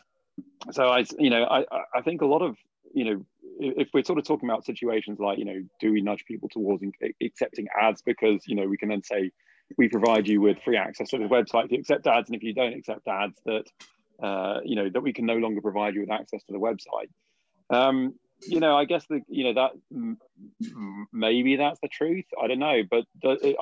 so 0.72 0.88
I, 0.88 1.06
you 1.18 1.30
know, 1.30 1.44
I, 1.44 1.66
I 1.94 2.02
think 2.02 2.22
a 2.22 2.26
lot 2.26 2.42
of 2.42 2.58
you 2.94 3.06
know 3.06 3.26
if 3.60 3.90
we're 3.94 4.04
sort 4.04 4.18
of 4.18 4.26
talking 4.26 4.50
about 4.50 4.66
situations 4.66 5.20
like 5.20 5.38
you 5.38 5.46
know 5.46 5.62
do 5.80 5.92
we 5.92 6.02
nudge 6.02 6.26
people 6.26 6.50
towards 6.50 6.84
accepting 7.22 7.68
ads 7.80 8.02
because 8.02 8.42
you 8.48 8.56
know 8.56 8.66
we 8.66 8.78
can 8.78 8.90
then 8.90 9.04
say 9.04 9.32
we 9.78 9.88
provide 9.90 10.28
you 10.28 10.42
with 10.42 10.58
free 10.64 10.78
access 10.78 11.10
to 11.10 11.18
the 11.18 11.26
website 11.26 11.70
to 11.70 11.76
accept 11.76 12.08
ads 12.08 12.30
and 12.30 12.36
if 12.36 12.44
you 12.44 12.54
don't 12.54 12.74
accept 12.74 13.08
ads 13.08 13.40
that 13.46 13.66
uh, 14.24 14.60
you 14.64 14.76
know 14.76 14.90
that 14.90 15.02
we 15.02 15.14
can 15.14 15.26
no 15.26 15.36
longer 15.36 15.62
provide 15.62 15.94
you 15.94 16.02
with 16.02 16.12
access 16.12 16.44
to 16.44 16.52
the 16.52 16.60
website. 16.60 17.10
Um, 17.70 18.16
you 18.44 18.60
know 18.60 18.76
i 18.78 18.86
guess 18.86 19.06
the 19.08 19.22
you 19.28 19.44
know 19.44 19.54
that 19.54 19.72
maybe 21.12 21.56
that's 21.58 21.80
the 21.82 21.88
truth. 21.90 22.26
I 22.42 22.48
don't 22.48 22.60
know 22.60 22.82
but 22.90 23.06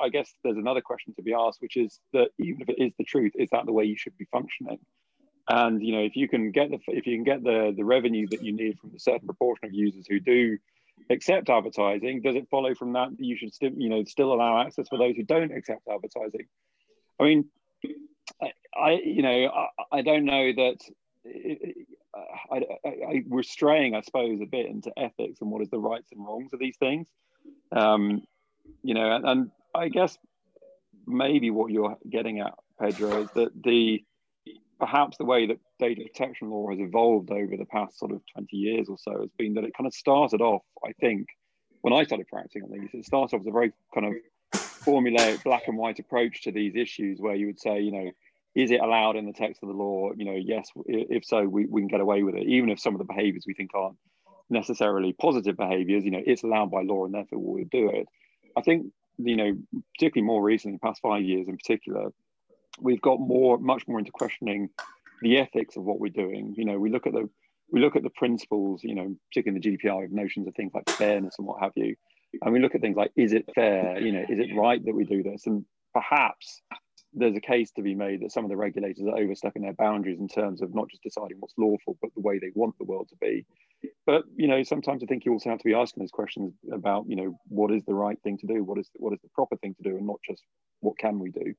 i 0.00 0.08
guess 0.08 0.32
there's 0.44 0.56
another 0.56 0.80
question 0.80 1.14
to 1.14 1.22
be 1.22 1.34
asked 1.34 1.60
which 1.60 1.76
is 1.76 1.98
that 2.12 2.28
even 2.38 2.62
if 2.62 2.68
it 2.68 2.78
is 2.78 2.92
the 2.98 3.04
truth 3.04 3.32
is 3.34 3.48
that 3.50 3.66
the 3.66 3.72
way 3.72 3.84
you 3.84 3.96
should 3.96 4.16
be 4.16 4.26
functioning 4.30 4.78
and 5.48 5.82
you 5.82 5.92
know, 5.92 6.02
if 6.02 6.16
you 6.16 6.28
can 6.28 6.50
get 6.50 6.70
the 6.70 6.78
if 6.88 7.06
you 7.06 7.16
can 7.16 7.24
get 7.24 7.42
the 7.42 7.72
the 7.76 7.84
revenue 7.84 8.26
that 8.28 8.42
you 8.42 8.52
need 8.52 8.78
from 8.78 8.92
a 8.94 9.00
certain 9.00 9.26
proportion 9.26 9.66
of 9.66 9.72
users 9.72 10.06
who 10.08 10.20
do 10.20 10.58
accept 11.10 11.48
advertising, 11.48 12.20
does 12.20 12.36
it 12.36 12.48
follow 12.50 12.74
from 12.74 12.92
that 12.92 13.10
that 13.16 13.24
you 13.24 13.36
should 13.36 13.54
still 13.54 13.72
you 13.76 13.88
know 13.88 14.04
still 14.04 14.32
allow 14.32 14.60
access 14.60 14.88
for 14.88 14.98
those 14.98 15.16
who 15.16 15.22
don't 15.22 15.52
accept 15.52 15.82
advertising? 15.90 16.46
I 17.18 17.24
mean, 17.24 17.44
I, 18.42 18.52
I 18.76 18.90
you 19.02 19.22
know 19.22 19.48
I, 19.48 19.98
I 19.98 20.02
don't 20.02 20.24
know 20.24 20.52
that. 20.52 20.76
It, 21.24 21.86
I, 22.50 22.62
I, 22.84 23.22
we're 23.28 23.42
straying, 23.42 23.94
I 23.94 24.00
suppose, 24.00 24.40
a 24.40 24.46
bit 24.46 24.66
into 24.66 24.90
ethics 24.98 25.40
and 25.40 25.50
what 25.50 25.62
is 25.62 25.68
the 25.68 25.78
rights 25.78 26.10
and 26.10 26.24
wrongs 26.24 26.52
of 26.52 26.58
these 26.58 26.76
things. 26.76 27.06
Um, 27.70 28.22
you 28.82 28.94
know, 28.94 29.14
and, 29.14 29.24
and 29.26 29.50
I 29.74 29.88
guess 29.88 30.18
maybe 31.06 31.50
what 31.50 31.70
you're 31.70 31.96
getting 32.08 32.40
at, 32.40 32.54
Pedro, 32.80 33.22
is 33.22 33.30
that 33.34 33.62
the 33.62 34.02
perhaps 34.78 35.16
the 35.18 35.24
way 35.24 35.46
that 35.46 35.58
data 35.78 36.02
protection 36.02 36.50
law 36.50 36.68
has 36.70 36.78
evolved 36.78 37.30
over 37.30 37.56
the 37.56 37.64
past 37.64 37.98
sort 37.98 38.12
of 38.12 38.20
20 38.34 38.56
years 38.56 38.88
or 38.88 38.96
so 38.98 39.20
has 39.20 39.30
been 39.36 39.54
that 39.54 39.64
it 39.64 39.74
kind 39.76 39.86
of 39.86 39.94
started 39.94 40.40
off, 40.40 40.62
I 40.84 40.92
think, 41.00 41.26
when 41.80 41.92
I 41.92 42.04
started 42.04 42.26
practicing 42.28 42.62
at 42.62 42.70
least, 42.70 42.94
it 42.94 43.04
started 43.04 43.36
off 43.36 43.40
as 43.40 43.46
a 43.46 43.52
very 43.52 43.72
kind 43.94 44.06
of 44.06 44.14
formulaic 44.86 45.42
black 45.42 45.68
and 45.68 45.76
white 45.76 45.98
approach 45.98 46.42
to 46.42 46.52
these 46.52 46.74
issues 46.74 47.20
where 47.20 47.34
you 47.34 47.46
would 47.46 47.60
say, 47.60 47.80
you 47.80 47.92
know, 47.92 48.10
is 48.54 48.70
it 48.70 48.80
allowed 48.80 49.16
in 49.16 49.26
the 49.26 49.32
text 49.32 49.62
of 49.62 49.68
the 49.68 49.74
law? 49.74 50.10
You 50.16 50.24
know, 50.24 50.34
yes, 50.34 50.70
if 50.86 51.24
so, 51.24 51.44
we, 51.44 51.66
we 51.66 51.80
can 51.80 51.88
get 51.88 52.00
away 52.00 52.22
with 52.22 52.34
it, 52.34 52.48
even 52.48 52.70
if 52.70 52.80
some 52.80 52.94
of 52.94 52.98
the 52.98 53.04
behaviors 53.04 53.44
we 53.46 53.54
think 53.54 53.70
aren't 53.74 53.96
necessarily 54.50 55.12
positive 55.12 55.56
behaviors, 55.56 56.04
you 56.04 56.10
know, 56.10 56.22
it's 56.24 56.42
allowed 56.42 56.70
by 56.70 56.82
law 56.82 57.04
and 57.04 57.14
therefore 57.14 57.38
we'll 57.38 57.64
do 57.70 57.90
it. 57.90 58.06
I 58.56 58.62
think, 58.62 58.86
you 59.18 59.36
know, 59.36 59.56
particularly 59.94 60.26
more 60.26 60.42
recently, 60.42 60.78
past 60.78 61.00
five 61.02 61.22
years 61.22 61.48
in 61.48 61.56
particular, 61.56 62.10
we've 62.80 63.00
got 63.00 63.20
more, 63.20 63.58
much 63.58 63.86
more 63.88 63.98
into 63.98 64.12
questioning 64.12 64.70
the 65.22 65.38
ethics 65.38 65.76
of 65.76 65.84
what 65.84 66.00
we're 66.00 66.08
doing. 66.08 66.54
You 66.56 66.64
know, 66.64 66.78
we 66.78 66.90
look 66.90 67.06
at 67.06 67.12
the 67.12 67.28
we 67.70 67.80
look 67.80 67.96
at 67.96 68.02
the 68.02 68.10
principles, 68.10 68.82
you 68.82 68.94
know, 68.94 69.14
particularly 69.30 69.60
in 69.64 69.78
the 69.78 69.78
GDPR, 69.78 70.10
notions 70.10 70.46
of 70.46 70.54
things 70.54 70.72
like 70.74 70.88
fairness 70.88 71.34
and 71.38 71.46
what 71.46 71.62
have 71.62 71.72
you. 71.76 71.96
And 72.42 72.52
we 72.52 72.60
look 72.60 72.74
at 72.74 72.80
things 72.80 72.96
like, 72.96 73.12
is 73.16 73.32
it 73.32 73.44
fair? 73.54 74.00
You 74.00 74.12
know, 74.12 74.24
is 74.28 74.38
it 74.38 74.56
right 74.56 74.82
that 74.84 74.94
we 74.94 75.04
do 75.04 75.22
this? 75.22 75.46
And 75.46 75.64
perhaps 75.92 76.62
there's 77.14 77.36
a 77.36 77.40
case 77.40 77.70
to 77.72 77.82
be 77.82 77.94
made 77.94 78.20
that 78.20 78.32
some 78.32 78.44
of 78.44 78.50
the 78.50 78.56
regulators 78.56 79.04
are 79.06 79.18
overstepping 79.18 79.62
their 79.62 79.72
boundaries 79.72 80.18
in 80.18 80.28
terms 80.28 80.60
of 80.62 80.74
not 80.74 80.88
just 80.88 81.02
deciding 81.02 81.38
what's 81.40 81.54
lawful, 81.58 81.96
but 82.00 82.10
the 82.14 82.20
way 82.20 82.38
they 82.38 82.50
want 82.54 82.76
the 82.78 82.84
world 82.84 83.08
to 83.08 83.16
be. 83.16 83.44
But 84.06 84.24
you 84.34 84.48
know, 84.48 84.62
sometimes 84.62 85.02
I 85.02 85.06
think 85.06 85.24
you 85.24 85.32
also 85.32 85.50
have 85.50 85.58
to 85.58 85.64
be 85.64 85.74
asking 85.74 86.02
those 86.02 86.10
questions 86.10 86.52
about, 86.72 87.04
you 87.08 87.16
know, 87.16 87.38
what 87.48 87.72
is 87.72 87.84
the 87.84 87.94
right 87.94 88.18
thing 88.22 88.38
to 88.38 88.46
do? 88.46 88.64
What 88.64 88.78
is 88.78 88.90
what 88.96 89.12
is 89.12 89.20
the 89.22 89.28
proper 89.34 89.56
thing 89.56 89.74
to 89.74 89.82
do, 89.82 89.96
and 89.96 90.06
not 90.06 90.20
just 90.28 90.42
what 90.80 90.98
can 90.98 91.18
we 91.18 91.30
do? 91.30 91.54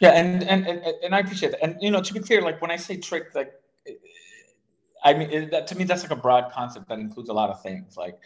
Yeah, 0.00 0.10
and, 0.10 0.44
and 0.44 0.66
and 0.66 0.80
and 1.02 1.14
I 1.14 1.18
appreciate 1.20 1.52
that. 1.52 1.62
And 1.62 1.76
you 1.80 1.90
know, 1.90 2.00
to 2.00 2.12
be 2.14 2.20
clear, 2.20 2.40
like 2.40 2.60
when 2.62 2.70
I 2.70 2.76
say 2.76 2.96
trick, 2.96 3.34
like 3.34 3.52
I 5.04 5.14
mean 5.14 5.50
that 5.50 5.66
to 5.68 5.76
me 5.76 5.84
that's 5.84 6.02
like 6.02 6.10
a 6.10 6.16
broad 6.16 6.52
concept 6.52 6.88
that 6.88 6.98
includes 6.98 7.28
a 7.28 7.32
lot 7.32 7.50
of 7.50 7.62
things, 7.62 7.96
like 7.96 8.18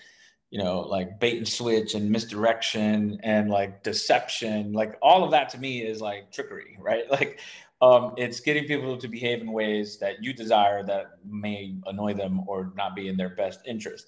you 0.51 0.59
know, 0.59 0.81
like 0.81 1.19
bait 1.19 1.39
and 1.39 1.49
switch 1.49 1.95
and 1.95 2.11
misdirection 2.11 3.19
and 3.23 3.51
like 3.51 3.83
deception. 3.83 4.73
Like 4.73 4.99
all 5.01 5.25
of 5.25 5.31
that 5.31 5.49
to 5.51 5.59
me 5.59 5.81
is 5.83 6.01
like 6.01 6.31
trickery, 6.33 6.77
right? 6.81 7.11
Like 7.11 7.41
um, 7.81 8.15
it's 8.17 8.41
getting 8.41 8.65
people 8.65 8.97
to 8.97 9.09
behave 9.09 9.41
in 9.41 9.51
ways 9.53 9.99
that 9.99 10.23
you 10.23 10.33
desire 10.33 10.85
that 10.85 11.19
may 11.25 11.75
annoy 11.87 12.15
them 12.15 12.43
or 12.47 12.73
not 12.77 12.95
be 12.95 13.09
in 13.09 13.17
their 13.17 13.31
best 13.31 13.61
interest. 13.67 14.07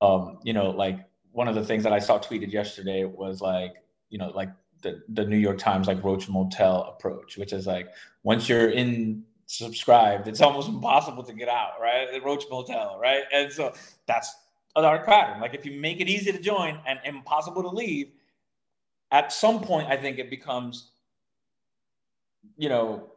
Um, 0.00 0.38
you 0.44 0.52
know, 0.52 0.70
like 0.70 1.00
one 1.32 1.48
of 1.48 1.54
the 1.54 1.64
things 1.64 1.82
that 1.84 1.92
I 1.92 1.98
saw 1.98 2.18
tweeted 2.18 2.52
yesterday 2.52 3.04
was 3.04 3.40
like, 3.40 3.74
you 4.10 4.18
know, 4.18 4.30
like 4.34 4.50
the, 4.82 5.02
the 5.08 5.24
New 5.24 5.36
York 5.36 5.58
Times 5.58 5.86
like 5.86 6.02
Roach 6.04 6.28
Motel 6.28 6.82
approach, 6.84 7.38
which 7.38 7.52
is 7.52 7.66
like 7.66 7.88
once 8.22 8.48
you're 8.48 8.70
in 8.70 9.24
subscribed. 9.52 10.28
It's 10.28 10.40
almost 10.40 10.68
impossible 10.68 11.22
to 11.24 11.32
get 11.32 11.48
out, 11.48 11.72
right? 11.80 12.08
The 12.10 12.20
Roach 12.20 12.44
Motel, 12.50 12.98
right? 13.00 13.24
And 13.32 13.52
so 13.52 13.74
that's 14.06 14.34
a 14.76 14.82
dark 14.82 15.04
pattern. 15.04 15.40
Like 15.40 15.54
if 15.54 15.66
you 15.66 15.78
make 15.78 16.00
it 16.00 16.08
easy 16.08 16.32
to 16.32 16.38
join 16.38 16.80
and 16.86 16.98
impossible 17.04 17.62
to 17.62 17.68
leave, 17.68 18.12
at 19.10 19.30
some 19.30 19.60
point 19.60 19.88
I 19.88 19.96
think 19.96 20.18
it 20.18 20.30
becomes, 20.30 20.92
you 22.56 22.70
know, 22.70 23.10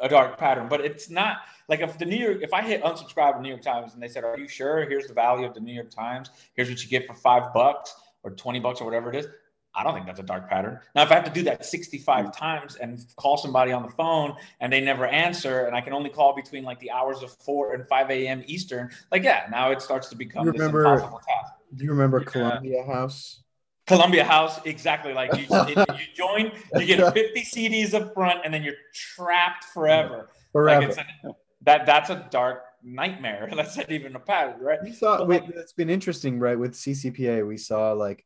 a 0.00 0.08
dark 0.08 0.38
pattern. 0.38 0.68
But 0.68 0.80
it's 0.80 1.10
not 1.10 1.38
like 1.68 1.80
if 1.80 1.98
the 1.98 2.06
New 2.06 2.16
York, 2.16 2.38
if 2.40 2.54
I 2.54 2.62
hit 2.62 2.82
unsubscribe 2.82 3.34
to 3.34 3.42
New 3.42 3.50
York 3.50 3.62
Times 3.62 3.92
and 3.92 4.02
they 4.02 4.08
said, 4.08 4.24
"Are 4.24 4.38
you 4.38 4.48
sure? 4.48 4.88
Here's 4.88 5.06
the 5.06 5.14
value 5.14 5.46
of 5.46 5.54
the 5.54 5.60
New 5.60 5.74
York 5.74 5.90
Times. 5.90 6.30
Here's 6.54 6.70
what 6.70 6.82
you 6.82 6.88
get 6.88 7.06
for 7.06 7.14
five 7.14 7.52
bucks 7.52 7.94
or 8.22 8.30
twenty 8.30 8.60
bucks 8.60 8.80
or 8.80 8.84
whatever 8.84 9.10
it 9.12 9.16
is." 9.16 9.26
I 9.74 9.82
don't 9.82 9.94
think 9.94 10.06
that's 10.06 10.20
a 10.20 10.24
dark 10.24 10.50
pattern. 10.50 10.78
Now, 10.94 11.02
if 11.02 11.10
I 11.10 11.14
have 11.14 11.24
to 11.24 11.30
do 11.30 11.42
that 11.44 11.64
65 11.64 12.36
times 12.36 12.76
and 12.76 13.04
call 13.16 13.36
somebody 13.36 13.72
on 13.72 13.82
the 13.82 13.90
phone 13.90 14.36
and 14.60 14.72
they 14.72 14.80
never 14.80 15.06
answer, 15.06 15.66
and 15.66 15.74
I 15.74 15.80
can 15.80 15.92
only 15.92 16.10
call 16.10 16.34
between 16.34 16.62
like 16.62 16.78
the 16.80 16.90
hours 16.90 17.22
of 17.22 17.32
4 17.32 17.74
and 17.74 17.88
5 17.88 18.10
a.m. 18.10 18.42
Eastern, 18.46 18.90
like, 19.10 19.22
yeah, 19.22 19.46
now 19.50 19.70
it 19.70 19.80
starts 19.80 20.08
to 20.10 20.16
become 20.16 20.44
you 20.44 20.52
remember, 20.52 20.82
this 20.82 20.92
impossible 20.92 21.20
task. 21.26 21.54
Do 21.74 21.84
you 21.84 21.90
remember 21.90 22.18
yeah. 22.18 22.30
Columbia 22.30 22.84
House? 22.84 23.42
Columbia 23.86 24.24
House, 24.24 24.60
exactly. 24.64 25.12
Like 25.12 25.34
you, 25.36 25.46
you 25.68 25.84
join, 26.14 26.52
you 26.76 26.86
get 26.86 27.12
50 27.12 27.40
CDs 27.42 27.94
up 27.94 28.14
front, 28.14 28.40
and 28.44 28.52
then 28.52 28.62
you're 28.62 28.74
trapped 28.92 29.64
forever. 29.64 30.30
Forever. 30.52 30.88
Like 30.88 30.98
a, 30.98 31.34
that 31.62 31.86
that's 31.86 32.10
a 32.10 32.26
dark 32.30 32.64
nightmare. 32.82 33.48
That's 33.56 33.76
not 33.76 33.90
even 33.90 34.16
a 34.16 34.20
pattern, 34.20 34.60
right? 34.60 34.80
We 34.82 34.92
saw. 34.92 35.24
Wait, 35.24 35.44
it's 35.54 35.72
been 35.72 35.90
interesting, 35.90 36.38
right? 36.38 36.58
With 36.58 36.74
CCPA, 36.74 37.46
we 37.46 37.56
saw 37.56 37.92
like, 37.92 38.24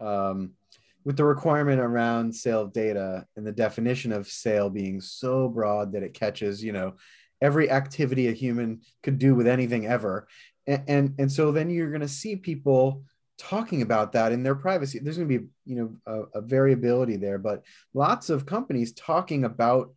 um, 0.00 0.52
with 1.04 1.16
the 1.16 1.24
requirement 1.24 1.80
around 1.80 2.34
sale 2.34 2.66
data 2.66 3.26
and 3.36 3.46
the 3.46 3.52
definition 3.52 4.12
of 4.12 4.28
sale 4.28 4.70
being 4.70 5.00
so 5.00 5.48
broad 5.48 5.92
that 5.92 6.02
it 6.02 6.14
catches, 6.14 6.62
you 6.62 6.72
know, 6.72 6.94
every 7.40 7.70
activity 7.70 8.28
a 8.28 8.32
human 8.32 8.80
could 9.02 9.18
do 9.18 9.34
with 9.34 9.46
anything 9.46 9.86
ever. 9.86 10.28
And 10.66 10.82
and, 10.88 11.14
and 11.18 11.32
so 11.32 11.52
then 11.52 11.70
you're 11.70 11.90
going 11.90 12.02
to 12.02 12.08
see 12.08 12.36
people 12.36 13.02
talking 13.38 13.82
about 13.82 14.12
that 14.12 14.32
in 14.32 14.42
their 14.42 14.54
privacy. 14.54 14.98
There's 14.98 15.16
going 15.16 15.28
to 15.28 15.38
be, 15.38 15.46
you 15.64 15.76
know, 15.76 15.96
a, 16.34 16.38
a 16.38 16.40
variability 16.40 17.16
there, 17.16 17.38
but 17.38 17.64
lots 17.94 18.30
of 18.30 18.46
companies 18.46 18.92
talking 18.92 19.44
about 19.44 19.92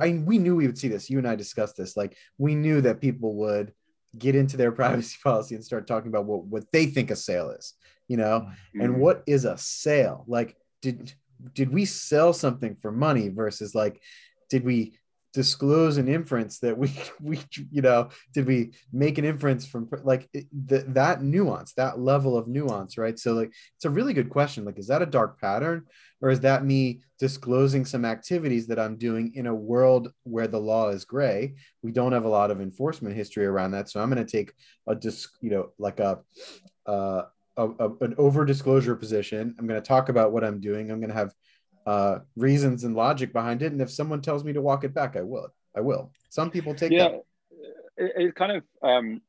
I, 0.00 0.22
we 0.24 0.38
knew 0.38 0.54
we 0.54 0.66
would 0.66 0.78
see 0.78 0.86
this. 0.86 1.10
You 1.10 1.18
and 1.18 1.26
I 1.26 1.34
discussed 1.34 1.76
this. 1.76 1.96
Like 1.96 2.16
we 2.38 2.54
knew 2.54 2.80
that 2.82 3.00
people 3.00 3.34
would 3.36 3.72
get 4.16 4.36
into 4.36 4.56
their 4.56 4.70
privacy 4.80 5.18
policy 5.22 5.56
and 5.56 5.64
start 5.64 5.86
talking 5.86 6.08
about 6.08 6.26
what, 6.26 6.44
what 6.44 6.70
they 6.72 6.86
think 6.86 7.10
a 7.10 7.16
sale 7.16 7.50
is 7.50 7.74
you 8.08 8.16
know? 8.16 8.40
Mm-hmm. 8.40 8.80
and 8.80 9.00
what 9.00 9.22
is 9.26 9.44
a 9.44 9.56
sale? 9.58 10.24
Like 10.26 10.56
did 10.82 11.14
did 11.52 11.72
we 11.72 11.84
sell 11.84 12.32
something 12.32 12.76
for 12.80 12.90
money 12.92 13.28
versus 13.28 13.74
like 13.74 14.00
did 14.48 14.64
we 14.64 14.98
disclose 15.34 15.98
an 15.98 16.06
inference 16.06 16.60
that 16.60 16.78
we 16.78 16.92
we 17.20 17.40
you 17.70 17.82
know 17.82 18.08
did 18.32 18.46
we 18.46 18.70
make 18.92 19.18
an 19.18 19.24
inference 19.24 19.66
from 19.66 19.90
like 20.04 20.28
the, 20.32 20.84
that 20.88 21.22
nuance 21.22 21.74
that 21.74 21.98
level 21.98 22.38
of 22.38 22.46
nuance 22.46 22.96
right? 22.96 23.18
So 23.18 23.34
like 23.34 23.52
it's 23.76 23.84
a 23.84 23.90
really 23.90 24.14
good 24.14 24.30
question. 24.30 24.64
Like 24.64 24.78
is 24.78 24.86
that 24.86 25.02
a 25.02 25.06
dark 25.06 25.40
pattern? 25.40 25.86
Or 26.22 26.30
is 26.30 26.40
that 26.40 26.64
me 26.64 27.00
disclosing 27.18 27.84
some 27.84 28.06
activities 28.06 28.66
that 28.68 28.78
i'm 28.78 28.96
doing 28.96 29.32
in 29.34 29.46
a 29.46 29.54
world 29.54 30.10
where 30.22 30.46
the 30.46 30.60
law 30.60 30.88
is 30.88 31.04
gray? 31.04 31.56
We 31.82 31.90
don't 31.90 32.12
have 32.12 32.24
a 32.24 32.28
lot 32.28 32.50
of 32.50 32.60
enforcement 32.60 33.16
history 33.16 33.44
around 33.44 33.72
that. 33.72 33.90
So 33.90 34.00
i'm 34.00 34.10
going 34.10 34.24
to 34.24 34.30
take 34.30 34.52
a 34.86 34.94
disc 34.94 35.32
you 35.40 35.50
know 35.50 35.70
like 35.78 35.98
a 35.98 36.20
uh, 36.86 37.22
a, 37.56 37.68
a, 37.68 37.90
an 38.00 38.14
over 38.18 38.44
disclosure 38.44 38.96
position. 38.96 39.54
I'm 39.58 39.66
going 39.66 39.80
to 39.80 39.86
talk 39.86 40.08
about 40.08 40.32
what 40.32 40.44
I'm 40.44 40.60
doing. 40.60 40.90
I'm 40.90 41.00
going 41.00 41.10
to 41.10 41.16
have 41.16 41.34
uh, 41.86 42.18
reasons 42.36 42.84
and 42.84 42.94
logic 42.94 43.32
behind 43.32 43.62
it. 43.62 43.72
And 43.72 43.80
if 43.80 43.90
someone 43.90 44.22
tells 44.22 44.44
me 44.44 44.52
to 44.52 44.62
walk 44.62 44.84
it 44.84 44.94
back, 44.94 45.16
I 45.16 45.22
will. 45.22 45.48
I 45.76 45.80
will. 45.80 46.12
Some 46.30 46.50
people 46.50 46.74
take 46.74 46.92
yeah, 46.92 47.08
that. 47.08 47.24
It, 47.96 48.12
it 48.16 48.34
kind 48.34 48.52
of, 48.52 48.62
um, 48.82 49.20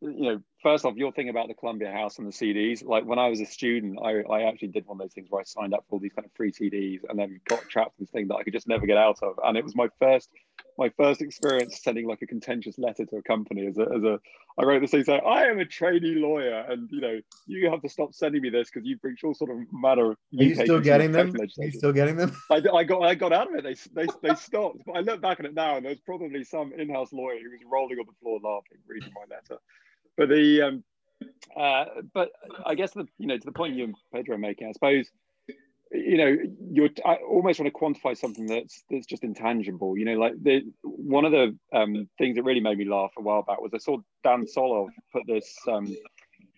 you 0.00 0.22
know, 0.22 0.40
first 0.62 0.84
off, 0.84 0.96
your 0.96 1.12
thing 1.12 1.28
about 1.28 1.48
the 1.48 1.54
Columbia 1.54 1.92
House 1.92 2.18
and 2.18 2.26
the 2.26 2.32
CDs. 2.32 2.84
Like 2.84 3.04
when 3.04 3.18
I 3.18 3.28
was 3.28 3.40
a 3.40 3.46
student, 3.46 3.98
I, 4.02 4.22
I 4.22 4.42
actually 4.48 4.68
did 4.68 4.86
one 4.86 4.96
of 4.96 5.00
those 5.00 5.12
things 5.12 5.28
where 5.30 5.40
I 5.40 5.44
signed 5.44 5.74
up 5.74 5.84
for 5.88 5.96
all 5.96 6.00
these 6.00 6.12
kind 6.12 6.26
of 6.26 6.32
free 6.32 6.52
CDs 6.52 7.00
and 7.08 7.18
then 7.18 7.40
got 7.48 7.68
trapped 7.68 7.98
in 7.98 8.04
this 8.04 8.10
thing 8.10 8.28
that 8.28 8.36
I 8.36 8.42
could 8.42 8.52
just 8.52 8.68
never 8.68 8.86
get 8.86 8.96
out 8.96 9.18
of. 9.22 9.38
And 9.44 9.56
it 9.56 9.64
was 9.64 9.76
my 9.76 9.88
first 9.98 10.28
my 10.76 10.88
first 10.96 11.20
experience 11.22 11.80
sending 11.82 12.06
like 12.06 12.22
a 12.22 12.26
contentious 12.26 12.78
letter 12.78 13.04
to 13.04 13.16
a 13.16 13.22
company 13.22 13.66
as 13.66 13.78
a, 13.78 13.82
as 13.82 14.02
a 14.04 14.18
I 14.58 14.64
wrote 14.64 14.80
this 14.80 14.90
thing 14.90 15.04
saying 15.04 15.22
I 15.26 15.44
am 15.44 15.58
a 15.60 15.64
trainee 15.64 16.16
lawyer 16.16 16.64
and 16.68 16.88
you 16.90 17.00
know 17.00 17.20
you 17.46 17.70
have 17.70 17.82
to 17.82 17.88
stop 17.88 18.14
sending 18.14 18.42
me 18.42 18.50
this 18.50 18.70
because 18.70 18.86
you 18.86 18.96
breach 18.96 19.22
all 19.22 19.34
sort 19.34 19.50
of 19.50 19.58
matter. 19.72 20.10
Are 20.10 20.16
you 20.30 20.54
still 20.54 20.80
getting 20.80 21.12
them? 21.12 21.34
Are 21.36 21.64
you 21.64 21.70
still 21.70 21.92
getting 21.92 22.16
them? 22.16 22.36
I, 22.50 22.62
I 22.74 22.84
got 22.84 23.02
I 23.02 23.14
got 23.14 23.32
out 23.32 23.48
of 23.48 23.54
it. 23.54 23.64
They 23.64 24.02
they 24.02 24.08
they 24.22 24.34
stopped. 24.34 24.78
But 24.86 24.96
I 24.96 25.00
look 25.00 25.20
back 25.20 25.38
at 25.40 25.46
it 25.46 25.54
now 25.54 25.76
and 25.76 25.86
there's 25.86 26.00
probably 26.00 26.42
some 26.44 26.72
in-house 26.72 27.12
lawyer 27.12 27.38
who 27.42 27.50
was 27.50 27.60
rolling 27.70 27.98
on 27.98 28.06
the 28.06 28.12
floor 28.20 28.40
laughing 28.42 28.78
reading 28.86 29.12
my 29.14 29.34
letter. 29.34 29.60
But 30.18 30.28
the 30.28 30.62
um 30.62 30.84
uh 31.56 31.84
but 32.12 32.30
I 32.66 32.74
guess 32.74 32.90
the 32.90 33.06
you 33.18 33.28
know 33.28 33.38
to 33.38 33.44
the 33.44 33.52
point 33.52 33.76
you 33.76 33.84
and 33.84 33.94
Pedro 34.12 34.34
are 34.34 34.38
making, 34.38 34.68
I 34.68 34.72
suppose 34.72 35.08
you 35.92 36.18
know 36.18 36.36
you're 36.70 36.90
I 37.06 37.14
almost 37.14 37.60
want 37.60 37.72
to 37.72 37.78
quantify 37.78 38.18
something 38.18 38.46
that's 38.46 38.82
that's 38.90 39.06
just 39.06 39.22
intangible. 39.22 39.96
You 39.96 40.04
know 40.04 40.18
like 40.18 40.34
the 40.42 40.62
one 40.82 41.24
of 41.24 41.30
the 41.32 41.56
um, 41.72 42.08
things 42.18 42.36
that 42.36 42.42
really 42.42 42.60
made 42.60 42.76
me 42.76 42.84
laugh 42.84 43.12
a 43.16 43.22
while 43.22 43.42
back 43.42 43.60
was 43.60 43.72
i 43.72 43.78
saw 43.78 43.96
Dan 44.24 44.44
Solove 44.44 44.90
put 45.12 45.22
this 45.26 45.56
um, 45.68 45.96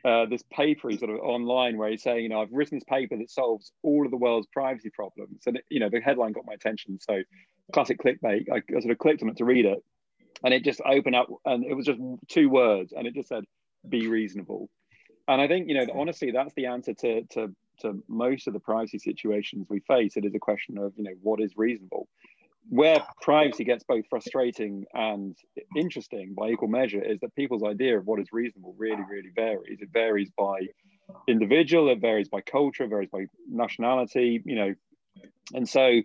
uh, 0.07 0.25
this 0.25 0.43
paper 0.51 0.91
sort 0.97 1.11
of 1.11 1.19
online 1.19 1.77
where 1.77 1.91
he's 1.91 2.03
saying 2.03 2.23
you 2.23 2.31
know 2.31 2.41
i've 2.41 2.51
written 2.51 2.79
this 2.79 2.85
paper 2.85 3.19
that 3.19 3.31
solves 3.31 3.73
all 3.83 4.07
of 4.07 4.11
the 4.11 4.17
world's 4.17 4.49
privacy 4.53 4.91
problems. 4.91 5.43
And 5.47 5.61
you 5.69 5.81
know 5.81 5.91
the 5.91 6.01
headline 6.01 6.33
got 6.33 6.47
my 6.47 6.55
attention. 6.55 6.99
So 6.99 7.23
classic 7.75 7.99
clickbait. 7.99 8.47
I, 8.51 8.63
I 8.75 8.81
sort 8.81 8.91
of 8.91 8.99
clicked 8.99 9.23
on 9.23 9.29
it 9.29 9.37
to 9.37 9.45
read 9.45 9.67
it 9.67 9.85
and 10.45 10.55
it 10.55 10.65
just 10.65 10.81
opened 10.85 11.17
up 11.17 11.29
and 11.45 11.65
it 11.65 11.75
was 11.75 11.87
just 11.87 12.01
two 12.29 12.49
words 12.49 12.93
and 12.97 13.07
it 13.07 13.15
just 13.15 13.29
said 13.29 13.45
be 13.89 14.09
reasonable 14.09 14.69
and 15.29 15.41
I 15.41 15.49
think 15.49 15.69
you 15.69 15.75
know 15.75 15.87
honestly 15.95 16.31
that's 16.31 16.55
the 16.55 16.67
answer 16.67 16.95
to 16.95 17.23
to 17.33 17.55
to 17.81 18.03
most 18.09 18.47
of 18.47 18.53
the 18.53 18.61
privacy 18.61 18.99
situations 18.99 19.67
we 19.69 19.81
face, 19.81 20.17
it 20.17 20.25
is 20.25 20.35
a 20.35 20.39
question 20.39 20.79
of, 20.79 20.93
you 20.97 21.05
know, 21.05 21.15
what 21.23 21.41
is 21.41 21.53
reasonable. 21.57 22.09
Where 22.69 23.03
privacy 23.21 23.65
gets 23.65 23.83
both 23.85 24.05
frustrating 24.09 24.85
and 24.95 25.37
interesting 25.77 26.35
by 26.35 26.51
equal 26.51 26.69
measure 26.69 27.03
is 27.03 27.19
that 27.21 27.35
people's 27.35 27.65
idea 27.65 27.99
of 27.99 28.07
what 28.07 28.21
is 28.21 28.29
reasonable 28.33 28.75
really, 28.79 29.03
really 29.11 29.31
varies. 29.35 29.81
It 29.81 29.89
varies 29.93 30.31
by 30.39 30.61
individual, 31.27 31.89
it 31.91 32.01
varies 32.01 32.29
by 32.29 32.43
culture, 32.43 32.85
it 32.85 32.91
varies 32.91 33.09
by 33.11 33.27
nationality, 33.49 34.43
you 34.45 34.55
know. 34.55 34.75
And 35.53 35.69
so, 35.69 36.03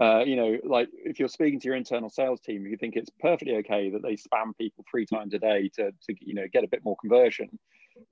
uh, 0.00 0.22
you 0.24 0.36
know, 0.36 0.58
like 0.64 0.88
if 0.92 1.18
you're 1.18 1.28
speaking 1.28 1.58
to 1.60 1.66
your 1.66 1.76
internal 1.76 2.08
sales 2.08 2.40
team, 2.40 2.66
you 2.66 2.76
think 2.76 2.94
it's 2.94 3.10
perfectly 3.20 3.56
okay 3.56 3.90
that 3.90 4.02
they 4.02 4.14
spam 4.14 4.56
people 4.56 4.84
three 4.88 5.06
times 5.06 5.34
a 5.34 5.38
day 5.38 5.70
to, 5.74 5.90
to 5.90 6.14
you 6.20 6.34
know, 6.34 6.46
get 6.52 6.62
a 6.62 6.68
bit 6.68 6.84
more 6.84 6.96
conversion. 7.00 7.48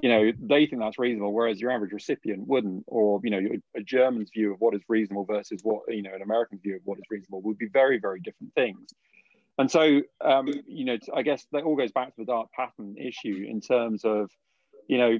You 0.01 0.09
know 0.11 0.33
they 0.39 0.67
think 0.67 0.83
that's 0.83 0.99
reasonable 0.99 1.33
whereas 1.33 1.59
your 1.59 1.71
average 1.71 1.93
recipient 1.93 2.47
wouldn't 2.47 2.85
or 2.87 3.19
you 3.25 3.31
know 3.31 3.41
a 3.75 3.83
german's 3.83 4.31
view 4.31 4.53
of 4.53 4.61
what 4.61 4.75
is 4.75 4.83
reasonable 4.89 5.25
versus 5.25 5.61
what 5.63 5.83
you 5.89 6.03
know 6.03 6.15
an 6.15 6.21
american 6.21 6.59
view 6.59 6.77
of 6.77 6.83
what 6.85 6.99
is 6.99 7.05
reasonable 7.11 7.41
would 7.41 7.57
be 7.57 7.67
very 7.67 7.99
very 7.99 8.21
different 8.21 8.55
things. 8.55 8.93
And 9.57 9.71
so 9.71 10.03
um, 10.23 10.49
you 10.67 10.85
know 10.85 10.99
i 11.15 11.23
guess 11.23 11.47
that 11.53 11.65
all 11.65 11.77
goes 11.77 11.93
back 11.93 12.09
to 12.09 12.15
the 12.19 12.27
dark 12.27 12.53
pattern 12.53 12.97
issue 12.99 13.47
in 13.49 13.63
terms 13.63 14.05
of 14.05 14.31
you 14.87 14.99
know 14.99 15.19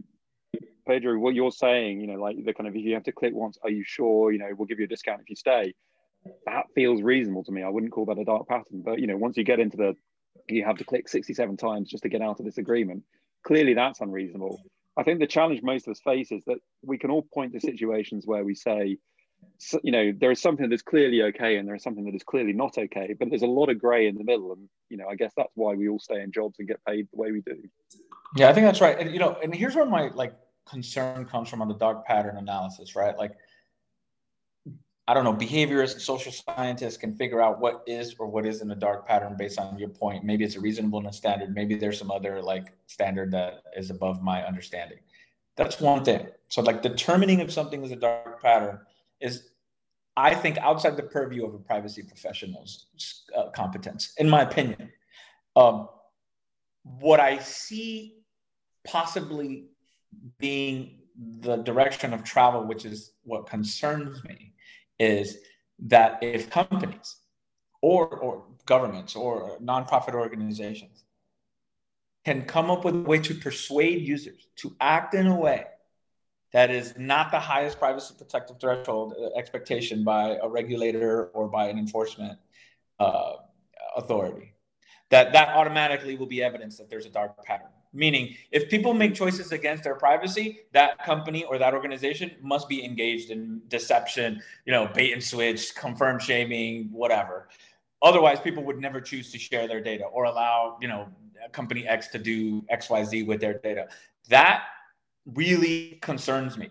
pedro 0.87 1.19
what 1.19 1.35
you're 1.35 1.51
saying 1.51 2.03
you 2.03 2.07
know 2.07 2.21
like 2.21 2.37
the 2.45 2.53
kind 2.53 2.69
of 2.69 2.77
if 2.77 2.83
you 2.85 2.93
have 2.93 3.05
to 3.05 3.13
click 3.13 3.35
once 3.35 3.59
are 3.63 3.71
you 3.71 3.83
sure? 3.83 4.31
You 4.31 4.39
know 4.39 4.51
we'll 4.57 4.67
give 4.67 4.79
you 4.79 4.85
a 4.85 4.89
discount 4.89 5.23
if 5.23 5.31
you 5.31 5.37
stay 5.37 5.75
that 6.47 6.67
feels 6.75 7.03
reasonable 7.03 7.45
to 7.45 7.53
me 7.53 7.63
i 7.63 7.69
wouldn't 7.69 7.93
call 7.93 8.05
that 8.05 8.19
a 8.19 8.25
dark 8.25 8.47
pattern 8.47 8.83
but 8.85 8.99
you 8.99 9.07
know 9.07 9.17
once 9.17 9.37
you 9.37 9.45
get 9.45 9.61
into 9.61 9.77
the 9.77 9.95
you 10.49 10.65
have 10.65 10.77
to 10.77 10.85
click 10.85 11.09
67 11.09 11.57
times 11.57 11.89
just 11.89 12.03
to 12.03 12.09
get 12.09 12.23
out 12.23 12.41
of 12.41 12.45
this 12.45 12.59
agreement 12.59 13.03
Clearly, 13.43 13.75
that's 13.75 14.01
unreasonable. 14.01 14.61
I 14.97 15.03
think 15.03 15.21
the 15.21 15.27
challenge 15.27 15.63
most 15.63 15.87
of 15.87 15.93
us 15.93 16.01
face 16.01 16.31
is 16.31 16.45
that 16.47 16.59
we 16.83 16.99
can 16.99 17.11
all 17.11 17.23
point 17.23 17.53
to 17.55 17.61
situations 17.61 18.27
where 18.27 18.45
we 18.45 18.55
say, 18.55 18.99
so, 19.57 19.81
you 19.83 19.93
know, 19.93 20.13
there 20.19 20.31
is 20.31 20.43
something 20.43 20.69
that's 20.69 20.83
clearly 20.83 21.23
okay 21.23 21.57
and 21.57 21.67
there 21.67 21.75
is 21.75 21.83
something 21.83 22.05
that 22.05 22.15
is 22.15 22.23
clearly 22.23 22.53
not 22.53 22.77
okay, 22.77 23.15
but 23.19 23.31
there's 23.31 23.43
a 23.43 23.47
lot 23.47 23.71
of 23.71 23.79
gray 23.79 24.07
in 24.07 24.17
the 24.17 24.25
middle. 24.25 24.53
And, 24.53 24.69
you 24.91 24.99
know, 24.99 25.09
I 25.09 25.15
guess 25.15 25.33
that's 25.37 25.53
why 25.55 25.75
we 25.75 25.89
all 25.89 25.99
stay 25.99 26.21
in 26.21 26.33
jobs 26.33 26.57
and 26.59 26.69
get 26.69 26.85
paid 26.85 27.09
the 27.11 27.19
way 27.19 27.33
we 27.33 27.41
do. 27.41 27.57
Yeah, 28.37 28.51
I 28.51 28.53
think 28.53 28.67
that's 28.67 28.83
right. 28.83 28.99
And, 28.99 29.11
you 29.13 29.19
know, 29.19 29.39
and 29.43 29.55
here's 29.55 29.75
where 29.75 29.87
my 29.87 30.09
like 30.09 30.35
concern 30.69 31.25
comes 31.25 31.49
from 31.49 31.63
on 31.63 31.69
the 31.69 31.75
dark 31.75 32.05
pattern 32.05 32.37
analysis, 32.37 32.95
right? 32.95 33.17
Like, 33.17 33.33
I 35.11 35.15
don't 35.15 35.25
know, 35.25 35.35
behaviorists, 35.35 35.95
and 35.95 36.03
social 36.03 36.31
scientists 36.31 36.97
can 36.97 37.17
figure 37.17 37.43
out 37.43 37.59
what 37.59 37.83
is 37.85 38.15
or 38.21 38.29
what 38.29 38.47
isn't 38.47 38.71
a 38.71 38.77
dark 38.77 39.09
pattern 39.09 39.35
based 39.37 39.59
on 39.59 39.77
your 39.77 39.89
point. 39.89 40.23
Maybe 40.23 40.45
it's 40.45 40.55
a 40.55 40.61
reasonableness 40.61 41.17
standard. 41.17 41.53
Maybe 41.53 41.75
there's 41.75 41.99
some 41.99 42.13
other 42.13 42.41
like 42.41 42.73
standard 42.87 43.33
that 43.33 43.65
is 43.77 43.91
above 43.91 44.23
my 44.23 44.47
understanding. 44.47 44.99
That's 45.57 45.81
one 45.81 46.05
thing. 46.05 46.29
So 46.47 46.63
like 46.63 46.81
determining 46.81 47.41
if 47.41 47.51
something 47.51 47.83
is 47.83 47.91
a 47.91 47.97
dark 47.97 48.41
pattern 48.41 48.79
is, 49.21 49.51
I 50.17 50.33
think, 50.33 50.59
outside 50.59 50.97
the 50.97 51.03
purview 51.03 51.45
of 51.45 51.55
a 51.55 51.59
privacy 51.59 52.05
professional's 52.05 52.87
uh, 53.37 53.51
competence, 53.51 54.13
in 54.19 54.31
my 54.31 54.43
opinion. 54.43 54.93
Um, 55.57 55.89
what 56.85 57.19
I 57.19 57.41
see 57.41 58.19
possibly 58.85 59.71
being 60.39 61.01
the 61.41 61.57
direction 61.57 62.15
of 62.15 62.23
travel, 62.23 62.65
which 62.65 62.85
is 62.85 63.15
what 63.25 63.49
concerns 63.49 64.23
me, 64.23 64.55
is 65.01 65.39
that 65.81 66.19
if 66.23 66.51
companies 66.51 67.17
or 67.83 68.07
or 68.07 68.45
governments 68.67 69.17
or 69.17 69.59
nonprofit 69.59 70.15
organizations 70.15 71.05
can 72.25 72.45
come 72.45 72.71
up 72.71 72.85
with 72.85 72.95
a 72.95 72.99
way 72.99 73.19
to 73.19 73.35
persuade 73.35 74.07
users 74.07 74.47
to 74.57 74.77
act 74.81 75.15
in 75.15 75.27
a 75.27 75.35
way 75.35 75.65
that 76.53 76.71
is 76.71 76.95
not 76.99 77.31
the 77.31 77.41
highest 77.41 77.79
privacy 77.79 78.15
protective 78.17 78.61
threshold 78.61 79.15
expectation 79.35 80.05
by 80.05 80.37
a 80.43 80.49
regulator 80.49 81.27
or 81.29 81.49
by 81.49 81.69
an 81.69 81.79
enforcement 81.79 82.39
uh, 82.99 83.33
authority 83.97 84.53
that 85.09 85.33
that 85.33 85.49
automatically 85.57 86.17
will 86.17 86.27
be 86.27 86.43
evidence 86.43 86.77
that 86.77 86.91
there's 86.91 87.07
a 87.07 87.11
dark 87.11 87.43
pattern 87.43 87.69
meaning 87.93 88.37
if 88.53 88.69
people 88.71 88.95
make 88.95 89.15
choices 89.15 89.53
against 89.53 89.83
their 89.83 89.97
privacy 89.97 90.61
that 90.73 91.03
company 91.05 91.45
or 91.45 91.59
that 91.59 91.75
organization 91.75 92.31
must 92.41 92.69
be 92.69 92.85
engaged 92.85 93.31
in 93.31 93.61
deception 93.69 94.41
you 94.65 94.73
know 94.73 94.89
bait 94.95 95.13
and 95.13 95.23
switch 95.23 95.75
confirm 95.75 96.19
shaming 96.19 96.89
whatever. 96.93 97.49
Otherwise 98.03 98.41
people 98.41 98.63
would 98.65 98.79
never 98.79 99.01
choose 99.01 99.31
to 99.33 99.39
share 99.39 99.67
their 99.67 99.81
data 99.81 100.05
or 100.05 100.25
allow 100.25 100.77
you 100.81 100.89
know 100.89 101.09
company 101.53 101.87
x 101.87 102.09
to 102.09 102.19
do 102.19 102.63
xyz 102.73 103.27
with 103.27 103.41
their 103.41 103.55
data. 103.55 103.89
That 104.29 104.65
really 105.27 105.99
concerns 106.01 106.57
me. 106.57 106.71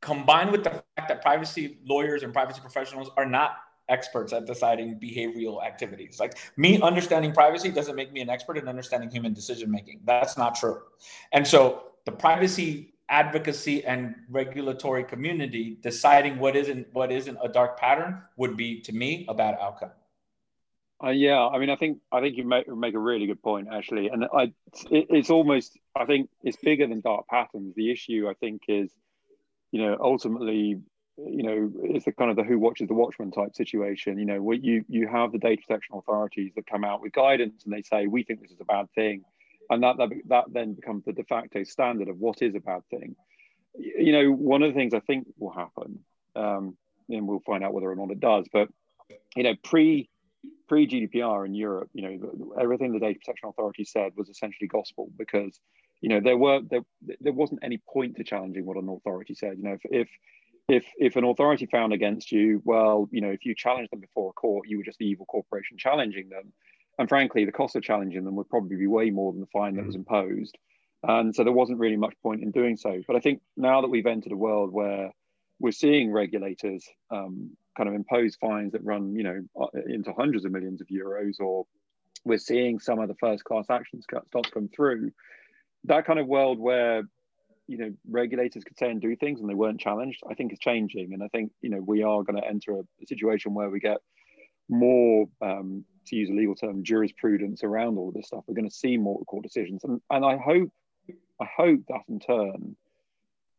Combined 0.00 0.50
with 0.50 0.64
the 0.64 0.70
fact 0.70 1.08
that 1.08 1.20
privacy 1.20 1.78
lawyers 1.84 2.22
and 2.22 2.32
privacy 2.32 2.60
professionals 2.60 3.10
are 3.16 3.26
not 3.26 3.56
experts 3.90 4.32
at 4.32 4.46
deciding 4.46 4.98
behavioral 4.98 5.62
activities. 5.62 6.18
Like 6.18 6.38
me 6.56 6.80
understanding 6.80 7.32
privacy 7.32 7.70
doesn't 7.70 7.96
make 7.96 8.12
me 8.12 8.20
an 8.20 8.30
expert 8.30 8.56
in 8.56 8.68
understanding 8.68 9.10
human 9.10 9.34
decision 9.34 9.70
making. 9.70 10.00
That's 10.04 10.38
not 10.38 10.54
true. 10.54 10.80
And 11.32 11.46
so 11.46 11.82
the 12.06 12.12
privacy 12.12 12.94
advocacy 13.10 13.84
and 13.84 14.14
regulatory 14.30 15.04
community 15.04 15.76
deciding 15.82 16.38
what 16.38 16.56
isn't 16.56 16.86
what 16.92 17.10
isn't 17.10 17.36
a 17.42 17.48
dark 17.48 17.78
pattern 17.78 18.22
would 18.36 18.56
be 18.56 18.80
to 18.82 18.92
me 18.92 19.26
a 19.28 19.34
bad 19.34 19.58
outcome. 19.60 19.90
Uh, 21.02 21.10
yeah, 21.10 21.46
I 21.46 21.58
mean, 21.58 21.70
I 21.70 21.76
think 21.76 21.98
I 22.12 22.20
think 22.20 22.36
you 22.36 22.44
make 22.44 22.68
make 22.68 22.94
a 22.94 22.98
really 22.98 23.26
good 23.26 23.42
point 23.42 23.68
actually, 23.72 24.08
and 24.08 24.24
I 24.24 24.52
it, 24.90 25.06
it's 25.10 25.30
almost 25.30 25.76
I 25.96 26.04
think 26.04 26.30
it's 26.42 26.56
bigger 26.56 26.86
than 26.86 27.00
dark 27.00 27.26
patterns. 27.26 27.74
The 27.74 27.90
issue 27.90 28.28
I 28.30 28.34
think 28.34 28.62
is, 28.68 28.90
you 29.72 29.82
know, 29.82 29.96
ultimately 30.00 30.80
you 31.26 31.42
know, 31.42 31.72
it's 31.82 32.04
the 32.04 32.12
kind 32.12 32.30
of 32.30 32.36
the 32.36 32.44
who 32.44 32.58
watches 32.58 32.88
the 32.88 32.94
watchman 32.94 33.30
type 33.30 33.54
situation. 33.54 34.18
You 34.18 34.24
know, 34.24 34.42
where 34.42 34.56
you 34.56 34.84
you 34.88 35.08
have 35.08 35.32
the 35.32 35.38
data 35.38 35.62
protection 35.66 35.96
authorities 35.96 36.52
that 36.56 36.66
come 36.66 36.84
out 36.84 37.00
with 37.00 37.12
guidance 37.12 37.64
and 37.64 37.72
they 37.72 37.82
say 37.82 38.06
we 38.06 38.22
think 38.22 38.40
this 38.40 38.50
is 38.50 38.60
a 38.60 38.64
bad 38.64 38.86
thing, 38.94 39.24
and 39.68 39.82
that 39.82 39.96
that, 39.98 40.08
that 40.26 40.44
then 40.52 40.74
becomes 40.74 41.04
the 41.04 41.12
de 41.12 41.24
facto 41.24 41.64
standard 41.64 42.08
of 42.08 42.18
what 42.18 42.42
is 42.42 42.54
a 42.54 42.60
bad 42.60 42.82
thing. 42.90 43.16
You 43.76 44.12
know, 44.12 44.32
one 44.32 44.62
of 44.62 44.72
the 44.72 44.78
things 44.78 44.94
I 44.94 45.00
think 45.00 45.26
will 45.38 45.52
happen, 45.52 46.00
um, 46.34 46.76
and 47.08 47.28
we'll 47.28 47.40
find 47.40 47.62
out 47.62 47.72
whether 47.72 47.90
or 47.90 47.96
not 47.96 48.10
it 48.10 48.20
does, 48.20 48.46
but 48.52 48.68
you 49.36 49.42
know, 49.42 49.54
pre 49.62 50.08
pre 50.68 50.86
GDPR 50.86 51.46
in 51.46 51.54
Europe, 51.54 51.90
you 51.92 52.02
know, 52.02 52.54
everything 52.60 52.92
the 52.92 53.00
data 53.00 53.18
protection 53.18 53.48
authority 53.48 53.84
said 53.84 54.12
was 54.16 54.28
essentially 54.28 54.68
gospel 54.68 55.10
because 55.18 55.60
you 56.00 56.08
know 56.08 56.20
there 56.20 56.36
were 56.36 56.60
there 56.70 56.82
there 57.20 57.32
wasn't 57.32 57.60
any 57.62 57.78
point 57.92 58.16
to 58.16 58.24
challenging 58.24 58.64
what 58.64 58.76
an 58.76 58.88
authority 58.88 59.34
said. 59.34 59.58
You 59.58 59.64
know, 59.64 59.72
if, 59.72 59.80
if 59.84 60.08
if 60.70 60.84
if 60.98 61.16
an 61.16 61.24
authority 61.24 61.66
found 61.66 61.92
against 61.92 62.30
you, 62.32 62.62
well, 62.64 63.08
you 63.10 63.20
know, 63.20 63.30
if 63.30 63.44
you 63.44 63.54
challenged 63.54 63.92
them 63.92 64.00
before 64.00 64.30
a 64.30 64.32
court, 64.32 64.68
you 64.68 64.78
were 64.78 64.84
just 64.84 64.98
the 64.98 65.06
evil 65.06 65.26
corporation 65.26 65.76
challenging 65.78 66.28
them. 66.28 66.52
And 66.98 67.08
frankly, 67.08 67.44
the 67.44 67.52
cost 67.52 67.76
of 67.76 67.82
challenging 67.82 68.24
them 68.24 68.36
would 68.36 68.48
probably 68.48 68.76
be 68.76 68.86
way 68.86 69.10
more 69.10 69.32
than 69.32 69.40
the 69.40 69.46
fine 69.46 69.74
that 69.76 69.86
was 69.86 69.96
mm. 69.96 70.00
imposed. 70.00 70.56
And 71.02 71.34
so 71.34 71.44
there 71.44 71.52
wasn't 71.52 71.78
really 71.78 71.96
much 71.96 72.14
point 72.22 72.42
in 72.42 72.50
doing 72.50 72.76
so. 72.76 73.00
But 73.06 73.16
I 73.16 73.20
think 73.20 73.40
now 73.56 73.80
that 73.80 73.88
we've 73.88 74.06
entered 74.06 74.32
a 74.32 74.36
world 74.36 74.70
where 74.70 75.12
we're 75.58 75.72
seeing 75.72 76.12
regulators 76.12 76.86
um, 77.10 77.56
kind 77.76 77.88
of 77.88 77.94
impose 77.94 78.36
fines 78.36 78.72
that 78.72 78.84
run, 78.84 79.14
you 79.16 79.22
know, 79.22 79.40
uh, 79.58 79.66
into 79.86 80.12
hundreds 80.12 80.44
of 80.44 80.52
millions 80.52 80.80
of 80.80 80.88
euros, 80.88 81.40
or 81.40 81.66
we're 82.24 82.38
seeing 82.38 82.78
some 82.78 82.98
of 82.98 83.08
the 83.08 83.14
first 83.14 83.44
class 83.44 83.66
actions 83.70 84.04
start 84.04 84.44
to 84.44 84.50
come 84.50 84.68
through. 84.68 85.10
That 85.84 86.04
kind 86.04 86.18
of 86.18 86.26
world 86.26 86.58
where 86.58 87.04
you 87.70 87.78
know 87.78 87.92
regulators 88.10 88.64
could 88.64 88.76
say 88.76 88.90
and 88.90 89.00
do 89.00 89.14
things 89.14 89.40
and 89.40 89.48
they 89.48 89.54
weren't 89.54 89.80
challenged 89.80 90.20
i 90.28 90.34
think 90.34 90.52
is 90.52 90.58
changing. 90.58 91.14
And 91.14 91.22
i 91.22 91.28
think 91.28 91.52
you 91.62 91.70
know 91.70 91.80
we 91.80 92.02
are 92.02 92.22
going 92.24 92.40
to 92.40 92.46
enter 92.46 92.80
a, 92.80 93.06
situation 93.06 93.54
where 93.54 93.70
we 93.70 93.78
get 93.78 93.98
more 94.68 95.26
um, 95.40 95.84
to 96.06 96.16
use 96.16 96.30
a 96.30 96.32
legal 96.32 96.56
term 96.56 96.82
jurisprudence 96.82 97.62
around 97.64 97.98
all 97.98 98.08
of 98.08 98.14
this 98.14 98.26
stuff. 98.28 98.44
We're 98.46 98.54
going 98.54 98.68
to 98.68 98.74
see 98.74 98.96
more 98.96 99.24
court 99.24 99.44
decisions. 99.44 99.84
And, 99.84 100.00
and 100.10 100.24
i 100.24 100.36
hope 100.36 100.70
i 101.40 101.46
hope 101.56 101.80
that 101.88 102.02
in 102.08 102.18
turn 102.18 102.76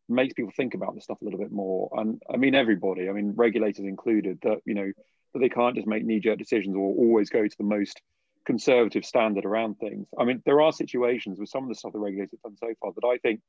makes 0.08 0.34
people 0.34 0.52
think 0.54 0.74
about 0.74 0.94
this 0.94 1.04
stuff 1.04 1.22
a 1.22 1.24
little 1.24 1.40
bit 1.40 1.52
more. 1.52 1.90
And 1.96 2.20
i 2.32 2.36
mean 2.36 2.54
everybody 2.54 3.08
i 3.08 3.12
mean 3.12 3.32
regulators 3.34 3.86
included 3.86 4.38
that 4.42 4.58
you 4.66 4.74
know 4.74 4.92
that 5.32 5.38
they 5.38 5.48
can't 5.48 5.74
just 5.74 5.88
make 5.88 6.04
knee-jerk 6.04 6.38
decisions 6.38 6.76
or 6.76 6.94
always 7.04 7.30
go 7.30 7.48
to 7.48 7.56
the 7.56 7.64
most 7.64 8.02
conservative 8.44 9.04
standard 9.04 9.44
around 9.44 9.78
things. 9.78 10.06
I 10.18 10.24
mean, 10.24 10.42
there 10.44 10.60
are 10.60 10.72
situations 10.72 11.38
with 11.38 11.48
some 11.48 11.62
of 11.62 11.68
the 11.68 11.74
stuff 11.74 11.92
the 11.92 11.98
regulators 11.98 12.38
have 12.44 12.52
done 12.52 12.56
so 12.56 12.74
far 12.80 12.92
that 12.92 13.06
I 13.06 13.16
think 13.18 13.40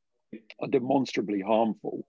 are 0.60 0.68
demonstrably 0.68 1.42
harmful. 1.42 2.06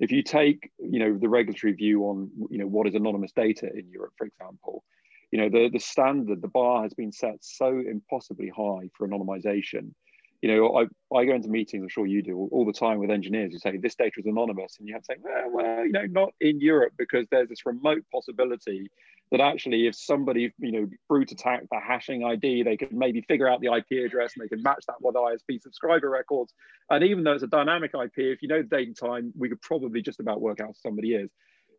If 0.00 0.12
you 0.12 0.22
take, 0.22 0.70
you 0.78 0.98
know, 1.00 1.18
the 1.18 1.28
regulatory 1.28 1.72
view 1.72 2.04
on, 2.04 2.30
you 2.50 2.58
know, 2.58 2.66
what 2.66 2.86
is 2.86 2.94
anonymous 2.94 3.32
data 3.32 3.68
in 3.72 3.88
Europe, 3.90 4.12
for 4.16 4.26
example, 4.26 4.84
you 5.32 5.38
know, 5.38 5.48
the, 5.48 5.68
the 5.72 5.80
standard, 5.80 6.40
the 6.40 6.48
bar 6.48 6.82
has 6.82 6.94
been 6.94 7.12
set 7.12 7.38
so 7.40 7.68
impossibly 7.68 8.48
high 8.48 8.88
for 8.94 9.06
anonymization 9.08 9.92
you 10.40 10.54
know, 10.54 10.76
I, 10.76 11.16
I 11.16 11.24
go 11.24 11.34
into 11.34 11.48
meetings, 11.48 11.82
I'm 11.82 11.88
sure 11.88 12.06
you 12.06 12.22
do 12.22 12.36
all, 12.36 12.48
all, 12.52 12.64
the 12.64 12.72
time 12.72 12.98
with 12.98 13.10
engineers 13.10 13.52
who 13.52 13.58
say 13.58 13.76
this 13.76 13.96
data 13.96 14.12
is 14.18 14.26
anonymous. 14.26 14.76
And 14.78 14.86
you 14.86 14.94
have 14.94 15.02
to 15.02 15.06
say, 15.06 15.16
well, 15.20 15.50
well, 15.50 15.84
you 15.84 15.92
know, 15.92 16.06
not 16.06 16.30
in 16.40 16.60
Europe 16.60 16.92
because 16.96 17.26
there's 17.30 17.48
this 17.48 17.66
remote 17.66 18.04
possibility 18.12 18.88
that 19.30 19.40
actually 19.40 19.86
if 19.86 19.96
somebody, 19.96 20.52
you 20.58 20.72
know, 20.72 20.86
brute 21.08 21.32
attacked 21.32 21.66
the 21.70 21.80
hashing 21.80 22.24
ID, 22.24 22.62
they 22.62 22.76
could 22.76 22.92
maybe 22.92 23.20
figure 23.22 23.48
out 23.48 23.60
the 23.60 23.66
IP 23.66 24.04
address 24.04 24.32
and 24.36 24.44
they 24.44 24.48
could 24.48 24.62
match 24.62 24.84
that 24.86 24.96
with 25.00 25.16
ISP 25.16 25.60
subscriber 25.60 26.08
records. 26.08 26.52
And 26.88 27.02
even 27.02 27.24
though 27.24 27.32
it's 27.32 27.42
a 27.42 27.48
dynamic 27.48 27.90
IP, 27.94 28.12
if 28.18 28.42
you 28.42 28.48
know 28.48 28.62
the 28.62 28.68
date 28.68 28.86
and 28.86 28.96
time, 28.96 29.32
we 29.36 29.48
could 29.48 29.60
probably 29.60 30.02
just 30.02 30.20
about 30.20 30.40
work 30.40 30.60
out 30.60 30.68
who 30.68 30.74
somebody 30.74 31.14
is. 31.14 31.30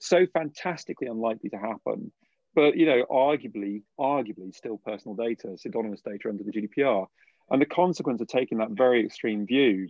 So 0.02 0.26
fantastically 0.34 1.08
unlikely 1.08 1.50
to 1.52 1.58
happen. 1.58 2.12
But, 2.56 2.76
you 2.76 2.86
know, 2.86 3.06
arguably, 3.10 3.84
arguably 4.00 4.54
still 4.54 4.80
personal 4.86 5.16
data, 5.16 5.56
pseudonymous 5.58 6.02
data 6.02 6.30
under 6.30 6.44
the 6.44 6.52
GDPR. 6.52 7.08
And 7.52 7.62
the 7.62 7.66
consequence 7.66 8.22
of 8.22 8.28
taking 8.28 8.60
that 8.60 8.72
very 8.72 9.06
extreme 9.06 9.46
view 9.46 9.88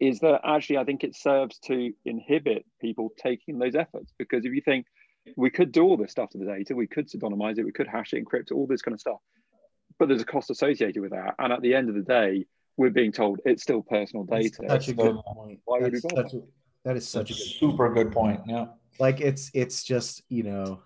is 0.00 0.20
that 0.20 0.40
actually 0.44 0.78
I 0.78 0.84
think 0.84 1.04
it 1.04 1.16
serves 1.16 1.58
to 1.66 1.92
inhibit 2.04 2.64
people 2.80 3.10
taking 3.18 3.58
those 3.58 3.74
efforts. 3.74 4.12
Because 4.18 4.44
if 4.44 4.52
you 4.52 4.62
think 4.62 4.86
we 5.36 5.50
could 5.50 5.72
do 5.72 5.82
all 5.84 5.96
this 5.96 6.10
stuff 6.10 6.30
to 6.30 6.38
the 6.38 6.44
data, 6.44 6.74
we 6.74 6.86
could 6.86 7.08
pseudonymize 7.08 7.58
it, 7.58 7.64
we 7.64 7.72
could 7.72 7.88
hash 7.88 8.12
it, 8.12 8.24
encrypt 8.24 8.50
it, 8.50 8.52
all 8.52 8.66
this 8.66 8.82
kind 8.82 8.94
of 8.94 9.00
stuff, 9.00 9.20
but 9.98 10.08
there's 10.08 10.22
a 10.22 10.26
cost 10.26 10.50
associated 10.50 11.00
with 11.00 11.12
that. 11.12 11.34
And 11.38 11.52
at 11.52 11.62
the 11.62 11.74
end 11.74 11.88
of 11.88 11.94
the 11.94 12.02
day, 12.02 12.46
we're 12.76 12.90
being 12.90 13.12
told 13.12 13.40
it's 13.44 13.62
still 13.62 13.82
personal 13.82 14.24
data. 14.24 14.58
That's 14.66 14.86
such 14.86 14.92
a 14.92 14.96
good 14.96 15.16
point. 15.24 15.60
Why 15.64 15.80
would 15.80 15.92
we 15.92 16.00
bother? 16.00 16.42
that 16.84 16.96
is 16.96 17.08
such 17.08 17.28
That's 17.28 17.40
a 17.40 17.44
good 17.44 17.52
super 17.58 17.88
point. 17.88 17.94
good 17.94 18.12
point. 18.12 18.40
Yeah. 18.46 18.66
Like 18.98 19.20
it's 19.20 19.50
it's 19.54 19.82
just 19.84 20.22
you 20.28 20.42
know 20.42 20.82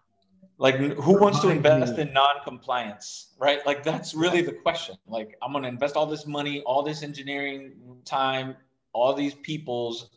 like 0.58 0.76
who 0.76 1.18
wants 1.18 1.40
to 1.40 1.48
invest 1.48 1.98
in 1.98 2.12
non-compliance 2.12 3.28
right? 3.38 3.64
Like 3.64 3.84
that's 3.84 4.14
really 4.14 4.42
the 4.42 4.52
question. 4.52 4.96
Like 5.06 5.36
i'm 5.42 5.52
going 5.52 5.62
to 5.62 5.68
invest 5.68 5.96
all 5.96 6.06
this 6.06 6.26
money 6.26 6.60
all 6.62 6.82
this 6.82 7.02
engineering 7.02 7.72
time 8.04 8.56
all 8.92 9.14
these 9.14 9.34
people's 9.34 10.10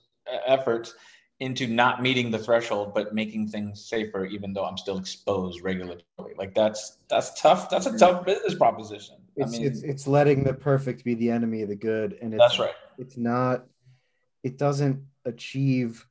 efforts 0.46 0.96
into 1.40 1.68
not 1.68 2.02
meeting 2.02 2.30
the 2.32 2.38
threshold 2.38 2.94
but 2.94 3.14
making 3.16 3.48
things 3.48 3.84
safer 3.84 4.26
even 4.26 4.54
though 4.54 4.64
i'm 4.64 4.78
still 4.78 4.98
exposed 4.98 5.62
regularly. 5.64 6.04
like 6.38 6.54
that's 6.54 6.98
that's 7.10 7.42
tough 7.42 7.70
that's 7.70 7.86
a 7.86 7.98
tough 7.98 8.26
business 8.26 8.56
proposition. 8.56 9.16
It's, 9.36 9.48
I 9.48 9.58
mean, 9.58 9.66
it's 9.66 9.82
it's 9.82 10.08
letting 10.08 10.44
the 10.44 10.54
perfect 10.54 11.04
be 11.04 11.14
the 11.16 11.32
enemy 11.32 11.62
of 11.62 11.70
the 11.70 11.76
good 11.76 12.18
and 12.22 12.34
that's 12.40 12.60
right. 12.60 12.74
it's 12.98 13.18
not 13.18 13.66
it 14.44 14.58
doesn't 14.58 15.04
achieve 15.26 16.06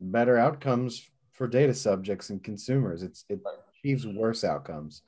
better 0.00 0.36
outcomes 0.38 1.08
for 1.32 1.48
data 1.48 1.74
subjects 1.74 2.30
and 2.30 2.42
consumers. 2.42 3.02
It's 3.02 3.24
it 3.28 3.40
achieves 3.84 4.06
worse 4.06 4.44
outcomes. 4.44 5.02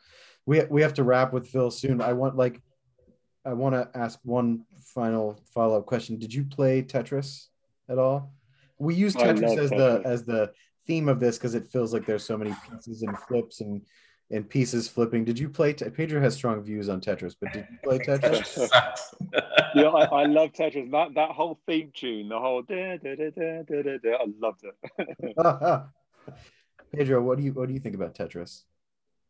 We 0.45 0.65
we 0.65 0.83
have 0.83 0.95
to 0.95 1.05
wrap 1.05 1.33
with 1.33 1.49
Phil 1.49 1.71
soon. 1.71 2.01
I 2.01 2.13
want 2.13 2.37
like 2.37 2.61
I 3.45 3.53
want 3.53 3.75
to 3.75 3.89
ask 3.99 4.19
one 4.23 4.65
final 4.81 5.41
follow 5.53 5.79
up 5.79 5.87
question. 5.87 6.19
Did 6.19 6.33
you 6.33 6.45
play 6.45 6.83
Tetris 6.83 7.47
at 7.89 7.99
all? 7.99 8.33
We 8.79 8.95
use 8.95 9.15
Tetris 9.15 9.59
as 9.59 9.71
Tetris. 9.71 9.77
the 9.77 10.03
as 10.05 10.25
the 10.25 10.53
theme 10.87 11.09
of 11.09 11.19
this 11.19 11.39
because 11.39 11.55
it 11.55 11.67
feels 11.67 11.93
like 11.93 12.07
there's 12.07 12.25
so 12.25 12.37
many 12.37 12.55
pieces 12.71 13.03
and 13.03 13.19
flips 13.19 13.61
and 13.61 13.83
and 14.31 14.49
pieces 14.49 14.89
flipping. 14.89 15.25
Did 15.25 15.39
you 15.39 15.49
play? 15.49 15.73
Pedro 15.73 16.21
has 16.21 16.35
strong 16.35 16.61
views 16.63 16.89
on 16.89 17.01
Tetris, 17.01 17.35
but 17.41 17.53
did 17.53 17.67
you 17.71 17.79
play 17.83 17.99
Tetris? 17.99 18.69
yeah, 19.75 19.89
I, 19.89 20.05
I, 20.05 20.25
love 20.27 20.53
Tetris. 20.53 20.91
That 20.91 21.15
that 21.15 21.31
whole 21.31 21.61
theme 21.67 21.91
tune, 21.95 22.29
the 22.29 22.39
whole 22.39 22.63
da, 22.63 22.99
da, 22.99 23.15
da, 23.15 23.31
da, 23.31 23.63
da, 23.63 23.99
da, 23.99 24.15
I 24.15 24.27
loved 24.41 24.65
it. 24.65 25.87
Pedro, 26.93 27.23
what 27.23 27.39
do 27.39 27.45
you 27.45 27.53
what 27.53 27.69
do 27.69 27.75
you 27.75 27.81
think 27.81 27.95
about 27.95 28.15
Tetris? 28.15 28.63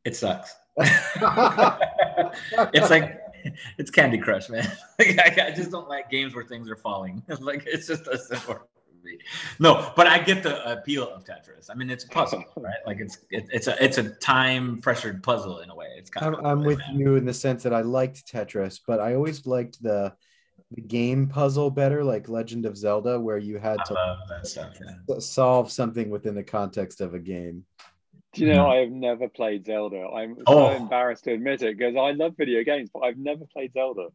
It 0.04 0.14
sucks. 0.14 0.54
it's 0.76 2.90
like 2.90 3.20
it's 3.78 3.90
Candy 3.90 4.18
Crush, 4.18 4.48
man. 4.48 4.70
like, 4.98 5.18
I, 5.18 5.48
I, 5.48 5.50
just 5.50 5.70
don't 5.70 5.88
like 5.88 6.10
games 6.10 6.34
where 6.34 6.44
things 6.44 6.70
are 6.70 6.76
falling. 6.76 7.22
like 7.40 7.64
it's 7.66 7.86
just 7.86 8.06
a 8.06 8.18
simple. 8.18 8.58
No, 9.60 9.92
but 9.94 10.08
I 10.08 10.18
get 10.18 10.42
the 10.42 10.68
appeal 10.70 11.08
of 11.08 11.24
Tetris. 11.24 11.70
I 11.70 11.74
mean, 11.74 11.90
it's 11.90 12.04
a 12.04 12.08
puzzle, 12.08 12.44
right? 12.56 12.74
Like 12.86 12.98
it's 12.98 13.18
it, 13.30 13.46
it's 13.52 13.68
a 13.68 13.82
it's 13.82 13.98
a 13.98 14.10
time 14.10 14.80
pressured 14.80 15.22
puzzle 15.22 15.60
in 15.60 15.70
a 15.70 15.74
way. 15.74 15.86
It's 15.96 16.10
kind 16.10 16.34
I'm, 16.34 16.34
of 16.34 16.44
I'm 16.44 16.64
with 16.64 16.80
you 16.92 17.14
in 17.14 17.24
the 17.24 17.34
sense 17.34 17.62
that 17.62 17.72
I 17.72 17.82
liked 17.82 18.30
Tetris, 18.30 18.80
but 18.84 19.00
I 19.00 19.14
always 19.14 19.46
liked 19.46 19.80
the 19.80 20.12
the 20.72 20.82
game 20.82 21.28
puzzle 21.28 21.70
better, 21.70 22.02
like 22.02 22.28
Legend 22.28 22.66
of 22.66 22.76
Zelda, 22.76 23.18
where 23.20 23.38
you 23.38 23.58
had 23.58 23.78
to 23.86 24.16
stuff. 24.42 24.74
Yeah. 24.80 25.18
solve 25.18 25.70
something 25.70 26.10
within 26.10 26.34
the 26.34 26.42
context 26.42 27.00
of 27.00 27.14
a 27.14 27.18
game. 27.18 27.64
Do 28.32 28.44
you 28.44 28.52
know 28.52 28.64
mm-hmm. 28.64 28.72
I 28.72 28.76
have 28.76 28.90
never 28.90 29.28
played 29.28 29.64
Zelda? 29.64 30.08
I'm 30.08 30.36
so 30.36 30.42
Oh. 30.46 30.74
embarrassed 30.74 31.24
to 31.24 31.32
admit 31.32 31.62
it 31.62 31.78
because 31.78 31.96
I 31.96 32.10
love 32.10 32.34
video 32.36 32.62
games, 32.64 32.90
but 32.92 33.00
I've 33.00 33.16
never 33.16 33.46
played 33.46 33.72
Zelda. 33.72 34.08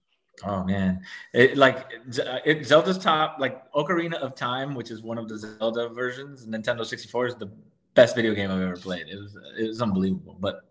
Oh 0.43 0.64
man, 0.64 1.02
it 1.34 1.58
like 1.58 1.78
uh, 2.20 2.39
it, 2.45 2.66
Zelda's 2.66 2.97
top 2.97 3.38
like 3.39 3.70
Ocarina 3.74 4.16
of 4.16 4.36
Time, 4.36 4.76
which 4.76 4.89
is 4.91 5.02
one 5.02 5.18
of 5.18 5.28
the 5.28 5.38
Zelda 5.38 5.89
versions. 5.89 6.47
Nintendo 6.47 6.86
64 6.86 7.28
is 7.28 7.36
the 7.36 7.52
best 7.95 8.16
video 8.16 8.34
game 8.34 8.49
I've 8.49 8.62
ever 8.62 8.78
played. 8.78 9.08
It 9.08 9.20
was 9.20 9.38
it 9.58 9.68
was 9.68 9.82
unbelievable. 9.82 10.38
But 10.39 10.64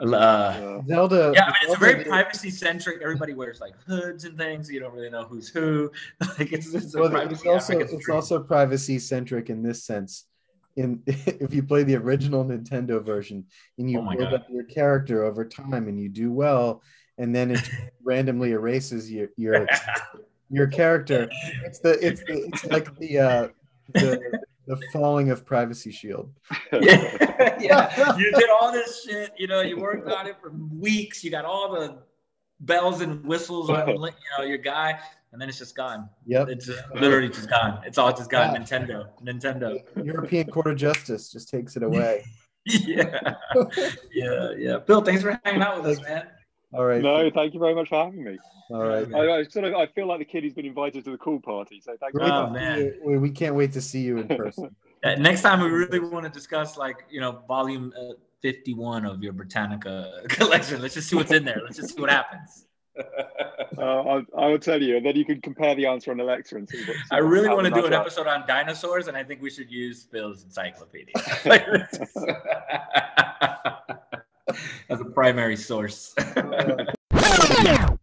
uh, 0.00 0.04
Uh, 0.16 0.82
Zelda. 0.88 1.32
yeah, 1.34 1.44
I 1.44 1.46
mean 1.46 1.54
it's 1.62 1.74
a 1.74 1.78
very 1.78 2.04
privacy 2.04 2.50
centric. 2.50 3.00
Everybody 3.02 3.34
wears 3.34 3.60
like 3.60 3.74
hoods 3.86 4.24
and 4.24 4.36
things. 4.36 4.70
You 4.70 4.80
don't 4.80 4.92
really 4.94 5.10
know 5.10 5.24
who's 5.24 5.48
who. 5.48 5.90
like 6.38 6.52
it's, 6.52 6.72
it's 6.74 6.94
Well, 6.96 7.10
privacy 7.10 7.34
it's 7.34 7.46
also 7.46 7.72
advocate's 7.74 7.92
it's 7.94 8.04
dream. 8.06 8.16
also 8.16 8.42
privacy 8.42 8.98
centric 8.98 9.50
in 9.50 9.62
this 9.62 9.84
sense. 9.84 10.24
In 10.76 11.02
if 11.06 11.54
you 11.54 11.62
play 11.62 11.84
the 11.84 11.96
original 11.96 12.44
Nintendo 12.44 13.02
version 13.04 13.44
and 13.78 13.90
you 13.90 14.00
Oh 14.00 14.08
build 14.08 14.30
God. 14.30 14.34
up 14.34 14.46
your 14.50 14.64
character 14.64 15.24
over 15.24 15.44
time 15.44 15.86
and 15.88 15.98
you 16.00 16.08
do 16.08 16.32
well, 16.32 16.82
and 17.18 17.34
then 17.34 17.52
it 17.52 17.60
randomly 18.02 18.50
erases 18.52 19.10
your 19.12 19.28
your 19.36 19.66
your 20.50 20.66
character. 20.66 21.28
It's 21.64 21.78
the 21.78 21.92
it's 22.04 22.20
the 22.24 22.46
it's 22.48 22.64
like 22.66 22.94
the 22.98 23.18
uh 23.20 23.48
the 23.92 24.40
the 24.66 24.80
falling 24.92 25.30
of 25.30 25.44
privacy 25.44 25.90
shield. 25.90 26.30
yeah, 26.72 27.56
yeah. 27.60 28.16
You 28.18 28.32
did 28.32 28.50
all 28.50 28.72
this 28.72 29.04
shit. 29.04 29.32
You 29.38 29.46
know, 29.46 29.60
you 29.60 29.78
worked 29.78 30.10
on 30.10 30.26
it 30.26 30.36
for 30.40 30.50
weeks. 30.50 31.22
You 31.22 31.30
got 31.30 31.44
all 31.44 31.72
the 31.72 31.98
bells 32.60 33.00
and 33.00 33.24
whistles 33.24 33.70
on 33.70 33.88
you 33.88 33.94
uh-huh. 33.94 34.12
know 34.38 34.44
your 34.44 34.58
guy, 34.58 34.98
and 35.32 35.40
then 35.40 35.48
it's 35.48 35.58
just 35.58 35.76
gone. 35.76 36.08
Yep. 36.26 36.48
It's 36.48 36.66
just 36.66 36.82
literally 36.94 37.28
just 37.28 37.50
gone. 37.50 37.80
It's 37.84 37.98
all 37.98 38.12
just 38.12 38.30
gone. 38.30 38.54
Yeah. 38.54 38.60
Nintendo, 38.60 39.08
Nintendo. 39.22 39.82
European 40.04 40.48
Court 40.48 40.68
of 40.68 40.76
Justice 40.76 41.30
just 41.30 41.48
takes 41.48 41.76
it 41.76 41.82
away. 41.82 42.24
yeah, 42.64 43.34
yeah, 44.12 44.52
yeah. 44.56 44.78
Bill, 44.78 45.02
thanks 45.02 45.22
for 45.22 45.38
hanging 45.44 45.60
out 45.60 45.82
with 45.82 45.98
us, 45.98 46.02
man. 46.02 46.26
All 46.74 46.84
right. 46.84 47.00
no, 47.00 47.30
thank 47.30 47.54
you 47.54 47.60
very 47.60 47.74
much 47.74 47.88
for 47.88 48.04
having 48.04 48.24
me. 48.24 48.36
All 48.70 48.82
right. 48.82 49.06
I, 49.14 49.38
I 49.38 49.42
sort 49.44 49.66
of 49.66 49.74
I 49.74 49.86
feel 49.86 50.06
like 50.08 50.18
the 50.18 50.24
kid 50.24 50.42
who's 50.42 50.54
been 50.54 50.66
invited 50.66 51.04
to 51.04 51.10
the 51.12 51.18
cool 51.18 51.40
party. 51.40 51.80
So 51.80 51.94
thank 52.00 52.14
Great 52.14 52.26
you. 52.26 52.32
Oh, 52.32 52.50
man. 52.50 52.94
We- 53.04 53.18
We 53.18 53.30
can't 53.30 53.54
wait 53.54 53.72
to 53.72 53.80
see 53.80 54.00
you 54.00 54.18
in 54.18 54.28
person. 54.28 54.74
Uh, 55.04 55.14
next 55.16 55.42
time 55.42 55.60
we 55.60 55.68
really 55.68 56.00
want 56.00 56.24
to 56.24 56.30
discuss 56.30 56.78
like 56.78 57.04
you 57.10 57.20
know 57.20 57.42
volume 57.46 57.92
uh, 58.00 58.14
51 58.40 59.04
of 59.04 59.22
your 59.22 59.34
Britannica 59.34 60.22
collection. 60.30 60.80
Let's 60.80 60.94
just 60.94 61.10
see 61.10 61.16
what's 61.16 61.30
in 61.30 61.44
there. 61.44 61.60
Let's 61.62 61.76
just 61.76 61.94
see 61.94 62.00
what 62.00 62.08
happens. 62.10 62.64
Uh, 63.76 63.80
I'll, 63.82 64.22
I 64.38 64.46
will 64.46 64.58
tell 64.60 64.80
you, 64.80 64.96
and 64.96 65.04
then 65.04 65.16
you 65.16 65.24
can 65.24 65.40
compare 65.40 65.74
the 65.74 65.84
answer 65.84 66.12
on 66.12 66.20
Alexa 66.20 66.54
and 66.56 66.68
see 66.68 66.78
what. 66.84 66.94
see 66.96 67.02
I 67.10 67.18
really 67.18 67.48
want 67.48 67.64
to 67.64 67.70
do 67.70 67.78
an 67.84 67.90
match 67.90 67.94
up. 67.94 68.02
episode 68.06 68.28
on 68.28 68.46
dinosaurs, 68.46 69.08
and 69.08 69.16
I 69.16 69.24
think 69.24 69.42
we 69.42 69.50
should 69.50 69.68
use 69.70 70.06
Phil's 70.12 70.44
encyclopedia 70.44 71.12
as 74.88 75.00
a 75.00 75.04
primary 75.04 75.56
source. 75.56 76.14